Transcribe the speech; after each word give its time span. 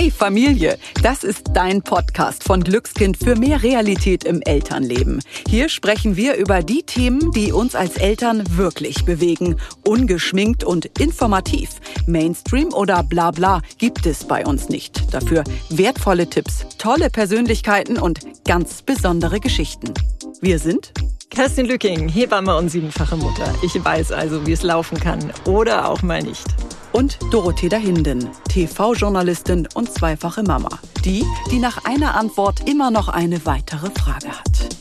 Hey 0.00 0.10
Familie, 0.10 0.78
das 1.02 1.24
ist 1.24 1.48
dein 1.52 1.82
Podcast 1.82 2.44
von 2.44 2.64
Glückskind 2.64 3.18
für 3.18 3.36
mehr 3.36 3.62
Realität 3.62 4.24
im 4.24 4.40
Elternleben. 4.40 5.22
Hier 5.46 5.68
sprechen 5.68 6.16
wir 6.16 6.36
über 6.36 6.62
die 6.62 6.84
Themen, 6.84 7.32
die 7.32 7.52
uns 7.52 7.74
als 7.74 7.98
Eltern 7.98 8.42
wirklich 8.56 9.04
bewegen. 9.04 9.56
Ungeschminkt 9.86 10.64
und 10.64 10.86
informativ. 10.98 11.68
Mainstream 12.06 12.72
oder 12.72 13.02
bla 13.02 13.30
bla 13.30 13.60
gibt 13.76 14.06
es 14.06 14.24
bei 14.24 14.46
uns 14.46 14.70
nicht. 14.70 15.12
Dafür 15.12 15.44
wertvolle 15.68 16.30
Tipps, 16.30 16.64
tolle 16.78 17.10
Persönlichkeiten 17.10 17.98
und 17.98 18.20
ganz 18.46 18.80
besondere 18.80 19.38
Geschichten. 19.38 19.92
Wir 20.40 20.58
sind 20.58 20.94
Kerstin 21.30 21.66
Lücking, 21.66 22.08
Hebamme 22.08 22.56
und 22.56 22.70
siebenfache 22.70 23.16
Mutter. 23.16 23.54
Ich 23.62 23.82
weiß 23.82 24.10
also, 24.10 24.44
wie 24.48 24.52
es 24.52 24.64
laufen 24.64 24.98
kann 24.98 25.32
oder 25.46 25.88
auch 25.88 26.02
mal 26.02 26.20
nicht 26.20 26.44
und 26.92 27.20
Dorothea 27.30 27.78
Hinden, 27.78 28.28
TV-Journalistin 28.48 29.68
und 29.74 29.92
zweifache 29.92 30.42
Mama. 30.42 30.68
Die, 31.04 31.24
die 31.52 31.60
nach 31.60 31.84
einer 31.84 32.16
Antwort 32.16 32.68
immer 32.68 32.90
noch 32.90 33.08
eine 33.08 33.46
weitere 33.46 33.90
Frage 33.90 34.28
hat. 34.28 34.76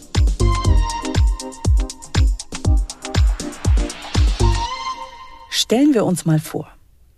Stellen 5.51 5.93
wir 5.93 6.03
uns 6.03 6.25
mal 6.25 6.39
vor, 6.39 6.67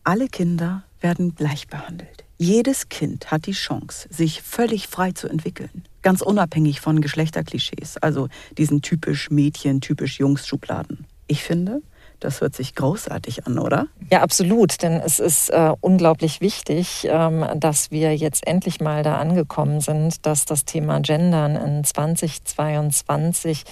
alle 0.04 0.28
Kinder 0.28 0.84
werden 1.00 1.36
gleich 1.36 1.70
behandelt. 1.70 2.26
Jedes 2.38 2.90
Kind 2.90 3.32
hat 3.32 3.46
die 3.46 3.54
Chance, 3.54 4.10
sich 4.12 4.42
völlig 4.42 4.90
frei 4.90 5.14
zu 5.14 5.30
entwickeln. 5.30 5.86
Ganz 6.02 6.22
unabhängig 6.22 6.82
von 6.82 7.02
Geschlechterklischees, 7.02 7.98
also 7.98 8.28
diesen 8.58 8.82
typisch 8.82 9.30
Mädchen, 9.30 9.82
typisch 9.82 10.20
Jungs-Schubladen. 10.20 11.06
Ich 11.28 11.44
finde, 11.44 11.82
das 12.22 12.40
hört 12.40 12.56
sich 12.56 12.76
großartig 12.76 13.48
an, 13.48 13.58
oder? 13.58 13.88
Ja, 14.12 14.22
absolut. 14.22 14.82
Denn 14.84 14.94
es 14.94 15.20
ist 15.20 15.50
äh, 15.50 15.74
unglaublich 15.82 16.40
wichtig, 16.40 17.08
ähm, 17.10 17.46
dass 17.56 17.92
wir 17.92 18.16
jetzt 18.16 18.46
endlich 18.48 18.80
mal 18.80 19.04
da 19.04 19.18
angekommen 19.18 19.82
sind, 19.82 20.26
dass 20.26 20.46
das 20.46 20.64
Thema 20.66 21.00
Gendern 21.00 21.56
in 21.56 21.84
2022 21.84 23.64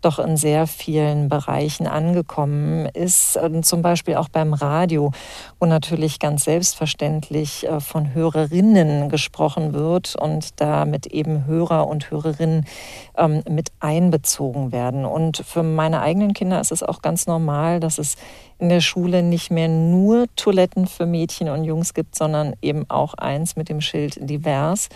doch 0.00 0.18
in 0.18 0.36
sehr 0.36 0.66
vielen 0.66 1.28
Bereichen 1.28 1.86
angekommen 1.86 2.86
ist. 2.86 3.36
Äh, 3.36 3.60
zum 3.60 3.82
Beispiel 3.82 4.16
auch 4.16 4.28
beim 4.28 4.54
Radio, 4.54 5.12
wo 5.60 5.66
natürlich 5.66 6.18
ganz 6.18 6.44
selbstverständlich 6.44 7.66
äh, 7.66 7.80
von 7.80 8.14
Hörerinnen 8.14 9.10
gesprochen 9.10 9.74
wird 9.74 10.16
und 10.16 10.60
damit 10.60 11.06
eben 11.06 11.44
Hörer 11.44 11.86
und 11.86 12.10
Hörerinnen 12.10 12.64
ähm, 13.18 13.42
mit 13.50 13.68
einbezogen 13.80 14.72
werden. 14.72 15.04
Und 15.04 15.36
für 15.38 15.62
meine 15.62 16.00
eigenen 16.00 16.32
Kinder 16.32 16.58
ist 16.60 16.72
es 16.72 16.82
auch 16.82 17.02
ganz 17.02 17.26
normal, 17.26 17.80
dass 17.80 17.97
es 17.98 18.16
in 18.58 18.68
der 18.68 18.80
Schule 18.80 19.22
nicht 19.22 19.50
mehr 19.50 19.68
nur 19.68 20.26
Toiletten 20.36 20.86
für 20.86 21.06
Mädchen 21.06 21.48
und 21.48 21.64
Jungs 21.64 21.94
gibt, 21.94 22.16
sondern 22.16 22.54
eben 22.62 22.88
auch 22.88 23.14
eins 23.14 23.56
mit 23.56 23.68
dem 23.68 23.80
Schild 23.80 24.18
divers. 24.20 24.88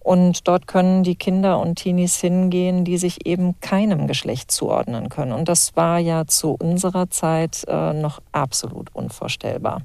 Und 0.00 0.46
dort 0.48 0.66
können 0.66 1.02
die 1.02 1.16
Kinder 1.16 1.58
und 1.58 1.76
Teenies 1.76 2.16
hingehen, 2.16 2.84
die 2.84 2.98
sich 2.98 3.26
eben 3.26 3.58
keinem 3.60 4.06
Geschlecht 4.06 4.50
zuordnen 4.50 5.08
können. 5.08 5.32
Und 5.32 5.48
das 5.48 5.76
war 5.76 5.98
ja 5.98 6.26
zu 6.26 6.56
unserer 6.58 7.08
Zeit 7.08 7.64
äh, 7.68 7.94
noch 7.94 8.20
absolut 8.30 8.94
unvorstellbar. 8.94 9.80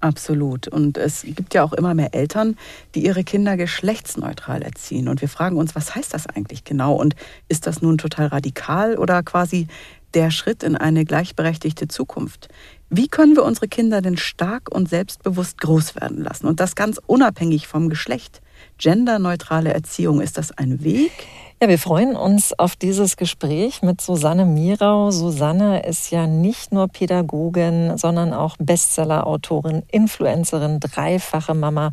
Absolut. 0.00 0.68
Und 0.68 0.98
es 0.98 1.22
gibt 1.22 1.54
ja 1.54 1.64
auch 1.64 1.72
immer 1.72 1.94
mehr 1.94 2.14
Eltern, 2.14 2.56
die 2.94 3.06
ihre 3.06 3.24
Kinder 3.24 3.56
geschlechtsneutral 3.56 4.60
erziehen. 4.60 5.08
Und 5.08 5.22
wir 5.22 5.28
fragen 5.28 5.56
uns, 5.56 5.74
was 5.74 5.94
heißt 5.94 6.12
das 6.12 6.26
eigentlich 6.26 6.64
genau? 6.64 6.94
Und 6.94 7.16
ist 7.48 7.66
das 7.66 7.80
nun 7.80 7.96
total 7.96 8.26
radikal 8.26 8.98
oder 8.98 9.22
quasi 9.22 9.68
der 10.16 10.30
Schritt 10.30 10.62
in 10.62 10.76
eine 10.76 11.04
gleichberechtigte 11.04 11.88
Zukunft. 11.88 12.48
Wie 12.88 13.06
können 13.06 13.36
wir 13.36 13.44
unsere 13.44 13.68
Kinder 13.68 14.00
denn 14.00 14.16
stark 14.16 14.74
und 14.74 14.88
selbstbewusst 14.88 15.60
groß 15.60 15.94
werden 15.94 16.22
lassen? 16.22 16.46
Und 16.46 16.58
das 16.58 16.74
ganz 16.74 16.98
unabhängig 17.06 17.68
vom 17.68 17.90
Geschlecht. 17.90 18.40
Genderneutrale 18.78 19.74
Erziehung, 19.74 20.22
ist 20.22 20.38
das 20.38 20.52
ein 20.52 20.82
Weg? 20.82 21.12
Ja, 21.60 21.68
wir 21.68 21.78
freuen 21.78 22.16
uns 22.16 22.58
auf 22.58 22.76
dieses 22.76 23.16
Gespräch 23.16 23.82
mit 23.82 24.00
Susanne 24.00 24.46
Mirau. 24.46 25.10
Susanne 25.10 25.86
ist 25.86 26.10
ja 26.10 26.26
nicht 26.26 26.72
nur 26.72 26.88
Pädagogin, 26.88 27.98
sondern 27.98 28.32
auch 28.32 28.56
Bestsellerautorin, 28.58 29.82
Influencerin, 29.90 30.80
dreifache 30.80 31.54
Mama 31.54 31.92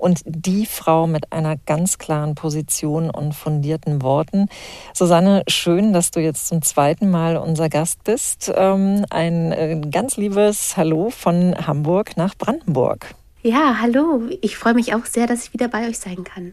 und 0.00 0.22
die 0.24 0.66
Frau 0.66 1.06
mit 1.06 1.32
einer 1.32 1.56
ganz 1.56 1.98
klaren 1.98 2.34
Position 2.34 3.10
und 3.10 3.34
fundierten 3.34 4.02
Worten. 4.02 4.48
Susanne, 4.94 5.42
schön, 5.46 5.92
dass 5.92 6.10
du 6.10 6.20
jetzt 6.20 6.48
zum 6.48 6.62
zweiten 6.62 7.10
Mal 7.10 7.36
unser 7.36 7.68
Gast 7.68 8.02
bist. 8.04 8.50
Ähm, 8.54 9.04
ein 9.10 9.52
äh, 9.52 9.80
ganz 9.90 10.16
liebes 10.16 10.76
Hallo 10.76 11.10
von 11.10 11.54
Hamburg 11.66 12.16
nach 12.16 12.34
Brandenburg. 12.36 13.14
Ja, 13.42 13.76
hallo. 13.80 14.22
Ich 14.42 14.56
freue 14.56 14.74
mich 14.74 14.94
auch 14.94 15.06
sehr, 15.06 15.26
dass 15.26 15.44
ich 15.44 15.52
wieder 15.52 15.68
bei 15.68 15.88
euch 15.88 15.98
sein 15.98 16.24
kann. 16.24 16.52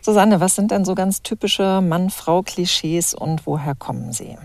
Susanne, 0.00 0.40
was 0.40 0.54
sind 0.54 0.70
denn 0.70 0.84
so 0.84 0.94
ganz 0.94 1.22
typische 1.22 1.80
Mann-Frau-Klischees 1.80 3.14
und 3.14 3.46
woher 3.46 3.74
kommen 3.74 4.12
sie? 4.12 4.36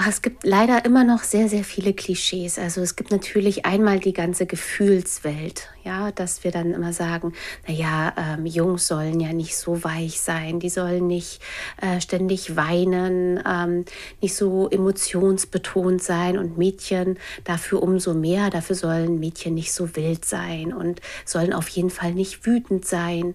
Ach, 0.00 0.06
es 0.06 0.22
gibt 0.22 0.44
leider 0.44 0.84
immer 0.84 1.02
noch 1.02 1.24
sehr, 1.24 1.48
sehr 1.48 1.64
viele 1.64 1.92
Klischees. 1.92 2.56
Also 2.56 2.80
es 2.80 2.94
gibt 2.94 3.10
natürlich 3.10 3.66
einmal 3.66 3.98
die 3.98 4.12
ganze 4.12 4.46
Gefühlswelt, 4.46 5.68
ja, 5.88 6.12
dass 6.12 6.44
wir 6.44 6.50
dann 6.50 6.72
immer 6.72 6.92
sagen, 6.92 7.32
naja, 7.66 8.12
ähm, 8.16 8.46
Jungs 8.46 8.86
sollen 8.86 9.18
ja 9.20 9.32
nicht 9.32 9.56
so 9.56 9.82
weich 9.82 10.20
sein, 10.20 10.60
die 10.60 10.68
sollen 10.68 11.06
nicht 11.06 11.40
äh, 11.80 12.00
ständig 12.00 12.56
weinen, 12.56 13.42
ähm, 13.44 13.84
nicht 14.20 14.34
so 14.34 14.68
emotionsbetont 14.68 16.02
sein 16.02 16.38
und 16.38 16.58
Mädchen 16.58 17.18
dafür 17.44 17.82
umso 17.82 18.14
mehr, 18.14 18.50
dafür 18.50 18.76
sollen 18.76 19.18
Mädchen 19.18 19.54
nicht 19.54 19.72
so 19.72 19.96
wild 19.96 20.24
sein 20.24 20.72
und 20.72 21.00
sollen 21.24 21.52
auf 21.52 21.68
jeden 21.68 21.90
Fall 21.90 22.12
nicht 22.12 22.46
wütend 22.46 22.84
sein. 22.84 23.34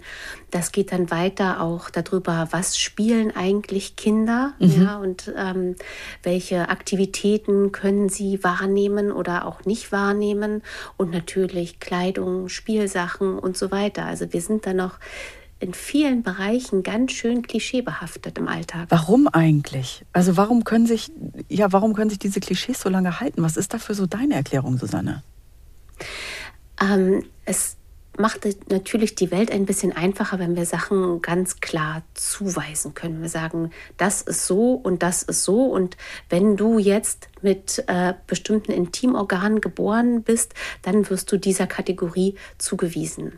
Das 0.51 0.71
geht 0.71 0.91
dann 0.91 1.09
weiter 1.09 1.61
auch 1.61 1.89
darüber, 1.89 2.47
was 2.51 2.77
spielen 2.77 3.35
eigentlich 3.35 3.95
Kinder, 3.95 4.53
mhm. 4.59 4.83
ja, 4.83 4.97
und 4.97 5.33
ähm, 5.35 5.75
welche 6.21 6.53
welche 6.53 6.69
Aktivitäten 6.69 7.71
können 7.71 8.09
sie 8.09 8.43
wahrnehmen 8.43 9.11
oder 9.11 9.47
auch 9.47 9.65
nicht 9.65 9.91
wahrnehmen 9.91 10.61
und 10.97 11.11
natürlich 11.11 11.79
Kleidung, 11.79 12.42
Spielsachen 12.49 13.37
und 13.37 13.57
so 13.57 13.71
weiter. 13.71 14.05
Also 14.05 14.31
wir 14.33 14.41
sind 14.41 14.65
da 14.65 14.73
noch 14.73 14.99
in 15.59 15.73
vielen 15.73 16.23
Bereichen 16.23 16.83
ganz 16.83 17.13
schön 17.13 17.41
klischeebehaftet 17.41 18.37
im 18.37 18.49
Alltag. 18.49 18.87
Warum 18.89 19.29
eigentlich? 19.29 20.03
Also 20.11 20.35
warum 20.35 20.65
können 20.65 20.85
sich 20.85 21.11
ja, 21.47 21.71
warum 21.71 21.93
können 21.93 22.09
sich 22.09 22.19
diese 22.19 22.41
Klischees 22.41 22.81
so 22.81 22.89
lange 22.89 23.21
halten? 23.21 23.41
Was 23.43 23.55
ist 23.55 23.73
dafür 23.73 23.95
so 23.95 24.05
deine 24.05 24.33
Erklärung, 24.33 24.77
Susanne? 24.77 25.23
Ähm, 26.81 27.23
es 27.45 27.77
macht 28.17 28.47
natürlich 28.69 29.15
die 29.15 29.31
Welt 29.31 29.51
ein 29.51 29.65
bisschen 29.65 29.91
einfacher, 29.91 30.37
wenn 30.37 30.55
wir 30.55 30.65
Sachen 30.65 31.21
ganz 31.21 31.61
klar 31.61 32.03
zuweisen 32.13 32.93
können. 32.93 33.21
Wir 33.21 33.29
sagen, 33.29 33.71
das 33.97 34.21
ist 34.21 34.45
so 34.45 34.73
und 34.73 35.01
das 35.01 35.23
ist 35.23 35.43
so. 35.43 35.65
Und 35.65 35.97
wenn 36.29 36.57
du 36.57 36.77
jetzt 36.77 37.29
mit 37.43 37.83
äh, 37.87 38.13
bestimmten 38.27 38.71
Intimorganen 38.71 39.61
geboren 39.61 40.23
bist, 40.23 40.53
dann 40.81 41.09
wirst 41.09 41.31
du 41.31 41.37
dieser 41.37 41.67
Kategorie 41.67 42.35
zugewiesen. 42.57 43.33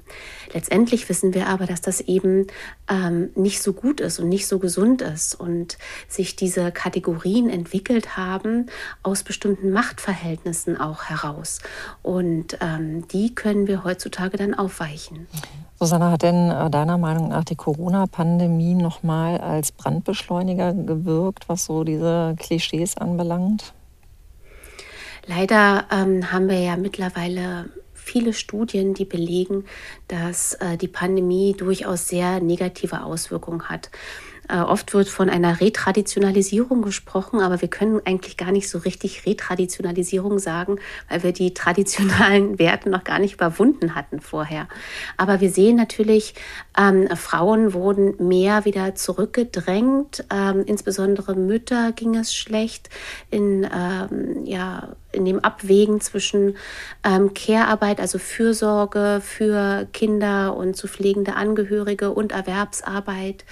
Letztendlich 0.54 1.08
wissen 1.10 1.34
wir 1.34 1.48
aber, 1.48 1.66
dass 1.66 1.82
das 1.82 2.02
eben 2.02 2.48
ähm, 2.90 3.30
nicht 3.36 3.62
so 3.62 3.74
gut 3.74 4.00
ist 4.00 4.20
und 4.20 4.30
nicht 4.30 4.48
so 4.48 4.60
gesund 4.60 5.02
ist 5.02 5.36
und 5.36 5.78
sich 6.08 6.36
diese 6.36 6.72
Kategorien 6.72 7.50
entwickelt 7.50 8.18
haben 8.18 8.68
aus 9.04 9.24
bestimmten 9.24 9.72
Machtverhältnissen 9.72 10.80
auch 10.80 11.06
heraus. 11.06 11.60
Und 12.02 12.58
ähm, 12.62 13.08
die 13.08 13.34
können 13.34 13.68
wir 13.68 13.84
heutzutage 13.84 14.38
dann 14.38 14.54
aufweichen. 14.54 15.28
Susanne, 15.78 16.12
hat 16.12 16.22
denn 16.22 16.52
äh, 16.52 16.70
deiner 16.70 16.98
Meinung 16.98 17.30
nach 17.30 17.44
die 17.44 17.56
Corona-Pandemie 17.56 18.76
nochmal 18.76 19.40
als 19.40 19.74
Brandbeschleuniger 19.74 20.74
gewirkt, 20.74 21.50
was 21.50 21.66
so 21.66 21.84
diese 21.84 22.36
Klischees 22.40 22.98
anbelangt? 22.98 23.74
Leider 25.28 25.86
ähm, 25.92 26.32
haben 26.32 26.50
wir 26.50 26.60
ja 26.60 26.78
mittlerweile 26.78 27.70
viele 27.94 28.34
Studien, 28.34 28.94
die 28.94 29.06
belegen, 29.06 29.66
dass 30.08 30.54
äh, 30.56 30.78
die 30.78 30.88
Pandemie 30.88 31.56
durchaus 31.58 32.08
sehr 32.08 32.40
negative 32.40 33.04
Auswirkungen 33.04 33.68
hat. 33.68 33.90
Äh, 34.48 34.60
oft 34.60 34.94
wird 34.94 35.10
von 35.10 35.30
einer 35.30 35.60
Retraditionalisierung 35.60 36.84
gesprochen, 36.84 37.42
aber 37.42 37.62
wir 37.62 37.68
können 37.68 38.00
eigentlich 38.06 38.38
gar 38.38 38.52
nicht 38.52 38.70
so 38.70 38.78
richtig 38.78 39.26
Retraditionalisierung 39.26 40.38
sagen, 40.38 40.78
weil 41.10 41.24
wir 41.24 41.32
die 41.32 41.54
traditionalen 41.54 42.60
Werte 42.60 42.90
noch 42.90 43.04
gar 43.04 43.20
nicht 43.20 43.36
überwunden 43.36 43.96
hatten 43.96 44.22
vorher. 44.22 44.68
Aber 45.18 45.42
wir 45.42 45.50
sehen 45.50 45.76
natürlich, 45.76 46.36
ähm, 46.78 47.08
Frauen 47.16 47.74
wurden 47.74 48.28
mehr 48.28 48.66
wieder 48.66 48.94
zurückgedrängt, 48.94 50.26
ähm, 50.32 50.64
insbesondere 50.66 51.36
Mütter 51.36 51.92
ging 51.94 52.16
es 52.16 52.36
schlecht 52.36 52.90
in 53.32 53.68
ähm, 53.74 54.46
ja 54.46 54.96
in 55.16 55.26
dem 55.26 55.40
Abwägen 55.40 56.02
zwischen 56.02 56.58
ähm, 57.04 57.34
Care-Arbeit, 57.34 58.00
also 58.00 58.20
Fürsorge 58.20 59.22
für 59.24 59.88
Kinder 59.94 60.56
und 60.56 60.76
zu 60.76 60.88
pflegende 60.88 61.36
Angehörige 61.36 62.12
und 62.12 62.32
Erwerbsarbeit. 62.32 63.46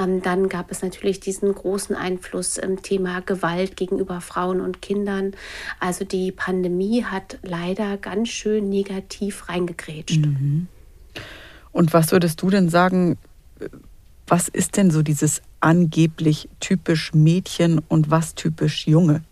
Ähm, 0.00 0.22
dann 0.22 0.48
gab 0.48 0.70
es 0.70 0.82
natürlich 0.82 1.20
diesen 1.20 1.54
großen 1.54 1.96
Einfluss 1.96 2.56
im 2.56 2.82
Thema 2.82 3.20
Gewalt 3.20 3.76
gegenüber 3.76 4.20
Frauen 4.20 4.60
und 4.60 4.80
Kindern. 4.80 5.32
Also 5.80 6.04
die 6.04 6.32
Pandemie 6.32 7.04
hat 7.04 7.38
leider 7.42 7.96
ganz 7.96 8.28
schön 8.28 8.68
negativ 8.68 9.48
reingegrätscht. 9.48 10.24
Mhm. 10.24 10.68
Und 11.72 11.92
was 11.92 12.12
würdest 12.12 12.42
du 12.42 12.50
denn 12.50 12.68
sagen, 12.68 13.18
was 14.26 14.48
ist 14.48 14.76
denn 14.76 14.90
so 14.90 15.02
dieses 15.02 15.42
angeblich 15.60 16.48
typisch 16.60 17.14
Mädchen 17.14 17.80
und 17.88 18.10
was 18.10 18.34
typisch 18.34 18.86
Junge? 18.86 19.22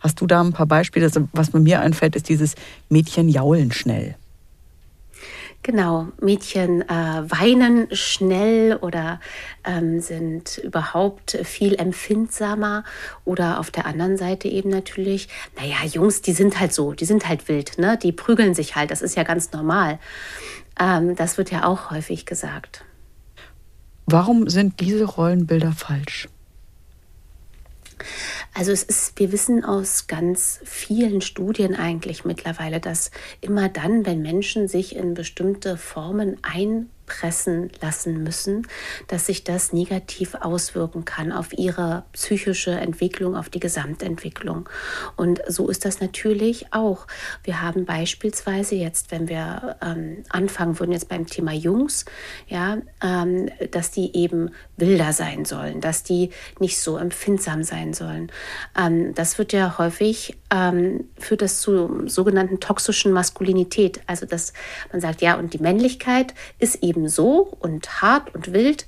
Hast 0.00 0.20
du 0.20 0.26
da 0.26 0.40
ein 0.40 0.52
paar 0.52 0.66
Beispiele? 0.66 1.06
Also, 1.06 1.28
was 1.32 1.52
mir 1.52 1.80
einfällt, 1.80 2.16
ist 2.16 2.28
dieses 2.28 2.54
Mädchen 2.88 3.28
jaulen 3.28 3.70
schnell. 3.70 4.16
Genau, 5.62 6.08
Mädchen 6.22 6.80
äh, 6.88 7.30
weinen 7.30 7.94
schnell 7.94 8.76
oder 8.76 9.20
ähm, 9.62 10.00
sind 10.00 10.56
überhaupt 10.56 11.36
viel 11.44 11.74
empfindsamer 11.74 12.82
oder 13.26 13.60
auf 13.60 13.70
der 13.70 13.84
anderen 13.84 14.16
Seite 14.16 14.48
eben 14.48 14.70
natürlich, 14.70 15.28
naja, 15.58 15.84
Jungs, 15.84 16.22
die 16.22 16.32
sind 16.32 16.58
halt 16.58 16.72
so, 16.72 16.94
die 16.94 17.04
sind 17.04 17.28
halt 17.28 17.46
wild, 17.48 17.76
ne? 17.78 17.98
die 18.02 18.12
prügeln 18.12 18.54
sich 18.54 18.74
halt, 18.74 18.90
das 18.90 19.02
ist 19.02 19.16
ja 19.16 19.22
ganz 19.22 19.52
normal. 19.52 19.98
Ähm, 20.80 21.14
das 21.14 21.36
wird 21.36 21.50
ja 21.50 21.64
auch 21.64 21.90
häufig 21.90 22.24
gesagt. 22.24 22.82
Warum 24.06 24.48
sind 24.48 24.80
diese 24.80 25.04
Rollenbilder 25.04 25.72
falsch? 25.72 26.26
Also 28.52 28.72
es 28.72 28.82
ist, 28.82 29.18
wir 29.18 29.32
wissen 29.32 29.64
aus 29.64 30.06
ganz 30.06 30.60
vielen 30.64 31.20
Studien 31.20 31.74
eigentlich 31.74 32.24
mittlerweile, 32.24 32.80
dass 32.80 33.10
immer 33.40 33.68
dann, 33.68 34.04
wenn 34.06 34.22
Menschen 34.22 34.66
sich 34.66 34.96
in 34.96 35.14
bestimmte 35.14 35.76
Formen 35.76 36.38
ein 36.42 36.90
pressen 37.10 37.70
lassen 37.80 38.22
müssen, 38.22 38.66
dass 39.08 39.26
sich 39.26 39.42
das 39.42 39.72
negativ 39.72 40.36
auswirken 40.40 41.04
kann 41.04 41.32
auf 41.32 41.52
ihre 41.58 42.04
psychische 42.12 42.70
Entwicklung, 42.70 43.36
auf 43.36 43.48
die 43.48 43.58
Gesamtentwicklung. 43.58 44.68
Und 45.16 45.42
so 45.48 45.68
ist 45.68 45.84
das 45.84 46.00
natürlich 46.00 46.72
auch. 46.72 47.06
Wir 47.42 47.60
haben 47.60 47.84
beispielsweise 47.84 48.76
jetzt, 48.76 49.10
wenn 49.10 49.28
wir 49.28 49.76
ähm, 49.82 50.22
anfangen 50.28 50.78
würden 50.78 50.92
jetzt 50.92 51.08
beim 51.08 51.26
Thema 51.26 51.52
Jungs, 51.52 52.04
ja, 52.46 52.78
ähm, 53.02 53.50
dass 53.72 53.90
die 53.90 54.16
eben 54.16 54.50
wilder 54.76 55.12
sein 55.12 55.44
sollen, 55.44 55.80
dass 55.80 56.04
die 56.04 56.30
nicht 56.60 56.78
so 56.78 56.96
empfindsam 56.96 57.64
sein 57.64 57.92
sollen. 57.92 58.30
Ähm, 58.78 59.14
das 59.14 59.36
wird 59.36 59.52
ja 59.52 59.78
häufig 59.78 60.38
ähm, 60.52 61.08
führt 61.18 61.42
das 61.42 61.60
zu 61.60 62.08
sogenannten 62.08 62.60
toxischen 62.60 63.12
Maskulinität. 63.12 64.00
Also 64.06 64.26
dass 64.26 64.52
man 64.92 65.00
sagt, 65.00 65.22
ja, 65.22 65.38
und 65.38 65.54
die 65.54 65.58
Männlichkeit 65.58 66.34
ist 66.58 66.82
eben 66.82 66.99
so 67.08 67.56
und 67.60 68.02
hart 68.02 68.34
und 68.34 68.52
wild, 68.52 68.86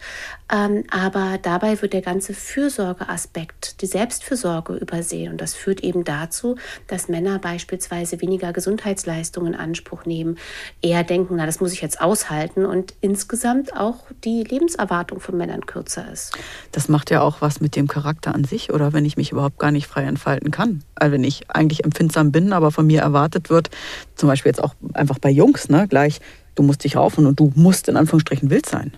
ähm, 0.52 0.84
aber 0.90 1.38
dabei 1.40 1.80
wird 1.80 1.94
der 1.94 2.02
ganze 2.02 2.34
Fürsorgeaspekt, 2.34 3.80
die 3.80 3.86
Selbstfürsorge 3.86 4.74
übersehen. 4.74 5.32
Und 5.32 5.40
das 5.40 5.54
führt 5.54 5.80
eben 5.80 6.04
dazu, 6.04 6.56
dass 6.88 7.08
Männer 7.08 7.38
beispielsweise 7.38 8.20
weniger 8.20 8.52
Gesundheitsleistungen 8.52 9.54
in 9.54 9.58
Anspruch 9.58 10.04
nehmen, 10.04 10.36
eher 10.82 11.04
denken, 11.04 11.36
na, 11.36 11.46
das 11.46 11.60
muss 11.60 11.72
ich 11.72 11.80
jetzt 11.80 12.00
aushalten 12.00 12.66
und 12.66 12.94
insgesamt 13.00 13.76
auch 13.76 14.04
die 14.24 14.44
Lebenserwartung 14.44 15.20
von 15.20 15.36
Männern 15.36 15.64
kürzer 15.64 16.10
ist. 16.12 16.36
Das 16.70 16.88
macht 16.88 17.10
ja 17.10 17.22
auch 17.22 17.40
was 17.40 17.60
mit 17.60 17.74
dem 17.74 17.88
Charakter 17.88 18.34
an 18.34 18.44
sich, 18.44 18.72
oder 18.72 18.92
wenn 18.92 19.06
ich 19.06 19.16
mich 19.16 19.32
überhaupt 19.32 19.58
gar 19.58 19.70
nicht 19.70 19.86
frei 19.86 20.02
entfalten 20.02 20.50
kann. 20.50 20.82
Also 20.94 21.12
wenn 21.12 21.24
ich 21.24 21.50
eigentlich 21.50 21.84
empfindsam 21.84 22.30
bin, 22.30 22.52
aber 22.52 22.70
von 22.70 22.86
mir 22.86 23.00
erwartet 23.00 23.48
wird, 23.48 23.70
zum 24.16 24.28
Beispiel 24.28 24.50
jetzt 24.50 24.62
auch 24.62 24.74
einfach 24.92 25.18
bei 25.18 25.30
Jungs, 25.30 25.68
ne, 25.68 25.88
gleich, 25.88 26.20
du 26.54 26.62
musst 26.62 26.84
dich 26.84 26.96
raufen 26.96 27.26
und 27.26 27.38
du 27.38 27.52
musst 27.54 27.88
in 27.88 27.96
Anführungsstrichen 27.96 28.50
wild 28.50 28.66
sein. 28.66 28.92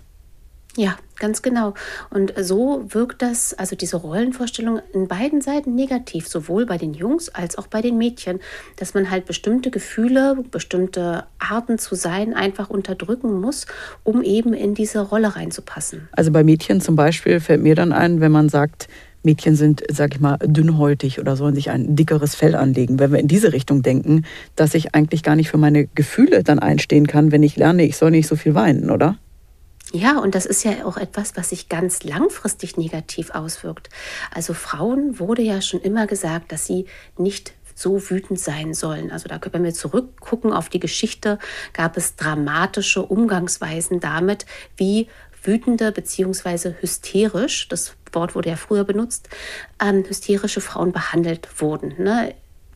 Ja, 0.77 0.97
ganz 1.21 1.43
genau. 1.43 1.75
Und 2.11 2.35
so 2.37 2.85
wirkt 2.89 3.23
das, 3.23 3.55
also 3.55 3.77
diese 3.77 3.97
Rollenvorstellung 3.97 4.81
in 4.93 5.07
beiden 5.07 5.41
Seiten 5.41 5.77
negativ, 5.77 6.27
sowohl 6.27 6.67
bei 6.67 6.79
den 6.79 6.95
Jungs 6.95 7.29
als 7.29 7.57
auch 7.57 7.69
bei 7.69 7.81
den 7.81 7.97
Mädchen, 7.97 8.41
dass 8.77 8.93
man 8.93 9.09
halt 9.09 9.25
bestimmte 9.25 9.71
Gefühle, 9.71 10.37
bestimmte 10.51 11.27
Arten 11.39 11.79
zu 11.79 11.95
sein 11.95 12.35
einfach 12.35 12.71
unterdrücken 12.71 13.41
muss, 13.41 13.67
um 14.03 14.23
eben 14.23 14.53
in 14.53 14.75
diese 14.75 15.01
Rolle 15.01 15.37
reinzupassen. 15.37 16.09
Also 16.11 16.33
bei 16.33 16.43
Mädchen 16.43 16.81
zum 16.81 16.97
Beispiel 16.97 17.39
fällt 17.39 17.63
mir 17.63 17.77
dann 17.77 17.93
ein, 17.93 18.21
wenn 18.21 18.33
man 18.33 18.49
sagt, 18.49 18.89
Mädchen 19.25 19.57
sind, 19.57 19.83
sag 19.91 20.15
ich 20.15 20.21
mal, 20.21 20.39
dünnhäutig 20.43 21.19
oder 21.21 21.37
sollen 21.37 21.55
sich 21.55 21.71
ein 21.71 21.97
dickeres 21.97 22.35
Fell 22.35 22.55
anlegen. 22.55 22.99
Wenn 22.99 23.13
wir 23.13 23.19
in 23.19 23.29
diese 23.29 23.53
Richtung 23.53 23.83
denken, 23.83 24.25
dass 24.57 24.75
ich 24.75 24.95
eigentlich 24.95 25.23
gar 25.23 25.37
nicht 25.37 25.51
für 25.51 25.59
meine 25.59 25.87
Gefühle 25.87 26.43
dann 26.43 26.59
einstehen 26.59 27.07
kann, 27.07 27.33
wenn 27.33 27.43
ich 27.43 27.57
lerne, 27.57 27.85
ich 27.85 27.97
soll 27.97 28.11
nicht 28.11 28.27
so 28.27 28.37
viel 28.37 28.55
weinen, 28.55 28.91
oder? 28.91 29.17
Ja, 29.93 30.19
und 30.19 30.35
das 30.35 30.45
ist 30.45 30.65
ja 30.65 30.85
auch 30.85 30.97
etwas, 30.97 31.37
was 31.37 31.51
sich 31.51 31.69
ganz 31.69 32.03
langfristig 32.03 32.77
negativ 32.77 33.31
auswirkt. 33.31 33.91
Also 34.35 34.53
Frauen 34.53 35.21
wurde 35.21 35.43
ja 35.43 35.61
schon 35.61 35.81
immer 35.81 36.09
gesagt, 36.09 36.51
dass 36.51 36.67
sie 36.67 36.87
nicht 37.17 37.55
so 37.75 38.11
wütend 38.11 38.39
sein 38.39 38.75
sollen. 38.75 39.11
Also 39.11 39.29
da 39.29 39.39
können 39.39 39.65
wir 39.65 39.75
zurückgucken 39.75 40.53
auf 40.53 40.69
die 40.69 40.81
Geschichte, 40.81 41.39
gab 41.73 41.97
es 41.97 42.17
dramatische 42.17 43.03
Umgangsweisen 43.03 44.01
damit, 44.01 44.47
wie 44.77 45.09
wütende 45.45 45.93
bzw. 45.93 46.75
hysterisch, 46.81 47.69
das 47.69 47.97
Wort 48.13 48.35
wurde 48.35 48.51
ja 48.51 48.57
früher 48.57 48.85
benutzt, 48.85 49.29
ähm, 49.83 50.05
hysterische 50.07 50.61
Frauen 50.61 50.93
behandelt 50.93 51.49
wurden. 51.61 51.95
Ne? 52.03 52.35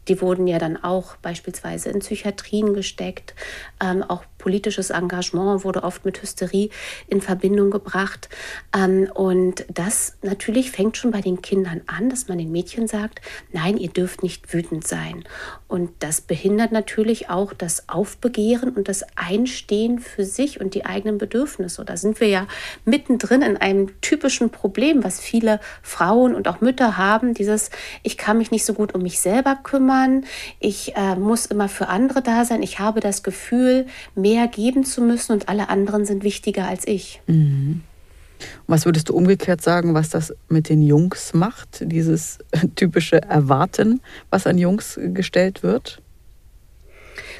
Die 0.08 0.20
wurden 0.20 0.46
ja 0.46 0.58
dann 0.58 0.82
auch 0.82 1.16
beispielsweise 1.16 1.90
in 1.90 2.00
Psychiatrien 2.00 2.72
gesteckt. 2.74 3.34
Ähm, 3.82 4.02
auch 4.02 4.24
politisches 4.38 4.90
Engagement 4.90 5.64
wurde 5.64 5.82
oft 5.82 6.04
mit 6.04 6.22
Hysterie 6.22 6.70
in 7.08 7.20
Verbindung 7.20 7.70
gebracht. 7.70 8.28
Ähm, 8.74 9.10
und 9.14 9.66
das 9.72 10.16
natürlich 10.22 10.70
fängt 10.70 10.96
schon 10.96 11.10
bei 11.10 11.20
den 11.20 11.42
Kindern 11.42 11.82
an, 11.86 12.08
dass 12.08 12.28
man 12.28 12.38
den 12.38 12.52
Mädchen 12.52 12.88
sagt, 12.88 13.20
nein, 13.52 13.76
ihr 13.76 13.90
dürft 13.90 14.22
nicht 14.22 14.52
wütend 14.54 14.86
sein. 14.86 15.24
Und 15.66 15.90
das 15.98 16.20
behindert 16.20 16.72
natürlich 16.72 17.28
auch 17.28 17.52
das 17.52 17.88
Aufbegehren 17.88 18.70
und 18.70 18.88
das 18.88 19.04
Einstehen 19.16 19.98
für 19.98 20.24
sich 20.24 20.60
und 20.60 20.74
die 20.74 20.86
eigenen 20.86 21.18
Bedürfnisse. 21.18 21.84
Da 21.84 21.96
sind 21.96 22.20
wir 22.20 22.28
ja 22.28 22.46
mittendrin 22.84 23.42
in 23.42 23.56
einem 23.56 24.00
typischen 24.00 24.50
Problem, 24.50 25.04
was 25.04 25.20
viele 25.20 25.60
Frauen 25.82 26.34
und 26.34 26.48
auch 26.48 26.60
Mütter 26.60 26.96
haben, 26.96 27.34
dieses, 27.34 27.70
ich 28.02 28.16
kann 28.16 28.38
mich 28.38 28.50
nicht 28.50 28.64
so 28.64 28.72
gut 28.72 28.94
um 28.94 29.02
mich 29.02 29.20
selber 29.20 29.58
kümmern, 29.62 30.24
ich 30.60 30.96
äh, 30.96 31.16
muss 31.16 31.46
immer 31.46 31.68
für 31.68 31.88
andere 31.88 32.22
da 32.22 32.44
sein, 32.44 32.62
ich 32.62 32.78
habe 32.78 33.00
das 33.00 33.22
Gefühl, 33.22 33.86
mehr 34.14 34.37
geben 34.46 34.84
zu 34.84 35.02
müssen 35.02 35.32
und 35.32 35.48
alle 35.48 35.68
anderen 35.68 36.04
sind 36.04 36.24
wichtiger 36.24 36.66
als 36.66 36.86
ich. 36.86 37.20
Mhm. 37.26 37.82
Was 38.66 38.84
würdest 38.84 39.08
du 39.08 39.14
umgekehrt 39.14 39.60
sagen, 39.60 39.94
was 39.94 40.10
das 40.10 40.32
mit 40.48 40.68
den 40.68 40.82
Jungs 40.82 41.34
macht, 41.34 41.80
dieses 41.80 42.38
typische 42.76 43.22
Erwarten, 43.22 44.00
was 44.30 44.46
an 44.46 44.58
Jungs 44.58 44.98
gestellt 45.02 45.62
wird? 45.62 46.00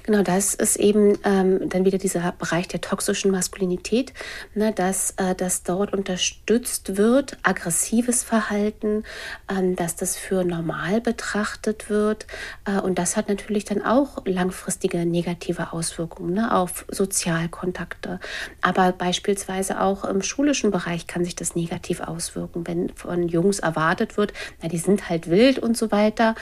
Genau, 0.09 0.23
das 0.23 0.55
ist 0.55 0.77
eben 0.77 1.19
ähm, 1.23 1.69
dann 1.69 1.85
wieder 1.85 1.99
dieser 1.99 2.33
Bereich 2.33 2.67
der 2.67 2.81
toxischen 2.81 3.31
Maskulinität, 3.31 4.15
ne, 4.55 4.73
dass, 4.73 5.11
äh, 5.19 5.35
dass 5.35 5.65
dort 5.65 5.93
unterstützt 5.93 6.97
wird, 6.97 7.37
aggressives 7.43 8.23
Verhalten, 8.23 9.05
ähm, 9.51 9.77
dass 9.77 9.97
das 9.97 10.17
für 10.17 10.45
normal 10.45 11.03
betrachtet 11.03 11.91
wird. 11.91 12.27
Äh, 12.65 12.81
und 12.81 12.99
das 12.99 13.19
hat 13.19 13.29
natürlich 13.29 13.67
dann 13.67 13.83
auch 13.83 14.25
langfristige 14.25 15.05
negative 15.05 15.75
Auswirkungen 15.75 16.33
ne, 16.33 16.55
auf 16.57 16.87
Sozialkontakte. 16.89 18.19
Aber 18.63 18.93
beispielsweise 18.93 19.79
auch 19.79 20.07
im 20.07 20.23
schulischen 20.23 20.71
Bereich 20.71 21.07
kann 21.07 21.23
sich 21.23 21.37
das 21.37 21.55
negativ 21.55 22.01
auswirken, 22.01 22.67
wenn 22.67 22.89
von 22.95 23.29
Jungs 23.29 23.59
erwartet 23.59 24.17
wird, 24.17 24.33
na, 24.63 24.71
die 24.71 24.79
sind 24.79 25.11
halt 25.11 25.29
wild 25.29 25.59
und 25.59 25.77
so 25.77 25.93
weiter. 25.93 26.35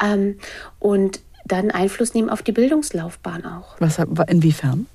Ähm, 0.00 0.38
und 0.78 1.18
dann 1.44 1.70
Einfluss 1.70 2.14
nehmen 2.14 2.30
auf 2.30 2.42
die 2.42 2.52
Bildungslaufbahn 2.52 3.44
auch. 3.44 3.76
Was, 3.78 3.98
inwiefern? 4.28 4.86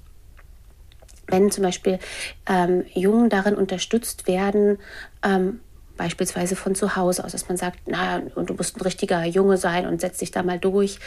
Wenn 1.28 1.52
zum 1.52 1.64
Beispiel 1.64 2.00
ähm, 2.48 2.86
Jungen 2.94 3.30
darin 3.30 3.56
unterstützt 3.56 4.28
werden, 4.28 4.78
ähm, 5.24 5.60
beispielsweise 5.98 6.56
von 6.56 6.76
zu 6.76 6.96
Hause 6.96 7.24
aus, 7.24 7.32
dass 7.34 7.48
man 7.48 7.58
sagt, 7.58 7.80
na, 7.86 8.22
und 8.36 8.50
du 8.50 8.54
musst 8.54 8.78
ein 8.78 8.82
richtiger 8.82 9.24
Junge 9.26 9.58
sein 9.58 9.86
und 9.86 10.02
setz 10.02 10.18
dich 10.18 10.32
da 10.32 10.44
mal 10.44 10.60
durch. 10.60 11.00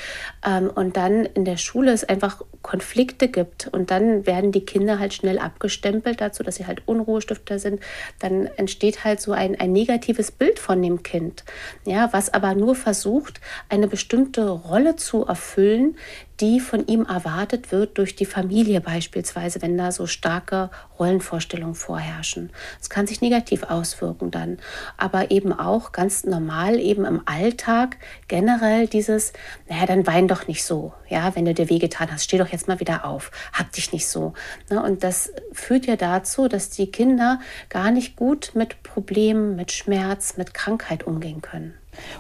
Ähm, 0.47 0.71
und 0.75 0.97
dann 0.97 1.25
in 1.25 1.45
der 1.45 1.57
Schule 1.57 1.93
es 1.93 2.05
einfach 2.05 2.43
Konflikte 2.63 3.29
gibt 3.29 3.69
und 3.69 3.91
dann 3.91 4.27
werden 4.27 4.53
die 4.53 4.65
Kinder 4.65 4.99
halt 4.99 5.15
schnell 5.15 5.39
abgestempelt 5.39 6.21
dazu, 6.21 6.43
dass 6.43 6.57
sie 6.57 6.67
halt 6.67 6.83
Unruhestifter 6.87 7.59
sind. 7.59 7.81
Dann 8.21 8.47
entsteht 8.47 9.05
halt 9.05 9.21
so 9.21 9.33
ein, 9.33 9.59
ein 9.59 9.73
negatives 9.73 10.31
Bild 10.31 10.59
von 10.59 10.83
dem 10.83 11.03
Kind, 11.03 11.45
ja, 11.85 12.13
was 12.13 12.33
aber 12.33 12.55
nur 12.55 12.75
versucht, 12.75 13.41
eine 13.69 13.89
bestimmte 13.89 14.49
Rolle 14.49 14.97
zu 14.97 15.25
erfüllen, 15.25 15.97
die 16.41 16.61
von 16.61 16.87
ihm 16.87 17.07
erwartet 17.07 17.73
wird 17.73 17.99
durch 17.99 18.15
die 18.15 18.27
Familie 18.27 18.81
beispielsweise, 18.81 19.63
wenn 19.63 19.79
da 19.79 19.93
so 19.93 20.07
starke 20.07 20.71
Rollenvorstellungen 20.99 21.75
vorherrschen. 21.75 22.51
Es 22.81 22.91
kann 22.91 23.07
sich 23.07 23.21
negativ 23.21 23.63
auswirken 23.65 24.31
dann, 24.31 24.59
aber 24.97 25.31
eben 25.31 25.53
auch 25.53 25.93
ganz 25.93 26.25
normal 26.25 26.79
eben 26.79 27.05
im 27.05 27.23
Alltag 27.27 27.97
generell 28.29 28.87
dieses, 28.87 29.33
naja, 29.69 29.87
dann 29.87 30.07
wein 30.07 30.29
doch 30.29 30.47
nicht 30.47 30.65
so, 30.65 30.93
ja, 31.09 31.35
wenn 31.35 31.45
du 31.45 31.55
dir 31.55 31.71
wehgetan 31.71 32.13
hast, 32.13 32.25
steh 32.25 32.39
doch 32.39 32.49
jetzt 32.49 32.69
mal 32.69 32.81
wieder 32.81 33.05
auf, 33.05 33.31
hab 33.53 33.73
dich 33.73 33.93
nicht 33.93 34.07
so. 34.09 34.35
Ne? 34.71 34.83
Und 34.83 35.05
das 35.05 35.33
führt 35.53 35.87
ja 35.87 35.97
dazu, 35.97 36.49
dass 36.49 36.71
die 36.71 36.91
Kinder 36.91 37.41
gar 37.69 37.91
nicht 37.91 38.17
gut 38.17 38.53
mit 38.55 38.83
Problemen, 38.83 39.57
mit 39.57 39.73
Schmerz, 39.73 40.37
mit 40.37 40.55
Krankheit 40.55 41.05
umgehen 41.05 41.41
können. 41.41 41.75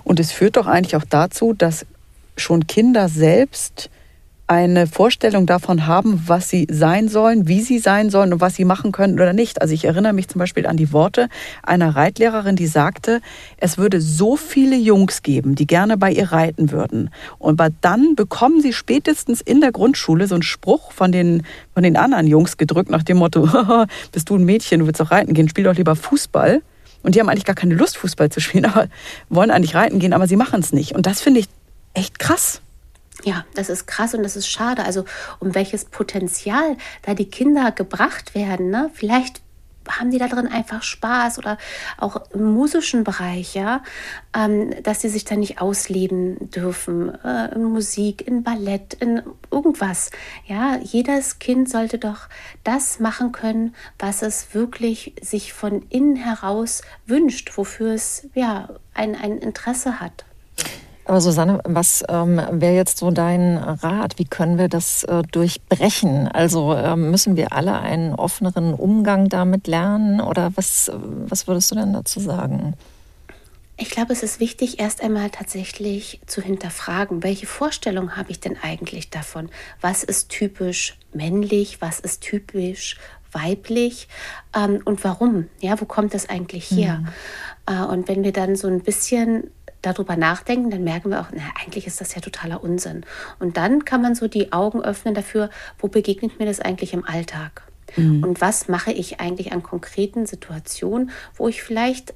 Und 0.04 0.20
es 0.20 0.32
führt 0.32 0.56
doch 0.56 0.66
eigentlich 0.66 0.96
auch 0.96 1.04
dazu, 1.04 1.52
dass 1.52 1.84
schon 2.36 2.66
Kinder 2.66 3.08
selbst 3.08 3.90
eine 4.48 4.86
Vorstellung 4.86 5.46
davon 5.46 5.86
haben, 5.86 6.22
was 6.26 6.48
sie 6.48 6.68
sein 6.70 7.08
sollen, 7.08 7.48
wie 7.48 7.60
sie 7.60 7.80
sein 7.80 8.10
sollen 8.10 8.32
und 8.32 8.40
was 8.40 8.54
sie 8.54 8.64
machen 8.64 8.92
können 8.92 9.14
oder 9.14 9.32
nicht. 9.32 9.60
Also 9.60 9.74
ich 9.74 9.84
erinnere 9.84 10.12
mich 10.12 10.28
zum 10.28 10.38
Beispiel 10.38 10.66
an 10.66 10.76
die 10.76 10.92
Worte 10.92 11.28
einer 11.64 11.96
Reitlehrerin, 11.96 12.54
die 12.54 12.68
sagte, 12.68 13.20
es 13.56 13.76
würde 13.76 14.00
so 14.00 14.36
viele 14.36 14.76
Jungs 14.76 15.22
geben, 15.22 15.56
die 15.56 15.66
gerne 15.66 15.96
bei 15.96 16.12
ihr 16.12 16.30
reiten 16.30 16.70
würden. 16.70 17.10
Und 17.38 17.60
dann 17.80 18.14
bekommen 18.14 18.60
sie 18.60 18.72
spätestens 18.72 19.40
in 19.40 19.60
der 19.60 19.72
Grundschule 19.72 20.28
so 20.28 20.36
einen 20.36 20.42
Spruch 20.42 20.92
von 20.92 21.10
den, 21.10 21.42
von 21.74 21.82
den 21.82 21.96
anderen 21.96 22.28
Jungs 22.28 22.56
gedrückt 22.56 22.90
nach 22.90 23.02
dem 23.02 23.16
Motto, 23.16 23.48
bist 24.12 24.30
du 24.30 24.36
ein 24.36 24.44
Mädchen, 24.44 24.80
du 24.80 24.86
willst 24.86 25.02
auch 25.02 25.10
reiten 25.10 25.34
gehen, 25.34 25.48
spiel 25.48 25.64
doch 25.64 25.74
lieber 25.74 25.96
Fußball. 25.96 26.62
Und 27.02 27.14
die 27.14 27.20
haben 27.20 27.28
eigentlich 27.28 27.44
gar 27.44 27.54
keine 27.54 27.74
Lust, 27.74 27.96
Fußball 27.98 28.30
zu 28.30 28.40
spielen, 28.40 28.64
aber 28.66 28.86
wollen 29.28 29.50
eigentlich 29.50 29.74
reiten 29.74 29.98
gehen, 29.98 30.12
aber 30.12 30.28
sie 30.28 30.36
machen 30.36 30.60
es 30.60 30.72
nicht. 30.72 30.94
Und 30.94 31.06
das 31.06 31.20
finde 31.20 31.40
ich 31.40 31.48
echt 31.94 32.20
krass. 32.20 32.60
Ja, 33.24 33.44
das 33.54 33.70
ist 33.70 33.86
krass 33.86 34.14
und 34.14 34.22
das 34.22 34.36
ist 34.36 34.48
schade. 34.48 34.84
Also 34.84 35.04
um 35.40 35.54
welches 35.54 35.86
Potenzial 35.86 36.76
da 37.02 37.14
die 37.14 37.30
Kinder 37.30 37.72
gebracht 37.72 38.34
werden. 38.34 38.70
Ne? 38.70 38.90
Vielleicht 38.92 39.40
haben 39.88 40.10
die 40.10 40.18
da 40.18 40.28
drin 40.28 40.48
einfach 40.48 40.82
Spaß 40.82 41.38
oder 41.38 41.58
auch 41.98 42.30
im 42.32 42.44
musischen 42.54 43.04
Bereich, 43.04 43.54
ja, 43.54 43.82
ähm, 44.36 44.74
dass 44.82 45.00
sie 45.00 45.08
sich 45.08 45.24
da 45.24 45.36
nicht 45.36 45.60
ausleben 45.60 46.50
dürfen, 46.50 47.14
äh, 47.24 47.54
in 47.54 47.64
Musik, 47.64 48.26
in 48.26 48.42
Ballett, 48.42 48.94
in 48.94 49.22
irgendwas. 49.50 50.10
Ja, 50.46 50.78
jedes 50.82 51.38
Kind 51.38 51.68
sollte 51.68 51.98
doch 51.98 52.28
das 52.64 53.00
machen 53.00 53.32
können, 53.32 53.74
was 53.98 54.22
es 54.22 54.54
wirklich 54.54 55.14
sich 55.22 55.52
von 55.52 55.82
innen 55.88 56.16
heraus 56.16 56.82
wünscht, 57.06 57.56
wofür 57.56 57.92
es 57.92 58.28
ja 58.34 58.68
ein, 58.94 59.14
ein 59.14 59.38
Interesse 59.38 60.00
hat. 60.00 60.24
Aber 61.06 61.20
Susanne, 61.20 61.60
was 61.64 62.02
ähm, 62.08 62.40
wäre 62.50 62.74
jetzt 62.74 62.98
so 62.98 63.12
dein 63.12 63.58
Rat? 63.58 64.18
Wie 64.18 64.24
können 64.24 64.58
wir 64.58 64.68
das 64.68 65.04
äh, 65.04 65.22
durchbrechen? 65.30 66.26
Also 66.26 66.74
ähm, 66.74 67.12
müssen 67.12 67.36
wir 67.36 67.52
alle 67.52 67.78
einen 67.78 68.14
offeneren 68.14 68.74
Umgang 68.74 69.28
damit 69.28 69.68
lernen? 69.68 70.20
Oder 70.20 70.50
was, 70.56 70.90
was 70.92 71.46
würdest 71.46 71.70
du 71.70 71.76
denn 71.76 71.92
dazu 71.92 72.18
sagen? 72.18 72.74
Ich 73.76 73.90
glaube, 73.90 74.14
es 74.14 74.24
ist 74.24 74.40
wichtig, 74.40 74.80
erst 74.80 75.00
einmal 75.00 75.30
tatsächlich 75.30 76.20
zu 76.26 76.40
hinterfragen, 76.40 77.22
welche 77.22 77.46
Vorstellung 77.46 78.16
habe 78.16 78.30
ich 78.32 78.40
denn 78.40 78.56
eigentlich 78.60 79.10
davon? 79.10 79.48
Was 79.80 80.02
ist 80.02 80.30
typisch 80.30 80.98
männlich? 81.12 81.80
Was 81.80 82.00
ist 82.00 82.22
typisch 82.22 82.96
weiblich? 83.30 84.08
Ähm, 84.56 84.80
und 84.84 85.04
warum? 85.04 85.48
Ja, 85.60 85.80
wo 85.80 85.84
kommt 85.84 86.14
das 86.14 86.28
eigentlich 86.28 86.68
her? 86.70 87.04
Mhm. 87.68 87.74
Äh, 87.74 87.84
und 87.84 88.08
wenn 88.08 88.24
wir 88.24 88.32
dann 88.32 88.56
so 88.56 88.66
ein 88.66 88.80
bisschen 88.80 89.52
darüber 89.86 90.16
nachdenken, 90.16 90.70
dann 90.70 90.84
merken 90.84 91.10
wir 91.10 91.20
auch, 91.20 91.28
na, 91.32 91.42
eigentlich 91.62 91.86
ist 91.86 92.00
das 92.00 92.14
ja 92.14 92.20
totaler 92.20 92.62
Unsinn. 92.62 93.04
Und 93.38 93.56
dann 93.56 93.84
kann 93.84 94.02
man 94.02 94.14
so 94.14 94.28
die 94.28 94.52
Augen 94.52 94.82
öffnen 94.82 95.14
dafür, 95.14 95.50
wo 95.78 95.88
begegnet 95.88 96.38
mir 96.38 96.46
das 96.46 96.60
eigentlich 96.60 96.92
im 96.92 97.04
Alltag? 97.04 97.62
Mhm. 97.96 98.24
Und 98.24 98.40
was 98.40 98.68
mache 98.68 98.92
ich 98.92 99.20
eigentlich 99.20 99.52
an 99.52 99.62
konkreten 99.62 100.26
Situationen, 100.26 101.10
wo 101.34 101.48
ich 101.48 101.62
vielleicht 101.62 102.14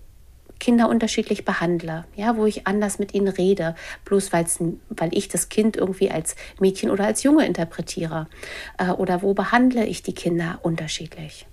Kinder 0.59 0.89
unterschiedlich 0.89 1.45
behandle, 1.45 2.05
ja, 2.15 2.37
wo 2.37 2.45
ich 2.45 2.67
anders 2.67 2.99
mit 2.99 3.15
ihnen 3.15 3.29
rede, 3.29 3.75
bloß 4.05 4.31
weil 4.33 4.45
ich 5.13 5.29
das 5.29 5.49
Kind 5.49 5.77
irgendwie 5.77 6.11
als 6.11 6.37
Mädchen 6.61 6.91
oder 6.91 7.07
als 7.07 7.23
Junge 7.23 7.47
interpretiere. 7.47 8.27
Äh, 8.79 8.91
oder 8.91 9.23
wo 9.23 9.33
behandle 9.33 9.87
ich 9.87 10.03
die 10.03 10.15
Kinder 10.15 10.59
unterschiedlich? 10.63 11.47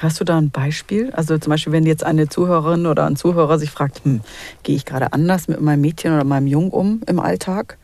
Hast 0.00 0.20
du 0.20 0.24
da 0.24 0.38
ein 0.38 0.50
Beispiel? 0.50 1.12
Also 1.12 1.38
zum 1.38 1.50
Beispiel, 1.50 1.72
wenn 1.72 1.86
jetzt 1.86 2.04
eine 2.04 2.28
Zuhörerin 2.28 2.86
oder 2.86 3.06
ein 3.06 3.16
Zuhörer 3.16 3.58
sich 3.58 3.70
fragt, 3.70 4.04
hm, 4.04 4.22
gehe 4.62 4.74
ich 4.74 4.84
gerade 4.84 5.12
anders 5.12 5.46
mit 5.46 5.60
meinem 5.60 5.82
Mädchen 5.82 6.12
oder 6.12 6.24
meinem 6.24 6.48
Jungen 6.48 6.70
um 6.70 7.00
im 7.06 7.20
Alltag? 7.20 7.78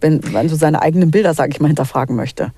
Wenn 0.00 0.20
man 0.32 0.48
so 0.50 0.56
seine 0.56 0.82
eigenen 0.82 1.10
Bilder, 1.10 1.32
sage 1.32 1.52
ich 1.52 1.60
mal, 1.60 1.68
hinterfragen 1.68 2.14
möchte. 2.14 2.52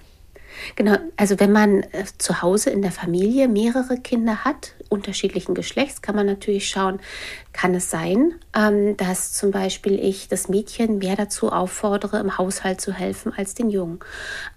Genau, 0.77 0.97
also 1.17 1.39
wenn 1.41 1.53
man 1.53 1.83
äh, 1.83 2.05
zu 2.19 2.43
Hause 2.43 2.71
in 2.71 2.83
der 2.83 2.93
Familie 2.93 3.49
mehrere 3.49 3.99
Kinder 3.99 4.45
hat, 4.45 4.75
unterschiedlichen 4.89 5.55
Geschlechts, 5.55 6.03
kann 6.03 6.17
man 6.17 6.27
natürlich 6.27 6.69
schauen, 6.69 7.01
kann 7.53 7.75
es 7.75 7.91
sein, 7.91 8.35
ähm, 8.57 8.97
dass 8.97 9.33
zum 9.33 9.51
Beispiel 9.51 9.99
ich 9.99 10.29
das 10.29 10.49
Mädchen 10.49 10.99
mehr 10.99 11.17
dazu 11.17 11.53
auffordere, 11.53 12.19
im 12.19 12.39
Haushalt 12.39 12.81
zu 12.81 12.93
helfen 12.93 13.33
als 13.37 13.55
den 13.55 13.71
Jungen. 13.71 14.01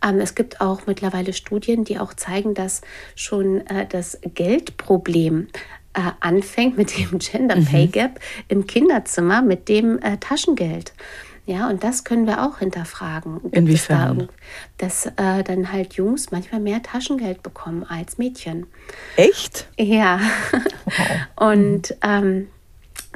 Ähm, 0.05 0.19
es 0.19 0.35
gibt 0.35 0.61
auch 0.61 0.87
mittlerweile 0.87 1.33
Studien, 1.33 1.83
die 1.83 1.99
auch 1.99 2.13
zeigen, 2.13 2.53
dass 2.53 2.81
schon 3.15 3.65
äh, 3.67 3.85
das 3.87 4.19
Geldproblem 4.21 5.47
äh, 5.93 6.01
anfängt 6.19 6.77
mit 6.77 6.97
dem 6.97 7.19
Gender 7.19 7.55
Pay 7.55 7.87
mhm. 7.87 7.91
Gap 7.91 8.11
mhm. 8.13 8.45
im 8.47 8.67
Kinderzimmer, 8.67 9.41
mit 9.41 9.67
dem 9.67 9.99
Taschengeld. 10.19 10.93
Ja, 11.45 11.69
und 11.69 11.83
das 11.83 12.03
können 12.03 12.27
wir 12.27 12.43
auch 12.45 12.59
hinterfragen. 12.59 13.41
Gibt 13.41 13.55
Inwiefern? 13.55 14.29
Da, 14.77 14.85
dass 14.85 15.05
äh, 15.07 15.43
dann 15.43 15.71
halt 15.71 15.93
Jungs 15.93 16.31
manchmal 16.31 16.61
mehr 16.61 16.83
Taschengeld 16.83 17.41
bekommen 17.41 17.83
als 17.83 18.17
Mädchen. 18.17 18.67
Echt? 19.15 19.67
Ja. 19.77 20.19
Wow. 20.85 20.93
und 21.53 21.95
ähm, 22.03 22.47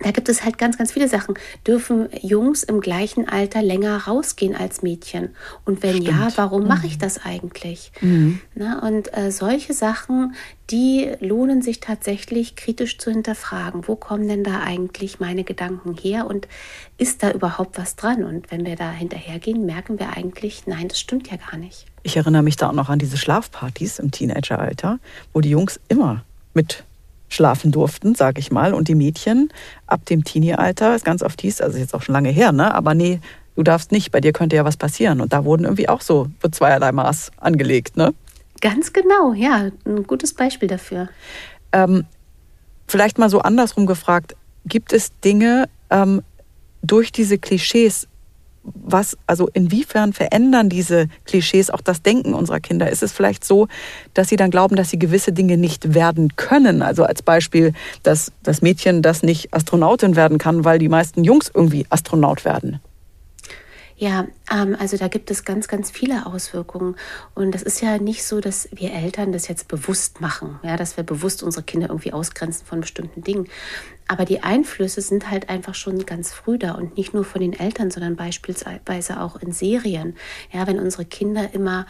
da 0.03 0.11
gibt 0.11 0.27
es 0.27 0.43
halt 0.43 0.57
ganz, 0.57 0.77
ganz 0.77 0.91
viele 0.91 1.07
Sachen. 1.07 1.35
Dürfen 1.65 2.09
Jungs 2.21 2.63
im 2.63 2.81
gleichen 2.81 3.29
Alter 3.29 3.61
länger 3.61 4.05
rausgehen 4.07 4.55
als 4.55 4.81
Mädchen? 4.81 5.29
Und 5.63 5.83
wenn 5.83 6.01
Stimmt. 6.01 6.09
ja, 6.09 6.27
warum 6.35 6.63
mhm. 6.63 6.67
mache 6.67 6.87
ich 6.87 6.97
das 6.97 7.23
eigentlich? 7.23 7.91
Mhm. 8.01 8.41
Na, 8.55 8.85
und 8.85 9.15
äh, 9.17 9.31
solche 9.31 9.73
Sachen, 9.73 10.35
die 10.69 11.09
lohnen 11.21 11.61
sich 11.61 11.79
tatsächlich 11.79 12.57
kritisch 12.57 12.97
zu 12.97 13.09
hinterfragen. 13.09 13.87
Wo 13.87 13.95
kommen 13.95 14.27
denn 14.27 14.43
da 14.43 14.59
eigentlich 14.61 15.21
meine 15.21 15.45
Gedanken 15.45 15.95
her? 15.95 16.27
Und 16.27 16.49
ist 16.97 17.23
da 17.23 17.31
überhaupt 17.31 17.77
was 17.77 17.95
dran? 17.95 18.25
Und 18.25 18.51
wenn 18.51 18.65
wir 18.65 18.75
da 18.75 18.91
hinterhergehen, 18.91 19.65
merken 19.65 19.97
wir 19.97 20.17
eigentlich, 20.17 20.67
nein, 20.67 20.89
das 20.89 20.99
stimmt 20.99 21.31
ja 21.31 21.37
gar 21.37 21.57
nicht. 21.57 21.85
Ich 22.03 22.17
erinnere 22.17 22.43
mich 22.43 22.57
da 22.57 22.69
auch 22.69 22.73
noch 22.73 22.89
an 22.89 22.99
diese 22.99 23.17
Schlafpartys 23.17 23.99
im 23.99 24.11
Teenageralter, 24.11 24.99
wo 25.31 25.39
die 25.39 25.49
Jungs 25.49 25.79
immer 25.87 26.25
mit 26.53 26.83
schlafen 27.35 27.71
durften, 27.71 28.15
sage 28.15 28.39
ich 28.39 28.51
mal. 28.51 28.73
Und 28.73 28.87
die 28.87 28.95
Mädchen 28.95 29.49
ab 29.87 30.05
dem 30.05 30.23
Teenie-Alter, 30.23 30.95
ist 30.95 31.05
ganz 31.05 31.21
oft 31.21 31.41
hieß, 31.41 31.61
also 31.61 31.77
jetzt 31.77 31.93
auch 31.93 32.01
schon 32.01 32.13
lange 32.13 32.29
her, 32.29 32.51
ne? 32.51 32.73
aber 32.73 32.93
nee, 32.93 33.19
du 33.55 33.63
darfst 33.63 33.91
nicht, 33.91 34.11
bei 34.11 34.21
dir 34.21 34.33
könnte 34.33 34.55
ja 34.55 34.65
was 34.65 34.77
passieren. 34.77 35.21
Und 35.21 35.33
da 35.33 35.45
wurden 35.45 35.63
irgendwie 35.63 35.89
auch 35.89 36.01
so 36.01 36.27
für 36.39 36.51
zweierlei 36.51 36.91
Maß 36.91 37.31
angelegt. 37.37 37.97
Ne? 37.97 38.13
Ganz 38.61 38.93
genau, 38.93 39.33
ja, 39.33 39.69
ein 39.85 40.03
gutes 40.07 40.33
Beispiel 40.33 40.67
dafür. 40.67 41.09
Ähm, 41.71 42.05
vielleicht 42.87 43.17
mal 43.17 43.29
so 43.29 43.39
andersrum 43.39 43.85
gefragt, 43.85 44.35
gibt 44.65 44.93
es 44.93 45.11
Dinge 45.19 45.69
ähm, 45.89 46.21
durch 46.81 47.11
diese 47.11 47.37
Klischees, 47.37 48.07
was, 48.73 49.17
also 49.27 49.47
inwiefern 49.53 50.13
verändern 50.13 50.69
diese 50.69 51.07
Klischees 51.25 51.69
auch 51.69 51.81
das 51.81 52.01
Denken 52.01 52.33
unserer 52.33 52.59
Kinder? 52.59 52.89
Ist 52.89 53.03
es 53.03 53.11
vielleicht 53.11 53.43
so, 53.43 53.67
dass 54.13 54.29
sie 54.29 54.35
dann 54.35 54.51
glauben, 54.51 54.75
dass 54.75 54.89
sie 54.89 54.99
gewisse 54.99 55.31
Dinge 55.31 55.57
nicht 55.57 55.93
werden 55.93 56.35
können? 56.35 56.81
Also 56.81 57.03
als 57.03 57.21
Beispiel, 57.21 57.73
dass 58.03 58.31
das 58.43 58.61
Mädchen 58.61 59.01
das 59.01 59.23
nicht 59.23 59.53
Astronautin 59.53 60.15
werden 60.15 60.37
kann, 60.37 60.65
weil 60.65 60.79
die 60.79 60.89
meisten 60.89 61.23
Jungs 61.23 61.51
irgendwie 61.53 61.85
Astronaut 61.89 62.45
werden. 62.45 62.79
Ja, 63.97 64.27
ähm, 64.51 64.75
also 64.77 64.97
da 64.97 65.07
gibt 65.07 65.31
es 65.31 65.45
ganz, 65.45 65.69
ganz 65.69 65.89
viele 65.89 66.25
Auswirkungen. 66.25 66.95
Und 67.33 67.55
das 67.55 67.61
ist 67.61 67.81
ja 67.81 67.97
nicht 67.97 68.25
so, 68.25 68.41
dass 68.41 68.67
wir 68.73 68.91
Eltern 68.91 69.31
das 69.31 69.47
jetzt 69.47 69.69
bewusst 69.69 70.19
machen, 70.19 70.59
ja, 70.63 70.75
dass 70.75 70.97
wir 70.97 71.03
bewusst 71.03 71.43
unsere 71.43 71.63
Kinder 71.63 71.87
irgendwie 71.87 72.11
ausgrenzen 72.11 72.65
von 72.65 72.81
bestimmten 72.81 73.23
Dingen. 73.23 73.47
Aber 74.07 74.25
die 74.25 74.43
Einflüsse 74.43 75.01
sind 75.01 75.31
halt 75.31 75.49
einfach 75.49 75.75
schon 75.75 76.05
ganz 76.05 76.33
früh 76.33 76.59
da 76.59 76.73
und 76.73 76.97
nicht 76.97 77.13
nur 77.13 77.23
von 77.23 77.41
den 77.41 77.53
Eltern, 77.53 77.89
sondern 77.89 78.17
beispielsweise 78.17 79.21
auch 79.21 79.37
in 79.37 79.53
Serien. 79.53 80.15
Ja, 80.51 80.67
wenn 80.67 80.77
unsere 80.77 81.05
Kinder 81.05 81.53
immer 81.53 81.85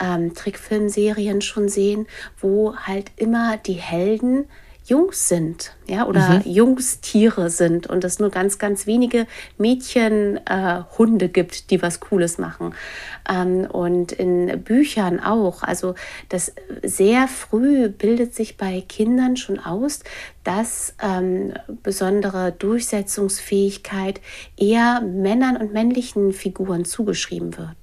ähm, 0.00 0.34
Trickfilmserien 0.34 1.42
schon 1.42 1.68
sehen, 1.68 2.06
wo 2.40 2.76
halt 2.76 3.12
immer 3.16 3.58
die 3.58 3.74
Helden 3.74 4.46
Jungs 4.84 5.28
sind, 5.28 5.72
ja, 5.86 6.06
oder 6.06 6.40
mhm. 6.40 6.42
Jungstiere 6.44 7.50
sind 7.50 7.86
und 7.86 8.02
es 8.04 8.18
nur 8.18 8.30
ganz, 8.30 8.58
ganz 8.58 8.86
wenige 8.86 9.26
Mädchenhunde 9.56 11.24
äh, 11.26 11.28
gibt, 11.28 11.70
die 11.70 11.82
was 11.82 12.00
Cooles 12.00 12.38
machen. 12.38 12.74
Ähm, 13.28 13.66
und 13.70 14.12
in 14.12 14.62
Büchern 14.64 15.20
auch. 15.20 15.62
Also 15.62 15.94
das 16.28 16.52
sehr 16.82 17.28
früh 17.28 17.88
bildet 17.88 18.34
sich 18.34 18.56
bei 18.56 18.80
Kindern 18.80 19.36
schon 19.36 19.60
aus, 19.60 20.00
dass 20.42 20.94
ähm, 21.00 21.54
besondere 21.82 22.52
Durchsetzungsfähigkeit 22.52 24.20
eher 24.56 25.00
Männern 25.00 25.56
und 25.56 25.72
männlichen 25.72 26.32
Figuren 26.32 26.84
zugeschrieben 26.84 27.56
wird. 27.56 27.76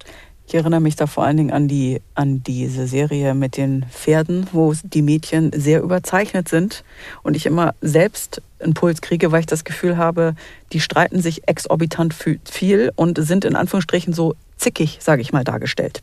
Ich 0.50 0.54
erinnere 0.56 0.80
mich 0.80 0.96
da 0.96 1.06
vor 1.06 1.22
allen 1.22 1.36
Dingen 1.36 1.52
an, 1.52 1.68
die, 1.68 2.02
an 2.16 2.42
diese 2.42 2.88
Serie 2.88 3.34
mit 3.34 3.56
den 3.56 3.86
Pferden, 3.88 4.48
wo 4.50 4.74
die 4.82 5.00
Mädchen 5.00 5.52
sehr 5.54 5.80
überzeichnet 5.80 6.48
sind 6.48 6.82
und 7.22 7.36
ich 7.36 7.46
immer 7.46 7.76
selbst 7.80 8.42
einen 8.58 8.74
Puls 8.74 9.00
kriege, 9.00 9.30
weil 9.30 9.38
ich 9.38 9.46
das 9.46 9.62
Gefühl 9.62 9.96
habe, 9.96 10.34
die 10.72 10.80
streiten 10.80 11.22
sich 11.22 11.46
exorbitant 11.46 12.16
viel 12.50 12.90
und 12.96 13.16
sind 13.24 13.44
in 13.44 13.54
Anführungsstrichen 13.54 14.12
so 14.12 14.34
zickig, 14.56 14.98
sage 15.00 15.22
ich 15.22 15.32
mal, 15.32 15.44
dargestellt. 15.44 16.00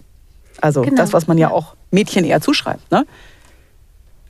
Also 0.61 0.81
genau. 0.83 0.95
das, 0.95 1.11
was 1.11 1.27
man 1.27 1.37
ja 1.37 1.51
auch 1.51 1.75
Mädchen 1.91 2.23
eher 2.23 2.39
zuschreibt, 2.39 2.89
ne? 2.89 3.05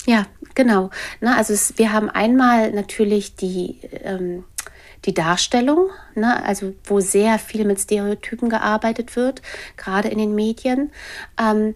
Ja, 0.08 0.26
genau. 0.56 0.90
Na, 1.22 1.38
also 1.38 1.54
es, 1.54 1.78
wir 1.78 1.94
haben 1.94 2.10
einmal 2.10 2.72
natürlich 2.72 3.36
die 3.36 3.82
ähm, 4.04 4.46
die 5.06 5.14
Darstellung, 5.14 5.90
ne, 6.16 6.44
also 6.44 6.74
wo 6.84 7.00
sehr 7.00 7.40
viel 7.40 7.66
mit 7.66 7.80
Stereotypen 7.80 8.50
gearbeitet 8.50 9.16
wird, 9.16 9.42
gerade 9.78 10.10
in 10.10 10.18
den 10.18 10.36
Medien. 10.36 10.92
Ähm, 11.40 11.76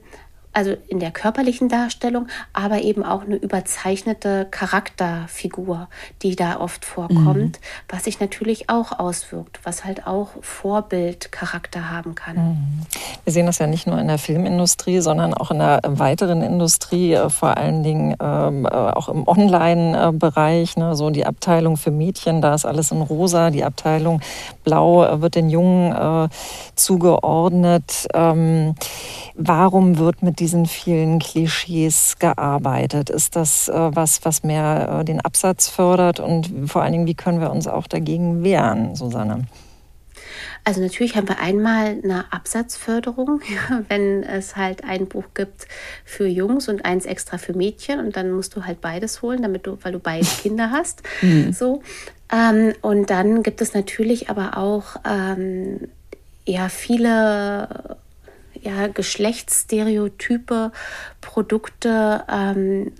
also 0.53 0.75
in 0.88 1.00
der 1.00 1.12
körperlichen 1.12 1.70
Darstellung, 1.70 2.27
aber 2.53 2.81
eben 2.81 3.03
auch 3.03 3.24
eine 3.24 3.36
überzeichnete 3.36 4.48
Charakterfigur, 4.51 5.88
die 6.22 6.36
da 6.36 6.60
oft 6.60 6.84
vorkommt, 6.84 7.60
mhm. 7.60 7.88
was 7.88 8.03
sich 8.03 8.20
natürlich 8.20 8.70
auch 8.70 9.00
auswirkt, 9.00 9.60
was 9.63 9.86
halt 9.86 10.08
auch 10.08 10.29
Vorbildcharakter 10.41 11.89
haben 11.89 12.15
kann. 12.15 12.36
Mhm. 12.36 12.86
Wir 13.24 13.34
sehen 13.34 13.46
das 13.46 13.60
ja 13.60 13.67
nicht 13.67 13.88
nur 13.88 13.98
in 14.00 14.08
der 14.08 14.17
Filmindustrie, 14.17 15.00
sondern 15.00 15.34
auch 15.34 15.51
in 15.51 15.60
der 15.60 15.79
weiteren 15.86 16.41
Industrie, 16.41 17.13
äh, 17.13 17.29
vor 17.29 17.55
allen 17.58 17.84
Dingen 17.84 18.15
ähm, 18.22 18.65
äh, 18.65 18.70
auch 18.70 19.08
im 19.08 19.27
Online-Bereich. 19.27 20.75
Ne? 20.75 20.96
So 20.96 21.10
die 21.12 21.25
Abteilung 21.25 21.77
für 21.77 21.91
Mädchen, 21.91 22.41
da 22.41 22.53
ist 22.53 22.65
alles 22.65 22.91
in 22.91 23.01
rosa, 23.01 23.51
die 23.51 23.63
Abteilung 23.63 24.22
blau 24.63 25.05
äh, 25.05 25.22
wird 25.22 25.36
den 25.36 25.50
Jungen 25.50 25.93
äh, 25.93 26.29
zugeordnet. 26.75 28.08
Ähm, 28.13 28.75
warum 29.36 29.98
wird 29.98 30.24
mit 30.24 30.41
diesen 30.42 30.66
vielen 30.66 31.20
Klischees 31.20 32.18
gearbeitet? 32.20 33.10
Ist 33.10 33.36
das 33.36 33.70
äh, 33.70 33.74
was, 33.74 34.26
was 34.26 34.44
mehr 34.44 35.00
äh, 35.00 35.06
den 35.06 35.22
Absatz 35.22 35.70
fördert? 35.70 36.20
Und 36.20 36.70
vor 36.70 36.82
allen 36.82 36.92
Dingen, 36.92 37.08
wie 37.08 37.16
können 37.16 37.40
wir 37.40 37.52
uns 37.52 37.68
auch 37.68 37.88
dagegen 37.88 38.44
wehren, 38.44 38.96
Susanne? 38.96 39.46
Also 40.64 40.82
natürlich 40.82 41.16
haben 41.16 41.28
wir 41.28 41.40
einmal 41.40 41.98
eine 42.04 42.32
Absatzförderung, 42.32 43.42
ja, 43.70 43.84
wenn 43.88 44.24
es 44.24 44.56
halt 44.56 44.84
ein 44.84 45.08
Buch 45.08 45.26
gibt 45.34 45.68
für 46.06 46.28
Jungs 46.28 46.68
und 46.68 46.86
eins 46.86 47.06
extra 47.06 47.38
für 47.38 47.54
Mädchen 47.54 48.00
und 48.00 48.16
dann 48.18 48.32
musst 48.32 48.56
du 48.56 48.66
halt 48.66 48.82
beides 48.82 49.22
holen, 49.22 49.42
damit 49.42 49.68
du, 49.68 49.78
weil 49.82 49.92
du 49.92 50.00
beide 50.00 50.26
Kinder 50.42 50.72
hast. 50.72 51.04
Mhm. 51.22 51.54
So. 51.54 51.82
Ähm, 52.32 52.74
und 52.82 53.10
dann 53.10 53.44
gibt 53.44 53.62
es 53.62 53.74
natürlich 53.74 54.30
aber 54.30 54.58
auch 54.58 54.96
ähm, 55.06 55.88
ja 56.46 56.70
viele 56.70 57.98
ja, 58.62 58.88
Geschlechtsstereotype, 58.88 60.72
Produkte, 61.20 62.24
ähm, 62.30 62.91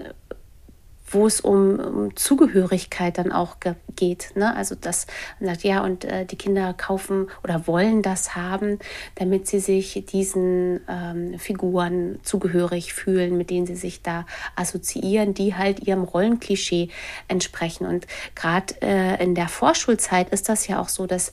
wo 1.14 1.28
es 1.28 1.42
um, 1.42 1.80
um, 1.80 2.16
Zugehörigkeit 2.16 3.18
dann 3.18 3.32
auch 3.32 3.58
geht. 3.96 4.32
Ne? 4.36 4.56
Also 4.56 4.76
dass 4.76 5.08
man 5.40 5.50
sagt, 5.50 5.64
ja, 5.64 5.84
und 5.84 6.06
äh, 6.06 6.26
die 6.26 6.38
Kinder 6.38 6.74
kaufen 6.74 7.28
oder 7.44 7.68
wollen 7.68 8.02
das 8.02 8.36
haben, 8.36 8.80
damit 9.16 9.48
sie 9.48 9.60
sich 9.60 10.06
diesen 10.06 10.82
ähm, 10.88 11.38
Figuren 11.38 12.20
zugehörig 12.24 12.94
fühlen, 12.94 13.38
mit 13.38 13.50
denen 13.50 13.68
sie 13.68 13.76
sich 13.76 14.02
da 14.02 14.26
assoziieren, 14.56 15.34
die 15.34 15.56
halt 15.56 15.82
ihrem 15.82 16.04
Rollenklischee 16.04 16.90
entsprechen. 17.28 17.86
Und 17.86 18.08
gerade 18.36 18.76
äh, 18.82 19.22
in 19.22 19.36
der 19.36 19.50
Vorschulzeit 19.50 20.30
ist 20.30 20.50
das 20.50 20.68
ja 20.68 20.80
auch 20.80 20.90
so, 20.90 21.08
dass 21.08 21.32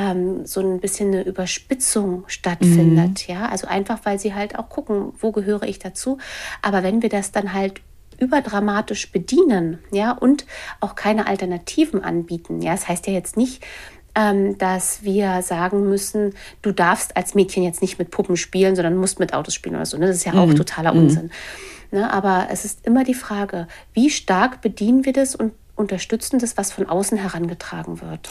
ähm, 0.00 0.46
so 0.46 0.60
ein 0.60 0.80
bisschen 0.80 1.08
eine 1.08 1.22
Überspitzung 1.22 2.24
stattfindet. 2.26 3.28
Mhm. 3.28 3.34
Ja, 3.34 3.48
also 3.48 3.66
einfach, 3.66 4.00
weil 4.04 4.18
sie 4.18 4.34
halt 4.34 4.58
auch 4.58 4.70
gucken, 4.70 5.12
wo 5.18 5.30
gehöre 5.30 5.64
ich 5.64 5.78
dazu. 5.78 6.18
Aber 6.62 6.82
wenn 6.82 7.02
wir 7.02 7.10
das 7.10 7.32
dann 7.32 7.52
halt 7.52 7.82
überdramatisch 8.18 9.12
bedienen, 9.12 9.78
ja, 9.92 10.12
und 10.12 10.46
auch 10.80 10.94
keine 10.94 11.26
Alternativen 11.26 12.02
anbieten, 12.02 12.62
ja, 12.62 12.72
das 12.72 12.88
heißt 12.88 13.06
ja 13.06 13.12
jetzt 13.12 13.36
nicht, 13.36 13.62
ähm, 14.14 14.56
dass 14.58 15.02
wir 15.02 15.42
sagen 15.42 15.88
müssen, 15.88 16.34
du 16.62 16.72
darfst 16.72 17.16
als 17.16 17.34
Mädchen 17.34 17.62
jetzt 17.62 17.82
nicht 17.82 17.98
mit 17.98 18.10
Puppen 18.10 18.36
spielen, 18.36 18.76
sondern 18.76 18.96
musst 18.96 19.20
mit 19.20 19.34
Autos 19.34 19.54
spielen 19.54 19.76
oder 19.76 19.86
so. 19.86 19.98
Ne? 19.98 20.06
Das 20.06 20.16
ist 20.16 20.24
ja 20.24 20.32
mhm. 20.32 20.38
auch 20.38 20.54
totaler 20.54 20.94
mhm. 20.94 21.00
Unsinn. 21.00 21.30
Ne? 21.90 22.10
Aber 22.10 22.48
es 22.50 22.64
ist 22.64 22.86
immer 22.86 23.04
die 23.04 23.14
Frage, 23.14 23.68
wie 23.92 24.10
stark 24.10 24.62
bedienen 24.62 25.04
wir 25.04 25.12
das 25.12 25.36
und 25.36 25.52
unterstützen 25.76 26.38
das, 26.38 26.56
was 26.56 26.72
von 26.72 26.88
außen 26.88 27.18
herangetragen 27.18 28.00
wird. 28.00 28.28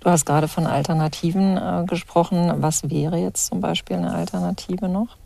Du 0.00 0.10
hast 0.10 0.24
gerade 0.24 0.48
von 0.48 0.66
Alternativen 0.66 1.56
äh, 1.56 1.84
gesprochen. 1.86 2.52
Was 2.58 2.90
wäre 2.90 3.16
jetzt 3.16 3.46
zum 3.46 3.60
Beispiel 3.60 3.96
eine 3.96 4.14
Alternative 4.14 4.88
noch? 4.88 5.16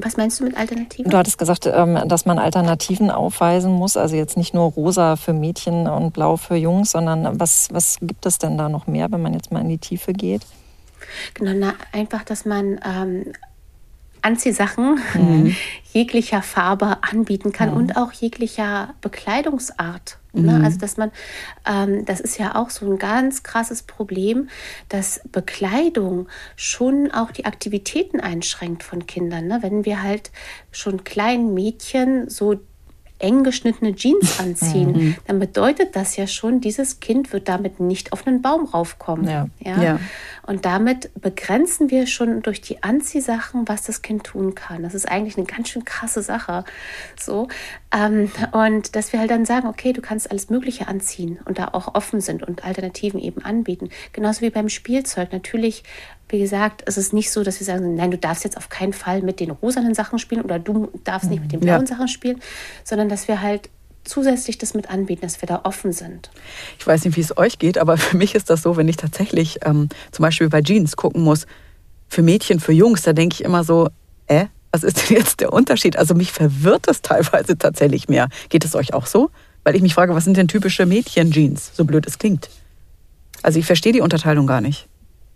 Was 0.00 0.16
meinst 0.16 0.38
du 0.38 0.44
mit 0.44 0.56
Alternativen? 0.56 1.10
Du 1.10 1.16
hattest 1.18 1.38
gesagt, 1.38 1.66
ähm, 1.66 2.00
dass 2.06 2.24
man 2.24 2.38
Alternativen 2.38 3.10
aufweisen 3.10 3.72
muss. 3.72 3.96
Also 3.96 4.14
jetzt 4.14 4.36
nicht 4.36 4.54
nur 4.54 4.70
rosa 4.70 5.16
für 5.16 5.32
Mädchen 5.32 5.88
und 5.88 6.12
blau 6.12 6.36
für 6.36 6.54
Jungs, 6.54 6.92
sondern 6.92 7.40
was, 7.40 7.68
was 7.72 7.98
gibt 8.00 8.24
es 8.24 8.38
denn 8.38 8.56
da 8.56 8.68
noch 8.68 8.86
mehr, 8.86 9.10
wenn 9.10 9.22
man 9.22 9.34
jetzt 9.34 9.50
mal 9.50 9.60
in 9.60 9.68
die 9.68 9.78
Tiefe 9.78 10.12
geht? 10.12 10.42
Genau, 11.34 11.52
na, 11.54 11.74
einfach, 11.92 12.22
dass 12.22 12.44
man 12.44 12.80
ähm, 12.84 13.32
Anziehsachen 14.28 15.00
mhm. 15.14 15.56
jeglicher 15.92 16.42
Farbe 16.42 16.98
anbieten 17.02 17.52
kann 17.52 17.70
mhm. 17.70 17.76
und 17.76 17.96
auch 17.96 18.12
jeglicher 18.12 18.94
Bekleidungsart. 19.00 20.18
Ne? 20.34 20.52
Mhm. 20.52 20.64
Also 20.64 20.78
dass 20.78 20.98
man, 20.98 21.10
ähm, 21.66 22.04
das 22.04 22.20
ist 22.20 22.38
ja 22.38 22.54
auch 22.54 22.68
so 22.68 22.90
ein 22.90 22.98
ganz 22.98 23.42
krasses 23.42 23.82
Problem, 23.82 24.50
dass 24.90 25.22
Bekleidung 25.32 26.28
schon 26.56 27.10
auch 27.10 27.30
die 27.30 27.46
Aktivitäten 27.46 28.20
einschränkt 28.20 28.82
von 28.82 29.06
Kindern. 29.06 29.46
Ne? 29.46 29.58
Wenn 29.62 29.86
wir 29.86 30.02
halt 30.02 30.30
schon 30.70 31.04
kleinen 31.04 31.54
Mädchen 31.54 32.28
so 32.28 32.60
eng 33.18 33.44
geschnittene 33.44 33.94
Jeans 33.94 34.38
anziehen, 34.40 34.92
mhm. 34.92 35.16
dann 35.26 35.38
bedeutet 35.38 35.96
das 35.96 36.16
ja 36.16 36.26
schon, 36.26 36.60
dieses 36.60 37.00
Kind 37.00 37.32
wird 37.32 37.48
damit 37.48 37.80
nicht 37.80 38.12
auf 38.12 38.26
einen 38.26 38.42
Baum 38.42 38.66
raufkommen. 38.66 39.28
Ja. 39.28 39.48
ja. 39.60 39.82
Ja? 39.82 40.00
Und 40.46 40.64
damit 40.64 41.10
begrenzen 41.20 41.90
wir 41.90 42.06
schon 42.06 42.40
durch 42.42 42.60
die 42.60 42.82
Anziehsachen, 42.82 43.68
was 43.68 43.82
das 43.82 44.00
Kind 44.00 44.24
tun 44.24 44.54
kann. 44.54 44.82
Das 44.82 44.94
ist 44.94 45.06
eigentlich 45.06 45.36
eine 45.36 45.46
ganz 45.46 45.68
schön 45.68 45.84
krasse 45.84 46.22
Sache. 46.22 46.64
So. 47.20 47.48
Ähm, 47.94 48.30
und 48.52 48.96
dass 48.96 49.12
wir 49.12 49.20
halt 49.20 49.30
dann 49.30 49.44
sagen, 49.44 49.68
okay, 49.68 49.92
du 49.92 50.00
kannst 50.00 50.30
alles 50.30 50.48
Mögliche 50.48 50.88
anziehen 50.88 51.38
und 51.44 51.58
da 51.58 51.68
auch 51.72 51.94
offen 51.94 52.20
sind 52.20 52.42
und 52.42 52.64
Alternativen 52.64 53.20
eben 53.20 53.44
anbieten. 53.44 53.90
Genauso 54.12 54.40
wie 54.40 54.50
beim 54.50 54.70
Spielzeug. 54.70 55.32
Natürlich 55.32 55.84
wie 56.28 56.38
gesagt, 56.38 56.82
es 56.86 56.98
ist 56.98 57.12
nicht 57.12 57.30
so, 57.30 57.42
dass 57.42 57.60
wir 57.60 57.64
sagen, 57.64 57.94
nein, 57.94 58.10
du 58.10 58.18
darfst 58.18 58.44
jetzt 58.44 58.56
auf 58.56 58.68
keinen 58.68 58.92
Fall 58.92 59.22
mit 59.22 59.40
den 59.40 59.50
rosanen 59.50 59.94
Sachen 59.94 60.18
spielen 60.18 60.42
oder 60.42 60.58
du 60.58 60.90
darfst 61.04 61.30
nicht 61.30 61.42
mit 61.42 61.52
den 61.52 61.60
blauen 61.60 61.82
ja. 61.82 61.86
Sachen 61.86 62.08
spielen, 62.08 62.40
sondern 62.84 63.08
dass 63.08 63.28
wir 63.28 63.40
halt 63.40 63.70
zusätzlich 64.04 64.58
das 64.58 64.74
mit 64.74 64.90
anbieten, 64.90 65.22
dass 65.22 65.40
wir 65.40 65.46
da 65.46 65.60
offen 65.64 65.92
sind. 65.92 66.30
Ich 66.78 66.86
weiß 66.86 67.04
nicht, 67.04 67.16
wie 67.16 67.20
es 67.20 67.36
euch 67.36 67.58
geht, 67.58 67.78
aber 67.78 67.96
für 67.98 68.16
mich 68.16 68.34
ist 68.34 68.50
das 68.50 68.62
so, 68.62 68.76
wenn 68.76 68.88
ich 68.88 68.96
tatsächlich 68.96 69.60
ähm, 69.64 69.88
zum 70.12 70.22
Beispiel 70.22 70.48
bei 70.48 70.62
Jeans 70.62 70.96
gucken 70.96 71.22
muss, 71.22 71.46
für 72.08 72.22
Mädchen, 72.22 72.58
für 72.58 72.72
Jungs, 72.72 73.02
da 73.02 73.12
denke 73.12 73.34
ich 73.34 73.44
immer 73.44 73.64
so, 73.64 73.88
äh, 74.26 74.46
was 74.72 74.82
ist 74.82 75.08
denn 75.08 75.16
jetzt 75.16 75.40
der 75.40 75.52
Unterschied? 75.52 75.96
Also 75.96 76.14
mich 76.14 76.32
verwirrt 76.32 76.88
das 76.88 77.02
teilweise 77.02 77.56
tatsächlich 77.56 78.08
mehr. 78.08 78.28
Geht 78.48 78.64
es 78.64 78.74
euch 78.74 78.94
auch 78.94 79.06
so? 79.06 79.30
Weil 79.64 79.76
ich 79.76 79.82
mich 79.82 79.94
frage, 79.94 80.14
was 80.14 80.24
sind 80.24 80.36
denn 80.36 80.48
typische 80.48 80.86
Mädchen-Jeans, 80.86 81.72
so 81.74 81.84
blöd 81.84 82.06
es 82.06 82.18
klingt? 82.18 82.48
Also 83.42 83.58
ich 83.58 83.66
verstehe 83.66 83.92
die 83.92 84.00
Unterteilung 84.00 84.46
gar 84.46 84.60
nicht. 84.60 84.88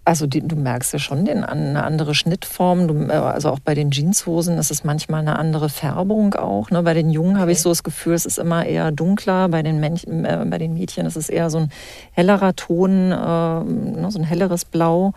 Also 0.04 0.26
die, 0.26 0.40
du 0.40 0.56
merkst 0.56 0.92
ja 0.92 0.98
schon 0.98 1.24
den, 1.24 1.44
eine 1.44 1.84
andere 1.84 2.14
Schnittform. 2.14 2.88
Du, 2.88 3.06
äh, 3.06 3.12
also 3.12 3.50
auch 3.50 3.60
bei 3.60 3.74
den 3.74 3.92
Jeanshosen 3.92 4.58
ist 4.58 4.72
es 4.72 4.82
manchmal 4.82 5.20
eine 5.20 5.38
andere 5.38 5.68
Färbung 5.68 6.34
auch. 6.34 6.70
Ne? 6.70 6.82
Bei 6.82 6.92
den 6.92 7.10
Jungen 7.10 7.32
okay. 7.32 7.40
habe 7.40 7.52
ich 7.52 7.60
so 7.60 7.68
das 7.68 7.84
Gefühl, 7.84 8.14
es 8.14 8.26
ist 8.26 8.38
immer 8.38 8.66
eher 8.66 8.90
dunkler. 8.90 9.48
Bei 9.48 9.62
den, 9.62 9.78
Männchen, 9.78 10.24
äh, 10.24 10.44
bei 10.48 10.58
den 10.58 10.74
Mädchen 10.74 11.06
ist 11.06 11.16
es 11.16 11.28
eher 11.28 11.50
so 11.50 11.58
ein 11.58 11.72
hellerer 12.12 12.56
Ton, 12.56 13.12
äh, 13.12 13.14
ne? 13.14 14.06
so 14.10 14.18
ein 14.18 14.24
helleres 14.24 14.64
Blau. 14.64 15.12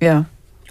Ja. 0.00 0.26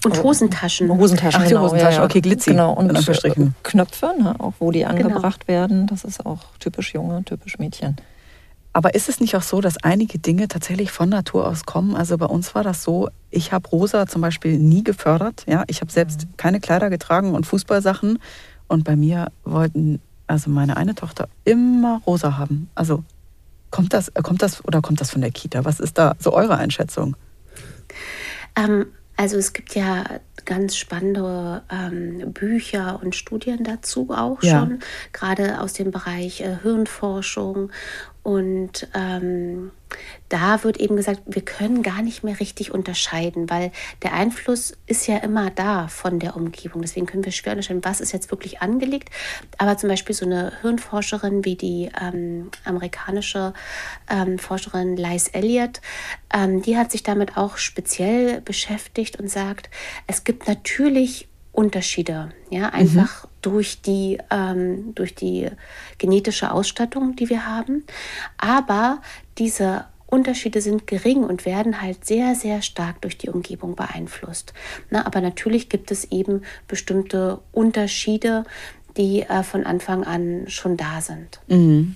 Und 0.06 0.24
Hosentaschen. 0.24 0.90
Hosentaschen, 0.90 1.42
Ach, 1.42 1.44
die 1.46 1.50
genau, 1.50 1.64
Hosentaschen. 1.64 1.94
Ja, 1.94 2.00
ja. 2.00 2.06
Okay, 2.06 2.22
Glitzy. 2.22 2.52
Genau, 2.52 2.74
und 2.74 2.90
äh, 2.92 3.52
Knöpfe, 3.64 4.14
ne? 4.22 4.36
auch 4.40 4.54
wo 4.60 4.72
die 4.72 4.80
genau. 4.80 4.92
angebracht 4.92 5.48
genau. 5.48 5.60
werden. 5.60 5.88
Das 5.88 6.06
ist 6.06 6.26
auch 6.26 6.40
typisch 6.60 6.94
Junge, 6.94 7.24
typisch 7.24 7.60
Mädchen. 7.60 7.98
Aber 8.74 8.96
ist 8.96 9.08
es 9.08 9.20
nicht 9.20 9.36
auch 9.36 9.44
so, 9.44 9.62
dass 9.62 9.84
einige 9.84 10.18
Dinge 10.18 10.48
tatsächlich 10.48 10.92
von 10.92 11.08
Natur 11.10 11.48
aus 11.48 11.66
kommen? 11.66 11.96
Also 11.96 12.18
bei 12.18 12.26
uns 12.26 12.56
war 12.56 12.64
das 12.64 12.84
so, 12.84 13.08
ich 13.30 13.52
habe 13.52 13.70
Rosa 13.70 14.08
zum 14.08 14.22
Beispiel 14.22 14.58
nie 14.58 14.84
gefördert. 14.84 15.46
Ja, 15.48 15.64
ich 15.68 15.82
habe 15.82 15.92
selbst 15.92 16.26
mhm. 16.26 16.38
keine 16.38 16.60
Kleider 16.60 16.90
getragen 16.90 17.36
und 17.36 17.46
Fußballsachen. 17.46 18.18
Und 18.68 18.84
bei 18.84 18.96
mir 18.96 19.32
wollten 19.44 20.02
also 20.26 20.50
meine 20.50 20.78
eine 20.78 20.96
Tochter 20.96 21.28
immer 21.44 22.02
Rosa 22.08 22.38
haben. 22.38 22.70
Also 22.74 23.04
kommt 23.70 23.94
das, 23.94 24.12
kommt 24.24 24.42
das 24.42 24.66
oder 24.66 24.82
kommt 24.82 25.02
das 25.02 25.12
von 25.12 25.22
der 25.22 25.32
Kita? 25.32 25.66
Was 25.66 25.80
ist 25.80 25.98
da 25.98 26.16
so 26.18 26.34
eure 26.34 26.58
Einschätzung? 26.58 27.16
Ähm, 28.56 28.88
also 29.16 29.38
es 29.38 29.54
gibt 29.54 29.76
ja 29.76 30.06
ganz 30.46 30.76
spannende 30.76 31.62
ähm, 31.70 32.34
Bücher 32.34 33.00
und 33.02 33.16
Studien 33.16 33.64
dazu 33.64 34.10
auch 34.10 34.42
ja. 34.42 34.60
schon, 34.60 34.80
gerade 35.12 35.62
aus 35.62 35.74
dem 35.74 35.92
Bereich 35.92 36.42
äh, 36.42 36.58
Hirnforschung 36.62 37.72
und 38.24 38.88
ähm, 38.94 39.72
da 40.30 40.64
wird 40.64 40.78
eben 40.78 40.96
gesagt, 40.96 41.22
wir 41.26 41.44
können 41.44 41.84
gar 41.84 42.02
nicht 42.02 42.24
mehr 42.24 42.40
richtig 42.40 42.72
unterscheiden, 42.72 43.50
weil 43.50 43.72
der 44.02 44.14
Einfluss 44.14 44.78
ist 44.88 45.08
ja 45.08 45.18
immer 45.18 45.52
da 45.52 45.90
von 45.90 46.20
der 46.20 46.38
Umgebung. 46.38 46.82
Deswegen 46.82 47.06
können 47.06 47.26
wir 47.26 47.34
schwer 47.34 47.52
unterscheiden, 47.52 47.84
was 47.84 48.00
ist 48.00 48.14
jetzt 48.14 48.32
wirklich 48.32 48.62
angelegt. 48.62 49.10
Aber 49.58 49.78
zum 49.78 49.90
Beispiel 49.90 50.16
so 50.16 50.26
eine 50.26 50.54
Hirnforscherin 50.62 51.44
wie 51.44 51.56
die 51.56 51.92
ähm, 52.02 52.50
amerikanische 52.64 53.54
ähm, 54.10 54.40
Forscherin 54.40 54.96
Lice 54.96 55.28
Elliott, 55.28 55.82
ähm, 56.34 56.62
die 56.62 56.78
hat 56.78 56.92
sich 56.92 57.04
damit 57.04 57.36
auch 57.38 57.58
speziell 57.58 58.40
beschäftigt 58.40 59.20
und 59.20 59.30
sagt, 59.30 59.70
es 60.08 60.24
gibt 60.24 60.48
natürlich 60.48 61.28
Unterschiede, 61.52 62.32
ja, 62.50 62.70
einfach 62.70 63.26
mhm. 63.26 63.33
Durch 63.44 63.82
die, 63.82 64.18
ähm, 64.32 64.96
durch 64.96 65.14
die 65.14 65.50
genetische 66.00 66.52
Ausstattung, 66.52 67.16
die 67.16 67.30
wir 67.30 67.46
haben. 67.46 67.84
Aber 68.38 69.02
diese 69.38 69.86
Unterschiede 70.08 70.62
sind 70.62 70.86
gering 70.86 71.24
und 71.24 71.46
werden 71.46 71.82
halt 71.82 72.06
sehr, 72.06 72.36
sehr 72.36 72.62
stark 72.62 73.02
durch 73.02 73.18
die 73.18 73.30
Umgebung 73.30 73.76
beeinflusst. 73.76 74.54
Na, 74.92 75.06
aber 75.06 75.22
natürlich 75.22 75.70
gibt 75.70 75.92
es 75.92 76.06
eben 76.12 76.44
bestimmte 76.68 77.40
Unterschiede, 77.52 78.46
die 78.96 79.24
äh, 79.24 79.42
von 79.42 79.66
Anfang 79.66 80.04
an 80.04 80.46
schon 80.48 80.78
da 80.78 81.02
sind. 81.02 81.40
Mhm. 81.48 81.96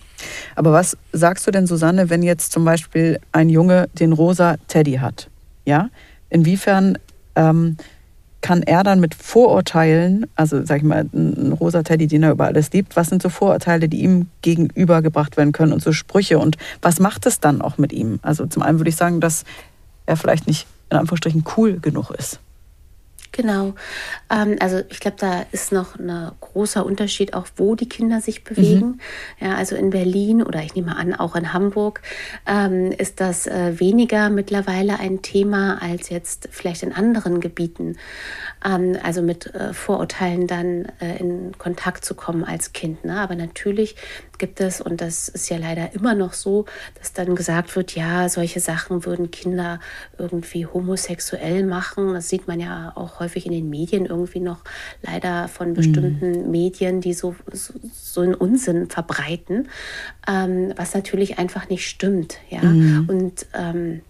Aber 0.55 0.73
was 0.73 0.97
sagst 1.12 1.45
du 1.45 1.51
denn, 1.51 1.67
Susanne, 1.67 2.10
wenn 2.10 2.23
jetzt 2.23 2.51
zum 2.51 2.65
Beispiel 2.65 3.19
ein 3.31 3.49
Junge 3.49 3.88
den 3.93 4.13
rosa 4.13 4.57
Teddy 4.67 4.93
hat? 4.93 5.29
Ja, 5.65 5.89
inwiefern 6.31 6.97
ähm, 7.36 7.77
kann 8.41 8.63
er 8.63 8.84
dann 8.84 9.00
mit 9.00 9.15
Vorurteilen, 9.15 10.26
also 10.36 10.63
sag 10.65 10.78
ich 10.78 10.84
mal, 10.84 11.10
ein 11.13 11.54
rosa 11.54 11.84
Teddy, 11.84 12.08
den 12.08 12.23
er 12.23 12.32
über 12.32 12.45
alles 12.45 12.71
liebt, 12.71 12.95
was 12.95 13.08
sind 13.08 13.21
so 13.21 13.30
Vorurteile, 13.30 13.89
die 13.89 14.02
ihm 14.02 14.28
gegenübergebracht 14.41 15.38
werden 15.38 15.52
können 15.52 15.73
und 15.73 15.82
so 15.82 15.91
Sprüche 15.91 16.39
und 16.39 16.58
was 16.82 17.00
macht 17.00 17.26
es 17.26 17.39
dann 17.39 17.62
auch 17.62 17.78
mit 17.78 17.91
ihm? 17.93 18.19
Also 18.21 18.45
zum 18.45 18.62
einen 18.62 18.80
würde 18.80 18.89
ich 18.89 18.95
sagen, 18.95 19.19
dass 19.19 19.43
er 20.06 20.17
vielleicht 20.17 20.47
nicht 20.47 20.67
in 20.89 20.97
Anführungsstrichen 20.97 21.43
cool 21.58 21.80
genug 21.80 22.12
ist. 22.12 22.39
Genau. 23.31 23.75
Ähm, 24.29 24.55
also 24.59 24.81
ich 24.89 24.99
glaube, 24.99 25.17
da 25.19 25.45
ist 25.51 25.71
noch 25.71 25.97
ein 25.97 26.31
großer 26.39 26.85
Unterschied, 26.85 27.33
auch 27.33 27.47
wo 27.55 27.75
die 27.75 27.89
Kinder 27.89 28.21
sich 28.21 28.43
bewegen. 28.43 28.99
Mhm. 29.39 29.47
Ja, 29.47 29.55
also 29.55 29.75
in 29.75 29.89
Berlin 29.89 30.41
oder 30.43 30.63
ich 30.63 30.75
nehme 30.75 30.95
an, 30.95 31.13
auch 31.13 31.35
in 31.35 31.53
Hamburg 31.53 32.01
ähm, 32.45 32.91
ist 32.91 33.19
das 33.19 33.47
äh, 33.47 33.79
weniger 33.79 34.29
mittlerweile 34.29 34.99
ein 34.99 35.21
Thema 35.21 35.81
als 35.81 36.09
jetzt 36.09 36.49
vielleicht 36.51 36.83
in 36.83 36.93
anderen 36.93 37.39
Gebieten. 37.39 37.97
Ähm, 38.63 38.98
also 39.04 39.22
mit 39.22 39.54
äh, 39.54 39.74
Vorurteilen 39.74 40.48
dann 40.48 40.86
äh, 41.00 41.17
in 41.17 41.58
Kontakt 41.58 42.04
zu 42.06 42.15
kommen 42.15 42.43
als 42.43 42.74
Kind. 42.74 43.06
Ne? 43.06 43.20
Aber 43.20 43.36
natürlich 43.36 43.96
gibt 44.38 44.62
es, 44.62 44.82
und 44.82 45.02
das 45.02 45.30
ist 45.30 45.50
ja 45.50 45.58
leider 45.58 45.93
immer 45.93 46.13
noch 46.13 46.34
so, 46.34 46.65
dass 46.96 47.13
dann 47.13 47.36
gesagt 47.36 47.76
wird, 47.76 47.96
ja, 47.96 48.30
solche 48.30 48.60
Sachen 48.60 49.06
würden 49.06 49.32
Kinder 49.32 49.80
irgendwie 50.17 50.65
homosexuell 50.65 51.65
machen. 51.65 52.13
Das 52.13 52.30
sieht 52.30 52.48
man 52.48 52.60
ja 52.60 52.91
auch 52.96 53.20
häufig 53.20 53.46
in 53.46 53.52
den 53.52 53.70
Medien 53.70 54.06
irgendwie 54.06 54.39
noch 54.39 54.63
leider 55.02 55.48
von 55.48 55.74
bestimmten 55.74 56.46
mhm. 56.46 56.52
Medien, 56.52 57.02
die 57.02 57.13
so, 57.13 57.36
so, 57.52 57.74
so 57.93 58.22
einen 58.22 58.36
Unsinn 58.36 58.89
verbreiten, 58.89 59.70
ähm, 60.28 60.74
was 60.76 60.93
natürlich 60.93 61.39
einfach 61.39 61.70
nicht 61.70 61.88
stimmt. 61.88 62.39
Ja? 62.50 62.63
Mhm. 62.63 63.10
Und 63.10 63.46
ähm, 63.54 64.02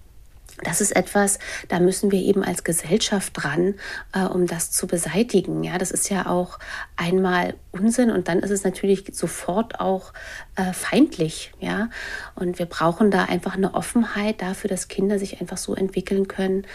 das 0.64 0.82
ist 0.82 0.96
etwas, 0.96 1.40
da 1.68 1.80
müssen 1.80 2.12
wir 2.12 2.20
eben 2.20 2.44
als 2.44 2.64
Gesellschaft 2.64 3.34
dran, 3.36 3.76
äh, 4.14 4.24
um 4.24 4.48
das 4.48 4.72
zu 4.72 4.88
beseitigen. 4.88 5.64
Ja, 5.64 5.78
das 5.78 5.92
ist 5.92 6.10
ja 6.10 6.26
auch 6.28 6.60
einmal 6.96 7.56
Unsinn 7.72 8.12
und 8.12 8.28
dann 8.28 8.40
ist 8.40 8.50
es 8.50 8.64
natürlich 8.64 9.06
sofort 9.14 9.80
auch 9.80 10.14
äh, 10.56 10.74
feindlich. 10.74 11.54
Ja, 11.60 11.90
und 12.36 12.60
wir 12.60 12.66
brauchen 12.66 13.12
da 13.12 13.26
einfach 13.26 13.56
eine 13.56 13.74
Offenheit 13.74 14.42
dafür, 14.42 14.70
dass 14.70 14.88
Kinder 14.88 15.20
sich 15.20 15.42
einfach 15.42 15.58
so 15.58 15.76
entwickeln 15.76 16.28
können, 16.28 16.66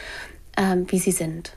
äh, 0.57 0.77
wie 0.87 0.99
sie 0.99 1.13
sind. 1.13 1.53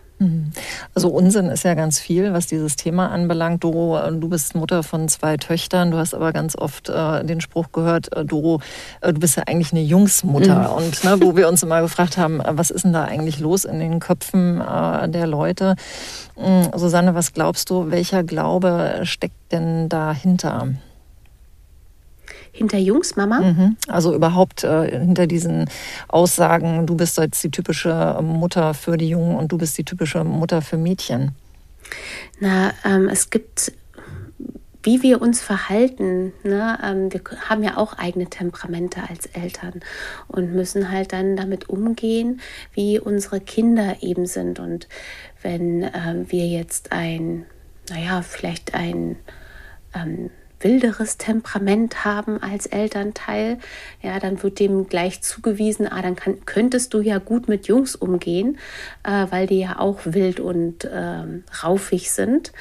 Also 0.94 1.10
Unsinn 1.10 1.48
ist 1.48 1.64
ja 1.64 1.74
ganz 1.74 2.00
viel, 2.00 2.32
was 2.32 2.48
dieses 2.48 2.76
Thema 2.78 3.10
anbelangt. 3.12 3.64
Doro, 3.64 3.98
äh, 3.98 4.12
du 4.14 4.30
bist 4.30 4.56
Mutter 4.56 4.82
von 4.84 5.10
zwei 5.10 5.36
Töchtern. 5.38 5.92
Du 5.92 5.98
hast 5.98 6.14
aber 6.14 6.32
ganz 6.32 6.58
oft 6.58 6.90
äh, 6.90 7.24
den 7.26 7.42
Spruch 7.42 7.72
gehört, 7.74 8.16
äh, 8.16 8.24
Doro, 8.24 8.62
äh, 9.02 9.12
du 9.12 9.20
bist 9.20 9.36
ja 9.36 9.44
eigentlich 9.46 9.74
eine 9.74 9.82
Jungsmutter. 9.82 10.70
Mhm. 10.70 10.76
Und 10.76 11.04
ne, 11.04 11.18
wo 11.22 11.36
wir 11.36 11.50
uns 11.50 11.64
immer 11.64 11.82
gefragt 11.82 12.18
haben, 12.18 12.40
äh, 12.40 12.58
was 12.58 12.72
ist 12.72 12.86
denn 12.86 12.94
da 12.94 13.04
eigentlich 13.04 13.40
los 13.40 13.66
in 13.66 13.80
den 13.80 14.00
Köpfen 14.00 14.62
äh, 14.62 15.10
der 15.10 15.28
Leute? 15.28 15.76
Mhm. 16.38 16.70
Susanne, 16.76 17.14
was 17.14 17.34
glaubst 17.34 17.70
du, 17.70 17.92
welcher 17.92 18.24
Glaube 18.24 19.02
steckt 19.04 19.52
denn 19.52 19.90
dahinter? 19.90 20.70
Hinter 22.56 22.78
Jungs, 22.78 23.16
Mama? 23.16 23.40
Mhm. 23.42 23.78
Also 23.88 24.16
überhaupt 24.16 24.64
äh, 24.64 25.00
hinter 25.00 25.28
diesen 25.28 25.70
Aussagen, 26.08 26.88
du 26.88 26.96
bist 26.96 27.18
jetzt 27.18 27.44
die 27.44 27.52
typische 27.52 28.18
Mutter 28.22 28.74
für 28.74 28.98
die 28.98 29.10
Jungen 29.10 29.36
und 29.36 29.52
du 29.52 29.58
bist 29.58 29.78
die 29.78 29.84
typische 29.84 30.24
Mutter 30.24 30.62
für 30.62 30.78
Mädchen. 30.78 31.32
Na, 32.40 32.72
ähm, 32.86 33.10
es 33.10 33.30
gibt 33.30 33.74
wie 34.86 35.02
wir 35.02 35.20
uns 35.22 35.42
verhalten. 35.42 36.32
Ne? 36.44 36.78
Ähm, 36.84 37.12
wir 37.12 37.22
haben 37.50 37.64
ja 37.64 37.76
auch 37.78 37.98
eigene 37.98 38.28
Temperamente 38.28 39.02
als 39.10 39.26
Eltern 39.26 39.82
und 40.28 40.54
müssen 40.54 40.92
halt 40.92 41.12
dann 41.12 41.36
damit 41.36 41.68
umgehen, 41.70 42.40
wie 42.74 43.00
unsere 43.00 43.42
Kinder 43.42 43.98
eben 44.02 44.28
sind. 44.28 44.60
Und 44.60 44.88
wenn 45.42 45.82
ähm, 45.82 46.28
wir 46.30 46.48
jetzt 46.48 46.92
ein, 46.92 47.46
naja, 47.90 48.22
vielleicht 48.22 48.76
ein 48.76 49.16
ähm, 49.96 50.30
wilderes 50.60 51.18
Temperament 51.18 52.06
haben 52.06 52.42
als 52.42 52.66
Elternteil, 52.66 53.60
ja, 54.02 54.20
dann 54.20 54.42
wird 54.44 54.60
dem 54.60 54.88
gleich 54.88 55.22
zugewiesen, 55.22 55.88
ah, 55.88 56.02
dann 56.02 56.16
kann, 56.16 56.46
könntest 56.46 56.94
du 56.94 57.02
ja 57.02 57.18
gut 57.18 57.48
mit 57.48 57.68
Jungs 57.68 57.96
umgehen, 57.96 58.58
äh, 59.04 59.26
weil 59.30 59.48
die 59.48 59.60
ja 59.60 59.80
auch 59.80 60.00
wild 60.06 60.40
und 60.40 60.86
äh, 60.86 61.24
raufig 61.64 62.12
sind, 62.12 62.52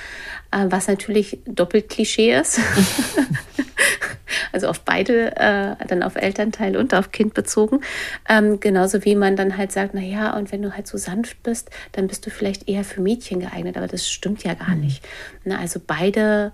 äh, 0.50 0.66
was 0.68 0.88
natürlich 0.88 1.40
doppelt 1.46 1.88
Klischee 1.88 2.34
ist. 2.34 2.60
also 4.52 4.68
auf 4.68 4.80
beide, 4.80 5.36
äh, 5.36 5.86
dann 5.86 6.02
auf 6.02 6.16
Elternteil 6.16 6.76
und 6.76 6.94
auf 6.94 7.12
Kind 7.12 7.34
bezogen. 7.34 7.80
Ähm, 8.28 8.60
genauso 8.60 9.04
wie 9.04 9.14
man 9.14 9.36
dann 9.36 9.56
halt 9.56 9.72
sagt, 9.72 9.94
naja, 9.94 10.36
und 10.36 10.52
wenn 10.52 10.62
du 10.62 10.74
halt 10.74 10.86
so 10.86 10.98
sanft 10.98 11.42
bist, 11.42 11.70
dann 11.92 12.06
bist 12.06 12.26
du 12.26 12.30
vielleicht 12.30 12.68
eher 12.68 12.84
für 12.84 13.00
Mädchen 13.00 13.40
geeignet, 13.40 13.76
aber 13.76 13.86
das 13.86 14.08
stimmt 14.08 14.44
ja 14.44 14.54
gar 14.54 14.74
mhm. 14.74 14.82
nicht. 14.82 15.04
Na, 15.44 15.58
also 15.58 15.80
beide 15.84 16.52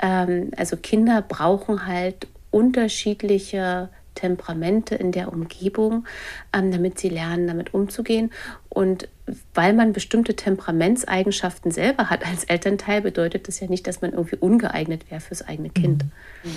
ähm, 0.00 0.50
also 0.56 0.76
Kinder 0.76 1.22
brauchen 1.22 1.86
halt 1.86 2.26
unterschiedliche 2.50 3.90
Temperamente 4.18 4.96
in 4.96 5.12
der 5.12 5.32
Umgebung, 5.32 6.04
ähm, 6.52 6.72
damit 6.72 6.98
sie 6.98 7.08
lernen, 7.08 7.46
damit 7.46 7.72
umzugehen. 7.72 8.32
Und 8.68 9.08
weil 9.54 9.72
man 9.72 9.92
bestimmte 9.92 10.34
Temperamentseigenschaften 10.34 11.70
selber 11.70 12.10
hat 12.10 12.26
als 12.26 12.42
Elternteil, 12.42 13.00
bedeutet 13.02 13.46
das 13.46 13.60
ja 13.60 13.68
nicht, 13.68 13.86
dass 13.86 14.00
man 14.00 14.12
irgendwie 14.12 14.36
ungeeignet 14.36 15.08
wäre 15.08 15.20
fürs 15.20 15.46
eigene 15.46 15.70
Kind. 15.70 16.04
Mhm. 16.42 16.50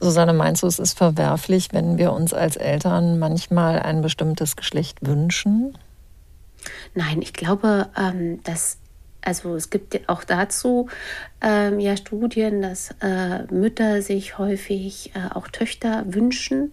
Susanne, 0.00 0.32
meinst 0.32 0.62
du, 0.62 0.66
es 0.66 0.78
ist 0.78 0.96
verwerflich, 0.96 1.68
wenn 1.72 1.98
wir 1.98 2.12
uns 2.12 2.32
als 2.32 2.56
Eltern 2.56 3.18
manchmal 3.18 3.78
ein 3.80 4.00
bestimmtes 4.00 4.56
Geschlecht 4.56 4.98
wünschen? 5.02 5.76
Nein, 6.94 7.20
ich 7.20 7.34
glaube, 7.34 7.88
ähm, 7.98 8.42
dass 8.44 8.78
also 9.22 9.54
es 9.54 9.70
gibt 9.70 10.08
auch 10.08 10.24
dazu 10.24 10.88
ähm, 11.40 11.80
ja 11.80 11.96
Studien, 11.96 12.62
dass 12.62 12.94
äh, 13.00 13.44
Mütter 13.52 14.02
sich 14.02 14.38
häufig 14.38 15.12
äh, 15.14 15.34
auch 15.34 15.48
Töchter 15.48 16.04
wünschen. 16.06 16.72